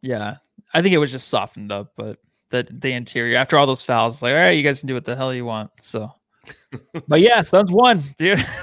Yeah, 0.02 0.38
I 0.74 0.82
think 0.82 0.94
it 0.94 1.00
was 1.00 1.12
just 1.12 1.28
softened 1.30 1.72
up, 1.72 1.94
but 1.96 2.20
the 2.50 2.68
the 2.70 2.92
interior 2.92 3.38
after 3.38 3.58
all 3.58 3.66
those 3.66 3.84
fouls, 3.84 4.22
like, 4.22 4.32
all 4.32 4.38
right, 4.38 4.52
you 4.52 4.64
guys 4.64 4.80
can 4.80 4.88
do 4.88 4.94
what 4.94 5.06
the 5.06 5.16
hell 5.16 5.34
you 5.34 5.46
want. 5.46 5.72
So, 5.82 6.12
but 7.08 7.22
yeah, 7.22 7.42
Suns 7.42 7.72
won, 7.72 8.04
dude. 8.18 8.46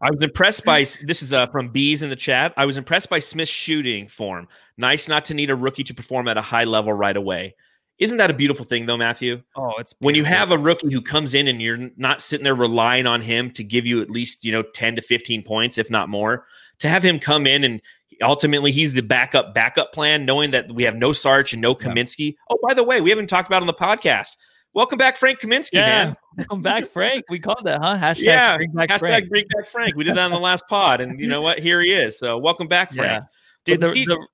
I 0.00 0.10
was 0.10 0.22
impressed 0.22 0.64
by 0.64 0.86
this 1.02 1.22
is 1.22 1.32
uh, 1.32 1.46
from 1.48 1.70
bees 1.70 2.02
in 2.02 2.10
the 2.10 2.16
chat. 2.16 2.54
I 2.56 2.66
was 2.66 2.76
impressed 2.76 3.10
by 3.10 3.18
Smith's 3.18 3.50
shooting 3.50 4.06
form. 4.06 4.46
Nice 4.76 5.08
not 5.08 5.24
to 5.26 5.34
need 5.34 5.50
a 5.50 5.56
rookie 5.56 5.82
to 5.84 5.94
perform 5.94 6.28
at 6.28 6.36
a 6.36 6.42
high 6.42 6.64
level 6.64 6.92
right 6.92 7.16
away. 7.16 7.56
Isn't 7.98 8.18
that 8.18 8.30
a 8.30 8.34
beautiful 8.34 8.64
thing 8.64 8.86
though, 8.86 8.96
Matthew? 8.96 9.42
oh, 9.56 9.72
it's 9.78 9.94
When 9.98 10.14
you 10.14 10.24
have 10.24 10.52
a 10.52 10.58
rookie 10.58 10.92
who 10.92 11.00
comes 11.02 11.34
in 11.34 11.48
and 11.48 11.60
you're 11.60 11.90
not 11.96 12.22
sitting 12.22 12.44
there 12.44 12.54
relying 12.54 13.06
on 13.06 13.20
him 13.20 13.50
to 13.52 13.64
give 13.64 13.86
you 13.86 14.00
at 14.00 14.10
least, 14.10 14.44
you 14.44 14.52
know, 14.52 14.62
10 14.62 14.96
to 14.96 15.02
15 15.02 15.42
points 15.42 15.78
if 15.78 15.90
not 15.90 16.08
more, 16.08 16.44
to 16.78 16.88
have 16.88 17.02
him 17.02 17.18
come 17.18 17.46
in 17.46 17.64
and 17.64 17.82
ultimately 18.22 18.70
he's 18.72 18.92
the 18.92 19.02
backup 19.02 19.52
backup 19.54 19.92
plan 19.92 20.24
knowing 20.24 20.52
that 20.52 20.70
we 20.72 20.84
have 20.84 20.94
no 20.96 21.12
Sarge 21.12 21.52
and 21.52 21.60
no 21.62 21.70
Yeah. 21.70 21.88
Kaminsky. 21.88 22.34
Oh, 22.50 22.58
by 22.66 22.74
the 22.74 22.84
way, 22.84 23.00
we 23.00 23.10
haven't 23.10 23.26
talked 23.28 23.48
about 23.48 23.62
on 23.62 23.66
the 23.66 23.74
podcast. 23.74 24.36
Welcome 24.74 24.98
back 24.98 25.16
Frank 25.16 25.40
Kaminsky, 25.40 25.74
yeah, 25.74 26.04
man. 26.04 26.16
welcome 26.36 26.62
back, 26.62 26.86
Frank. 26.88 27.24
We 27.30 27.40
called 27.40 27.62
that, 27.64 27.80
huh? 27.82 27.96
Hashtag 27.96 28.22
Yeah, 28.22 28.56
bring 28.58 28.70
back 28.72 28.90
Hashtag 28.90 28.98
Frank. 29.00 29.28
bring 29.28 29.44
back 29.56 29.66
Frank. 29.66 29.96
We 29.96 30.04
did 30.04 30.14
that 30.14 30.24
on 30.24 30.30
the 30.30 30.38
last 30.38 30.64
pod, 30.68 31.00
and 31.00 31.18
you 31.18 31.26
know 31.26 31.40
what? 31.42 31.58
Here 31.58 31.80
he 31.80 31.92
is. 31.92 32.18
So 32.18 32.38
welcome 32.38 32.68
back, 32.68 32.92
Frank. 32.94 33.24
Yeah, 33.66 33.74
dude. 33.76 33.80
The, 33.80 33.92
see- 33.92 34.04
the, 34.04 34.24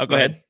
oh, 0.00 0.06
go 0.06 0.14
ahead. 0.16 0.42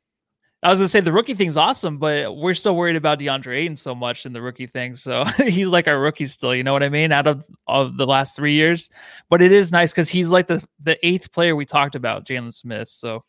I 0.62 0.70
was 0.70 0.78
gonna 0.78 0.88
say 0.88 1.00
the 1.00 1.12
rookie 1.12 1.34
thing's 1.34 1.56
awesome, 1.56 1.98
but 1.98 2.36
we're 2.36 2.54
still 2.54 2.76
worried 2.76 2.94
about 2.94 3.18
DeAndre 3.18 3.58
Ayton 3.58 3.74
so 3.74 3.96
much 3.96 4.26
in 4.26 4.32
the 4.32 4.40
rookie 4.40 4.68
thing. 4.68 4.94
So 4.94 5.24
he's 5.46 5.68
like 5.68 5.88
our 5.88 5.98
rookie 5.98 6.26
still. 6.26 6.54
You 6.54 6.62
know 6.62 6.72
what 6.72 6.84
I 6.84 6.88
mean? 6.88 7.10
Out 7.10 7.26
of 7.26 7.44
of 7.66 7.96
the 7.96 8.06
last 8.06 8.36
three 8.36 8.54
years, 8.54 8.88
but 9.28 9.42
it 9.42 9.50
is 9.50 9.72
nice 9.72 9.90
because 9.92 10.08
he's 10.08 10.30
like 10.30 10.46
the 10.46 10.64
the 10.82 11.04
eighth 11.06 11.32
player 11.32 11.56
we 11.56 11.66
talked 11.66 11.96
about, 11.96 12.26
Jalen 12.26 12.52
Smith. 12.52 12.88
So 12.88 13.24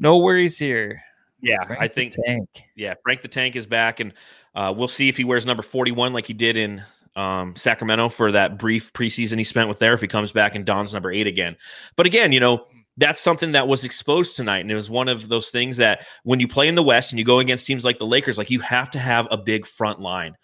no 0.00 0.18
worries 0.18 0.58
here. 0.58 1.00
Yeah, 1.40 1.62
Frank 1.64 1.80
I 1.80 1.88
think 1.88 2.12
tank. 2.26 2.48
yeah, 2.74 2.94
Frank 3.04 3.22
the 3.22 3.28
Tank 3.28 3.54
is 3.54 3.66
back, 3.66 4.00
and 4.00 4.12
uh, 4.54 4.74
we'll 4.76 4.88
see 4.88 5.08
if 5.08 5.16
he 5.16 5.24
wears 5.24 5.46
number 5.46 5.62
forty-one 5.62 6.12
like 6.12 6.26
he 6.26 6.32
did 6.32 6.56
in 6.56 6.82
um, 7.14 7.54
Sacramento 7.54 8.08
for 8.08 8.32
that 8.32 8.58
brief 8.58 8.92
preseason 8.94 9.38
he 9.38 9.44
spent 9.44 9.68
with 9.68 9.78
there. 9.78 9.94
If 9.94 10.00
he 10.00 10.08
comes 10.08 10.32
back 10.32 10.56
and 10.56 10.64
dons 10.64 10.92
number 10.92 11.12
eight 11.12 11.28
again, 11.28 11.56
but 11.94 12.06
again, 12.06 12.32
you 12.32 12.40
know. 12.40 12.66
That's 12.96 13.20
something 13.20 13.52
that 13.52 13.66
was 13.66 13.84
exposed 13.84 14.36
tonight. 14.36 14.60
And 14.60 14.70
it 14.70 14.76
was 14.76 14.88
one 14.90 15.08
of 15.08 15.28
those 15.28 15.50
things 15.50 15.76
that 15.78 16.06
when 16.22 16.38
you 16.38 16.46
play 16.46 16.68
in 16.68 16.76
the 16.76 16.82
West 16.82 17.12
and 17.12 17.18
you 17.18 17.24
go 17.24 17.40
against 17.40 17.66
teams 17.66 17.84
like 17.84 17.98
the 17.98 18.06
Lakers, 18.06 18.38
like 18.38 18.50
you 18.50 18.60
have 18.60 18.90
to 18.92 18.98
have 18.98 19.26
a 19.30 19.36
big 19.36 19.66
front 19.66 20.00
line. 20.00 20.36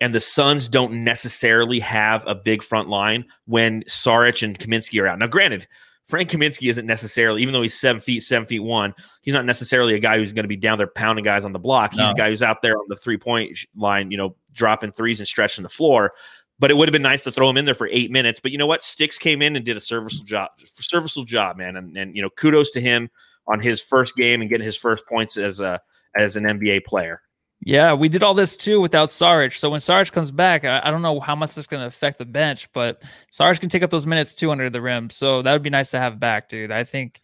And 0.00 0.12
the 0.12 0.20
Suns 0.20 0.68
don't 0.68 1.04
necessarily 1.04 1.78
have 1.78 2.24
a 2.26 2.34
big 2.34 2.62
front 2.64 2.88
line 2.88 3.24
when 3.46 3.84
Saric 3.84 4.42
and 4.42 4.58
Kaminsky 4.58 5.00
are 5.00 5.06
out. 5.06 5.20
Now, 5.20 5.28
granted, 5.28 5.68
Frank 6.06 6.28
Kaminsky 6.28 6.68
isn't 6.68 6.86
necessarily, 6.86 7.40
even 7.40 7.52
though 7.52 7.62
he's 7.62 7.78
seven 7.78 8.00
feet, 8.00 8.24
seven 8.24 8.44
feet 8.44 8.58
one, 8.58 8.92
he's 9.22 9.34
not 9.34 9.44
necessarily 9.44 9.94
a 9.94 10.00
guy 10.00 10.18
who's 10.18 10.32
going 10.32 10.42
to 10.42 10.48
be 10.48 10.56
down 10.56 10.76
there 10.76 10.88
pounding 10.88 11.24
guys 11.24 11.44
on 11.44 11.52
the 11.52 11.58
block. 11.60 11.92
He's 11.92 12.00
No. 12.00 12.10
a 12.10 12.14
guy 12.14 12.30
who's 12.30 12.42
out 12.42 12.62
there 12.62 12.76
on 12.76 12.84
the 12.88 12.96
three 12.96 13.16
point 13.16 13.56
line, 13.76 14.10
you 14.10 14.16
know, 14.16 14.34
dropping 14.52 14.90
threes 14.90 15.20
and 15.20 15.28
stretching 15.28 15.62
the 15.62 15.68
floor. 15.68 16.12
But 16.58 16.70
it 16.70 16.76
would 16.76 16.88
have 16.88 16.92
been 16.92 17.02
nice 17.02 17.24
to 17.24 17.32
throw 17.32 17.50
him 17.50 17.56
in 17.56 17.64
there 17.64 17.74
for 17.74 17.88
eight 17.90 18.10
minutes. 18.10 18.40
But 18.40 18.52
you 18.52 18.58
know 18.58 18.66
what? 18.66 18.82
Sticks 18.82 19.18
came 19.18 19.42
in 19.42 19.56
and 19.56 19.64
did 19.64 19.76
a 19.76 19.80
serviceable 19.80 20.24
job, 20.24 20.50
serviceable 20.64 21.24
job, 21.24 21.56
man. 21.56 21.76
And, 21.76 21.96
and 21.96 22.14
you 22.14 22.22
know, 22.22 22.30
kudos 22.30 22.70
to 22.72 22.80
him 22.80 23.10
on 23.46 23.60
his 23.60 23.82
first 23.82 24.16
game 24.16 24.40
and 24.40 24.50
getting 24.50 24.66
his 24.66 24.76
first 24.76 25.04
points 25.06 25.36
as 25.36 25.60
a 25.60 25.80
as 26.16 26.36
an 26.36 26.44
NBA 26.44 26.84
player. 26.84 27.20
Yeah, 27.64 27.92
we 27.92 28.08
did 28.08 28.24
all 28.24 28.34
this 28.34 28.56
too 28.56 28.80
without 28.80 29.08
Sarge. 29.08 29.58
So 29.58 29.70
when 29.70 29.78
Saric 29.78 30.10
comes 30.10 30.32
back, 30.32 30.64
I, 30.64 30.80
I 30.82 30.90
don't 30.90 31.02
know 31.02 31.20
how 31.20 31.36
much 31.36 31.50
this 31.50 31.58
is 31.58 31.66
going 31.68 31.80
to 31.80 31.86
affect 31.86 32.18
the 32.18 32.24
bench, 32.24 32.68
but 32.72 33.02
Sarge 33.30 33.60
can 33.60 33.68
take 33.68 33.84
up 33.84 33.90
those 33.90 34.06
minutes 34.06 34.34
too 34.34 34.50
under 34.50 34.68
the 34.68 34.80
rim. 34.80 35.10
So 35.10 35.42
that 35.42 35.52
would 35.52 35.62
be 35.62 35.70
nice 35.70 35.92
to 35.92 36.00
have 36.00 36.18
back, 36.18 36.48
dude. 36.48 36.72
I 36.72 36.82
think 36.82 37.20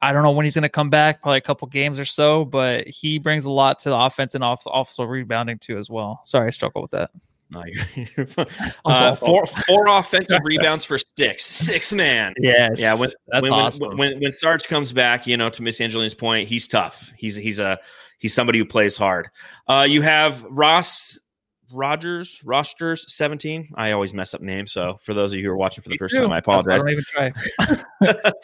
I 0.00 0.12
don't 0.12 0.22
know 0.22 0.30
when 0.30 0.44
he's 0.44 0.54
going 0.54 0.62
to 0.62 0.70
come 0.70 0.88
back, 0.88 1.20
probably 1.20 1.38
a 1.38 1.42
couple 1.42 1.68
games 1.68 2.00
or 2.00 2.06
so, 2.06 2.46
but 2.46 2.88
he 2.88 3.18
brings 3.18 3.44
a 3.44 3.50
lot 3.50 3.80
to 3.80 3.90
the 3.90 3.96
offense 3.96 4.34
and 4.34 4.42
off, 4.42 4.66
also 4.66 5.04
rebounding 5.04 5.58
too 5.58 5.76
as 5.76 5.90
well. 5.90 6.20
Sorry, 6.24 6.46
I 6.46 6.50
struggle 6.50 6.80
with 6.80 6.92
that. 6.92 7.10
No, 7.52 7.62
you're, 7.66 8.06
you're 8.16 8.46
uh, 8.86 9.14
four 9.14 9.44
four 9.46 9.86
offensive 9.88 10.40
rebounds 10.42 10.84
for 10.84 10.96
sticks, 10.96 11.44
six 11.44 11.92
man. 11.92 12.32
Yes, 12.38 12.80
yeah. 12.80 12.94
When 12.94 13.10
when, 13.40 13.52
awesome. 13.52 13.88
when, 13.88 13.98
when 13.98 14.20
when 14.20 14.32
Sarge 14.32 14.66
comes 14.66 14.92
back, 14.92 15.26
you 15.26 15.36
know, 15.36 15.50
to 15.50 15.62
Miss 15.62 15.80
Angelina's 15.80 16.14
point, 16.14 16.48
he's 16.48 16.66
tough. 16.66 17.12
He's 17.16 17.36
he's 17.36 17.60
a 17.60 17.78
he's 18.18 18.32
somebody 18.32 18.58
who 18.58 18.64
plays 18.64 18.96
hard. 18.96 19.28
Uh, 19.68 19.86
you 19.88 20.00
have 20.00 20.42
Ross 20.44 21.18
Rogers, 21.70 22.40
Rosters 22.44 23.04
17. 23.12 23.72
I 23.74 23.92
always 23.92 24.14
mess 24.14 24.34
up 24.34 24.40
names. 24.40 24.72
So 24.72 24.96
for 25.02 25.14
those 25.14 25.32
of 25.32 25.38
you 25.38 25.44
who 25.44 25.50
are 25.50 25.56
watching 25.56 25.82
for 25.82 25.88
the 25.88 25.94
Me 25.94 25.98
first 25.98 26.14
too. 26.14 26.22
time, 26.22 26.32
I 26.32 26.38
apologize. 26.38 26.80
I 26.80 26.84
don't 26.84 26.90
even 26.90 27.04
try. 27.04 27.32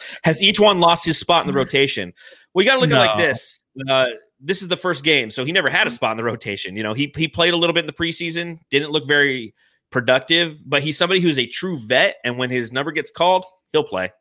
Has 0.23 0.41
E'Twaun 0.41 0.79
lost 0.79 1.05
his 1.05 1.17
spot 1.17 1.45
in 1.45 1.47
the 1.51 1.53
rotation? 1.57 2.13
We 2.53 2.65
got 2.65 2.75
to 2.75 2.79
look 2.81 2.91
at 2.91 2.95
it 2.95 2.99
like 2.99 3.17
this. 3.17 3.63
Uh, 3.87 4.07
this 4.39 4.61
is 4.61 4.67
the 4.67 4.77
first 4.77 5.03
game, 5.03 5.31
so 5.31 5.43
he 5.43 5.51
never 5.51 5.69
had 5.69 5.87
a 5.87 5.89
hmm. 5.89 5.95
spot 5.95 6.11
in 6.11 6.17
the 6.17 6.23
rotation. 6.23 6.75
You 6.75 6.83
know, 6.83 6.93
he 6.93 7.11
he 7.15 7.27
played 7.27 7.53
a 7.53 7.57
little 7.57 7.73
bit 7.73 7.81
in 7.81 7.87
the 7.87 7.93
preseason, 7.93 8.59
didn't 8.69 8.91
look 8.91 9.07
very 9.07 9.53
productive, 9.91 10.61
but 10.67 10.83
he's 10.83 10.97
somebody 10.97 11.19
who's 11.19 11.37
a 11.37 11.47
true 11.47 11.77
vet, 11.77 12.17
and 12.23 12.37
when 12.37 12.49
his 12.49 12.71
number 12.71 12.91
gets 12.91 13.11
called, 13.11 13.45
he'll 13.73 13.83
play. 13.83 14.11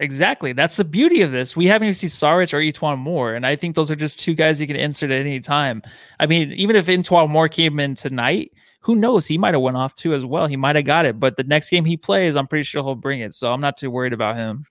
Exactly. 0.00 0.52
That's 0.52 0.76
the 0.76 0.84
beauty 0.84 1.22
of 1.22 1.30
this. 1.30 1.54
We 1.54 1.68
haven't 1.68 1.86
even 1.86 1.94
seen 1.94 2.10
Saric 2.10 2.52
or 2.52 2.58
E'Twaun 2.58 2.98
Moore. 2.98 3.34
And 3.34 3.46
I 3.46 3.54
think 3.54 3.76
those 3.76 3.88
are 3.88 3.94
just 3.94 4.18
two 4.18 4.34
guys 4.34 4.60
you 4.60 4.66
can 4.66 4.74
insert 4.74 5.12
at 5.12 5.20
any 5.20 5.38
time. 5.38 5.80
I 6.18 6.26
mean, 6.26 6.52
even 6.54 6.74
if 6.74 6.86
E'Twaun 6.86 7.30
Moore 7.30 7.48
came 7.48 7.78
in 7.78 7.94
tonight, 7.94 8.50
who 8.80 8.96
knows? 8.96 9.28
He 9.28 9.38
might 9.38 9.54
have 9.54 9.62
went 9.62 9.76
off 9.76 9.94
too 9.94 10.12
as 10.12 10.26
well. 10.26 10.48
He 10.48 10.56
might 10.56 10.74
have 10.74 10.86
got 10.86 11.06
it. 11.06 11.20
But 11.20 11.36
the 11.36 11.44
next 11.44 11.70
game 11.70 11.84
he 11.84 11.96
plays, 11.96 12.34
I'm 12.34 12.48
pretty 12.48 12.64
sure 12.64 12.82
he'll 12.82 12.96
bring 12.96 13.20
it. 13.20 13.32
So 13.32 13.52
I'm 13.52 13.60
not 13.60 13.76
too 13.76 13.92
worried 13.92 14.12
about 14.12 14.34
him. 14.34 14.66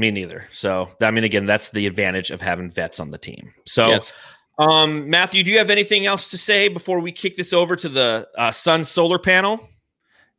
Me 0.00 0.10
neither. 0.10 0.46
So 0.50 0.88
I 1.02 1.10
mean, 1.10 1.24
again, 1.24 1.44
that's 1.44 1.68
the 1.70 1.86
advantage 1.86 2.30
of 2.30 2.40
having 2.40 2.70
vets 2.70 2.98
on 2.98 3.10
the 3.10 3.18
team. 3.18 3.52
So. 3.66 3.88
Yes. 3.88 4.14
Um, 4.58 5.08
Matthew, 5.08 5.42
do 5.42 5.50
you 5.50 5.56
have 5.56 5.70
anything 5.70 6.04
else 6.04 6.30
to 6.32 6.38
say 6.38 6.68
before 6.68 7.00
we 7.00 7.12
kick 7.12 7.36
this 7.36 7.54
over 7.54 7.76
to 7.76 7.88
the 7.88 8.28
uh, 8.36 8.50
sun 8.50 8.84
solar 8.84 9.18
panel? 9.18 9.69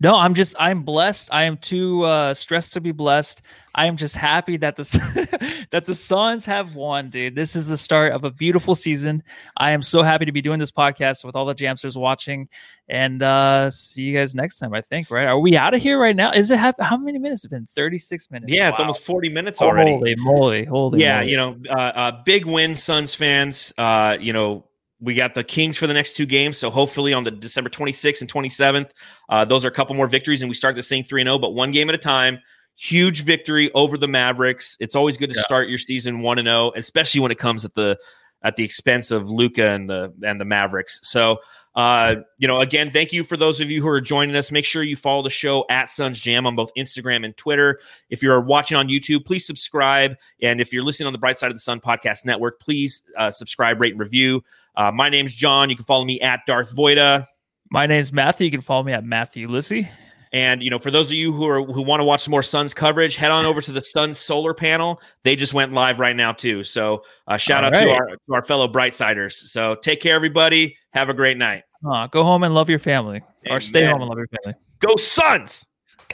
No, 0.02 0.16
I'm 0.16 0.34
just 0.34 0.56
I'm 0.58 0.82
blessed. 0.82 1.30
I 1.32 1.44
am 1.44 1.58
too 1.58 2.04
uh 2.06 2.34
stressed 2.34 2.74
to 2.74 2.82
be 2.82 2.92
blessed. 2.92 3.44
I 3.76 3.86
am 3.86 3.98
just 3.98 4.16
happy 4.16 4.58
that 4.58 4.76
the 4.76 5.68
that 5.72 5.86
the 5.86 5.94
Suns 5.94 6.44
have 6.46 6.74
won, 6.74 7.12
dude. 7.12 7.36
This 7.36 7.56
is 7.56 7.68
the 7.68 7.78
start 7.78 8.12
of 8.12 8.24
a 8.24 8.32
beautiful 8.32 8.74
season. 8.74 9.22
I 9.56 9.72
am 9.72 9.84
so 9.84 10.02
happy 10.02 10.26
to 10.26 10.32
be 10.32 10.42
doing 10.42 10.58
this 10.58 10.72
podcast 10.72 11.24
with 11.24 11.36
all 11.36 11.46
the 11.46 11.54
Jamsters 11.54 11.96
watching 11.96 12.50
and 12.90 13.22
uh 13.22 13.70
see 13.70 14.02
you 14.02 14.18
guys 14.18 14.34
next 14.34 14.58
time, 14.58 14.74
I 14.74 14.82
think, 14.82 15.12
right? 15.12 15.28
Are 15.28 15.38
we 15.38 15.56
out 15.56 15.76
of 15.76 15.84
here 15.84 16.00
right 16.00 16.16
now? 16.16 16.32
Is 16.32 16.50
it 16.50 16.58
have 16.58 16.74
how 16.80 16.98
many 16.98 17.20
minutes? 17.20 17.44
It's 17.44 17.52
been 17.52 17.68
36 17.68 18.32
minutes. 18.32 18.52
Yeah, 18.52 18.70
it's 18.70 18.80
almost 18.80 19.02
40 19.04 19.30
minutes 19.30 19.62
already. 19.62 19.92
Holy 19.92 20.16
moly, 20.16 20.66
holy 20.66 21.00
yeah, 21.00 21.18
moly. 21.20 21.30
you 21.30 21.38
know, 21.38 21.58
uh, 21.70 21.74
uh, 21.74 22.24
big 22.24 22.48
win, 22.48 22.76
Suns 22.76 23.14
fans. 23.14 23.72
Uh, 23.78 24.18
you 24.20 24.34
know, 24.34 24.66
we 25.02 25.16
got 25.16 25.34
the 25.34 25.44
Kings 25.44 25.78
for 25.78 25.88
the 25.88 25.94
next 25.94 26.14
two 26.16 26.26
games, 26.26 26.58
so 26.58 26.70
hopefully 26.70 27.12
on 27.14 27.24
the 27.24 27.32
December 27.32 27.70
26th 27.70 28.22
and 28.22 28.32
27th, 28.32 28.92
uh, 29.30 29.44
those 29.44 29.66
are 29.66 29.68
a 29.68 29.72
couple 29.72 29.96
more 29.96 30.08
victories, 30.08 30.42
and 30.42 30.50
we 30.50 30.56
start 30.56 30.76
this 30.76 30.88
thing 30.88 31.04
three 31.04 31.22
and 31.22 31.28
zero, 31.28 31.40
but 31.40 31.54
one 31.54 31.72
game 31.72 31.90
at 31.90 31.96
a 31.96 31.98
time. 31.98 32.40
Huge 32.78 33.24
victory 33.24 33.72
over 33.74 33.98
the 33.98 34.08
Mavericks. 34.08 34.78
It's 34.80 34.96
always 34.96 35.18
good 35.18 35.30
to 35.32 35.36
Yeah. 35.36 35.42
start 35.44 35.70
your 35.70 35.78
season 35.78 36.20
one 36.22 36.40
and 36.40 36.48
zero, 36.48 36.72
especially 36.76 37.20
when 37.22 37.32
it 37.32 37.38
comes 37.38 37.66
at 37.66 37.74
the 37.76 37.98
at 38.44 38.56
the 38.56 38.64
expense 38.64 39.12
of 39.12 39.30
Luka 39.30 39.68
and 39.68 39.90
the 39.90 40.14
and 40.24 40.40
the 40.40 40.46
Mavericks. 40.46 41.00
So. 41.04 41.40
Uh, 41.74 42.16
you 42.38 42.50
know, 42.50 42.60
again, 42.60 42.92
thank 42.92 43.14
you 43.14 43.24
for 43.24 43.38
those 43.38 43.62
of 43.62 43.72
you 43.72 43.82
who 43.82 43.88
are 43.88 44.02
joining 44.02 44.36
us. 44.36 44.52
Make 44.52 44.66
sure 44.66 44.84
you 44.84 44.98
follow 44.98 45.22
the 45.22 45.30
show 45.30 45.64
at 45.70 45.90
Suns 45.90 46.20
Jam 46.20 46.46
on 46.46 46.54
both 46.54 46.70
Instagram 46.78 47.24
and 47.24 47.36
Twitter. 47.38 47.80
If 48.10 48.22
you're 48.22 48.42
watching 48.42 48.76
on 48.76 48.90
YouTube, 48.90 49.24
please 49.26 49.46
subscribe. 49.46 50.18
And 50.42 50.60
if 50.60 50.74
you're 50.74 50.84
listening 50.84 51.08
on 51.08 51.14
the 51.14 51.20
Bright 51.20 51.40
Side 51.40 51.50
of 51.50 51.56
the 51.56 51.62
Sun 51.62 51.80
Podcast 51.80 52.26
Network, 52.26 52.60
please 52.60 53.04
uh, 53.18 53.32
subscribe, 53.32 53.80
rate, 53.80 53.94
and 53.94 54.02
review. 54.02 54.44
Uh, 54.76 54.92
my 54.92 55.08
name's 55.08 55.32
John. 55.32 55.70
You 55.70 55.78
can 55.78 55.86
follow 55.86 56.04
me 56.04 56.20
at 56.20 56.42
Darth 56.46 56.76
Voida. 56.76 57.26
My 57.70 57.88
name's 57.88 58.12
Matthew. 58.12 58.44
You 58.44 58.52
can 58.52 58.60
follow 58.60 58.84
me 58.84 58.92
at 58.92 59.06
Matthew 59.06 59.48
Lissy. 59.48 59.88
And 60.34 60.64
you 60.64 60.70
know, 60.70 60.80
for 60.80 60.92
those 60.92 61.08
of 61.08 61.14
you 61.14 61.34
who 61.34 61.46
are 61.48 61.64
who 61.64 61.82
want 61.82 62.00
to 62.00 62.06
watch 62.06 62.22
some 62.22 62.32
more 62.32 62.44
Suns 62.44 62.74
coverage, 62.74 63.16
head 63.16 63.32
on 63.32 63.46
over 63.46 63.62
to 63.62 63.72
the 63.72 63.82
Suns 63.82 64.18
solar 64.18 64.54
panel. 64.54 65.02
They 65.24 65.36
just 65.36 65.54
went 65.54 65.74
live 65.74 66.00
right 66.00 66.16
now 66.16 66.32
too. 66.32 66.64
So 66.64 67.04
uh, 67.28 67.38
shout 67.38 67.64
All 67.64 67.70
out 67.70 67.80
to 67.80 67.90
our 67.90 68.08
to 68.08 68.34
our 68.34 68.44
fellow 68.44 68.68
Brightsiders. 68.68 69.34
So 69.34 69.76
take 69.76 70.00
care, 70.00 70.16
everybody. 70.16 70.78
Have 70.94 71.10
a 71.10 71.14
great 71.14 71.38
night. 71.38 71.64
Uh, 71.86 72.08
go 72.08 72.24
home 72.24 72.44
and 72.44 72.54
love 72.54 72.70
your 72.70 72.80
family, 72.80 73.22
or 73.50 73.60
stay 73.60 73.86
home 73.86 74.02
and 74.02 74.10
love 74.10 74.18
your 74.18 74.28
family. 74.44 74.58
Go 74.80 74.96
Suns! 74.96 75.66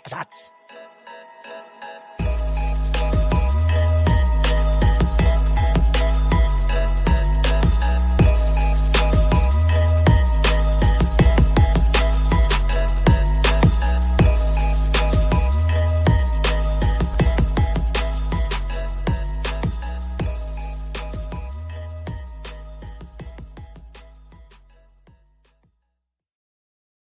Suns. 0.07 0.51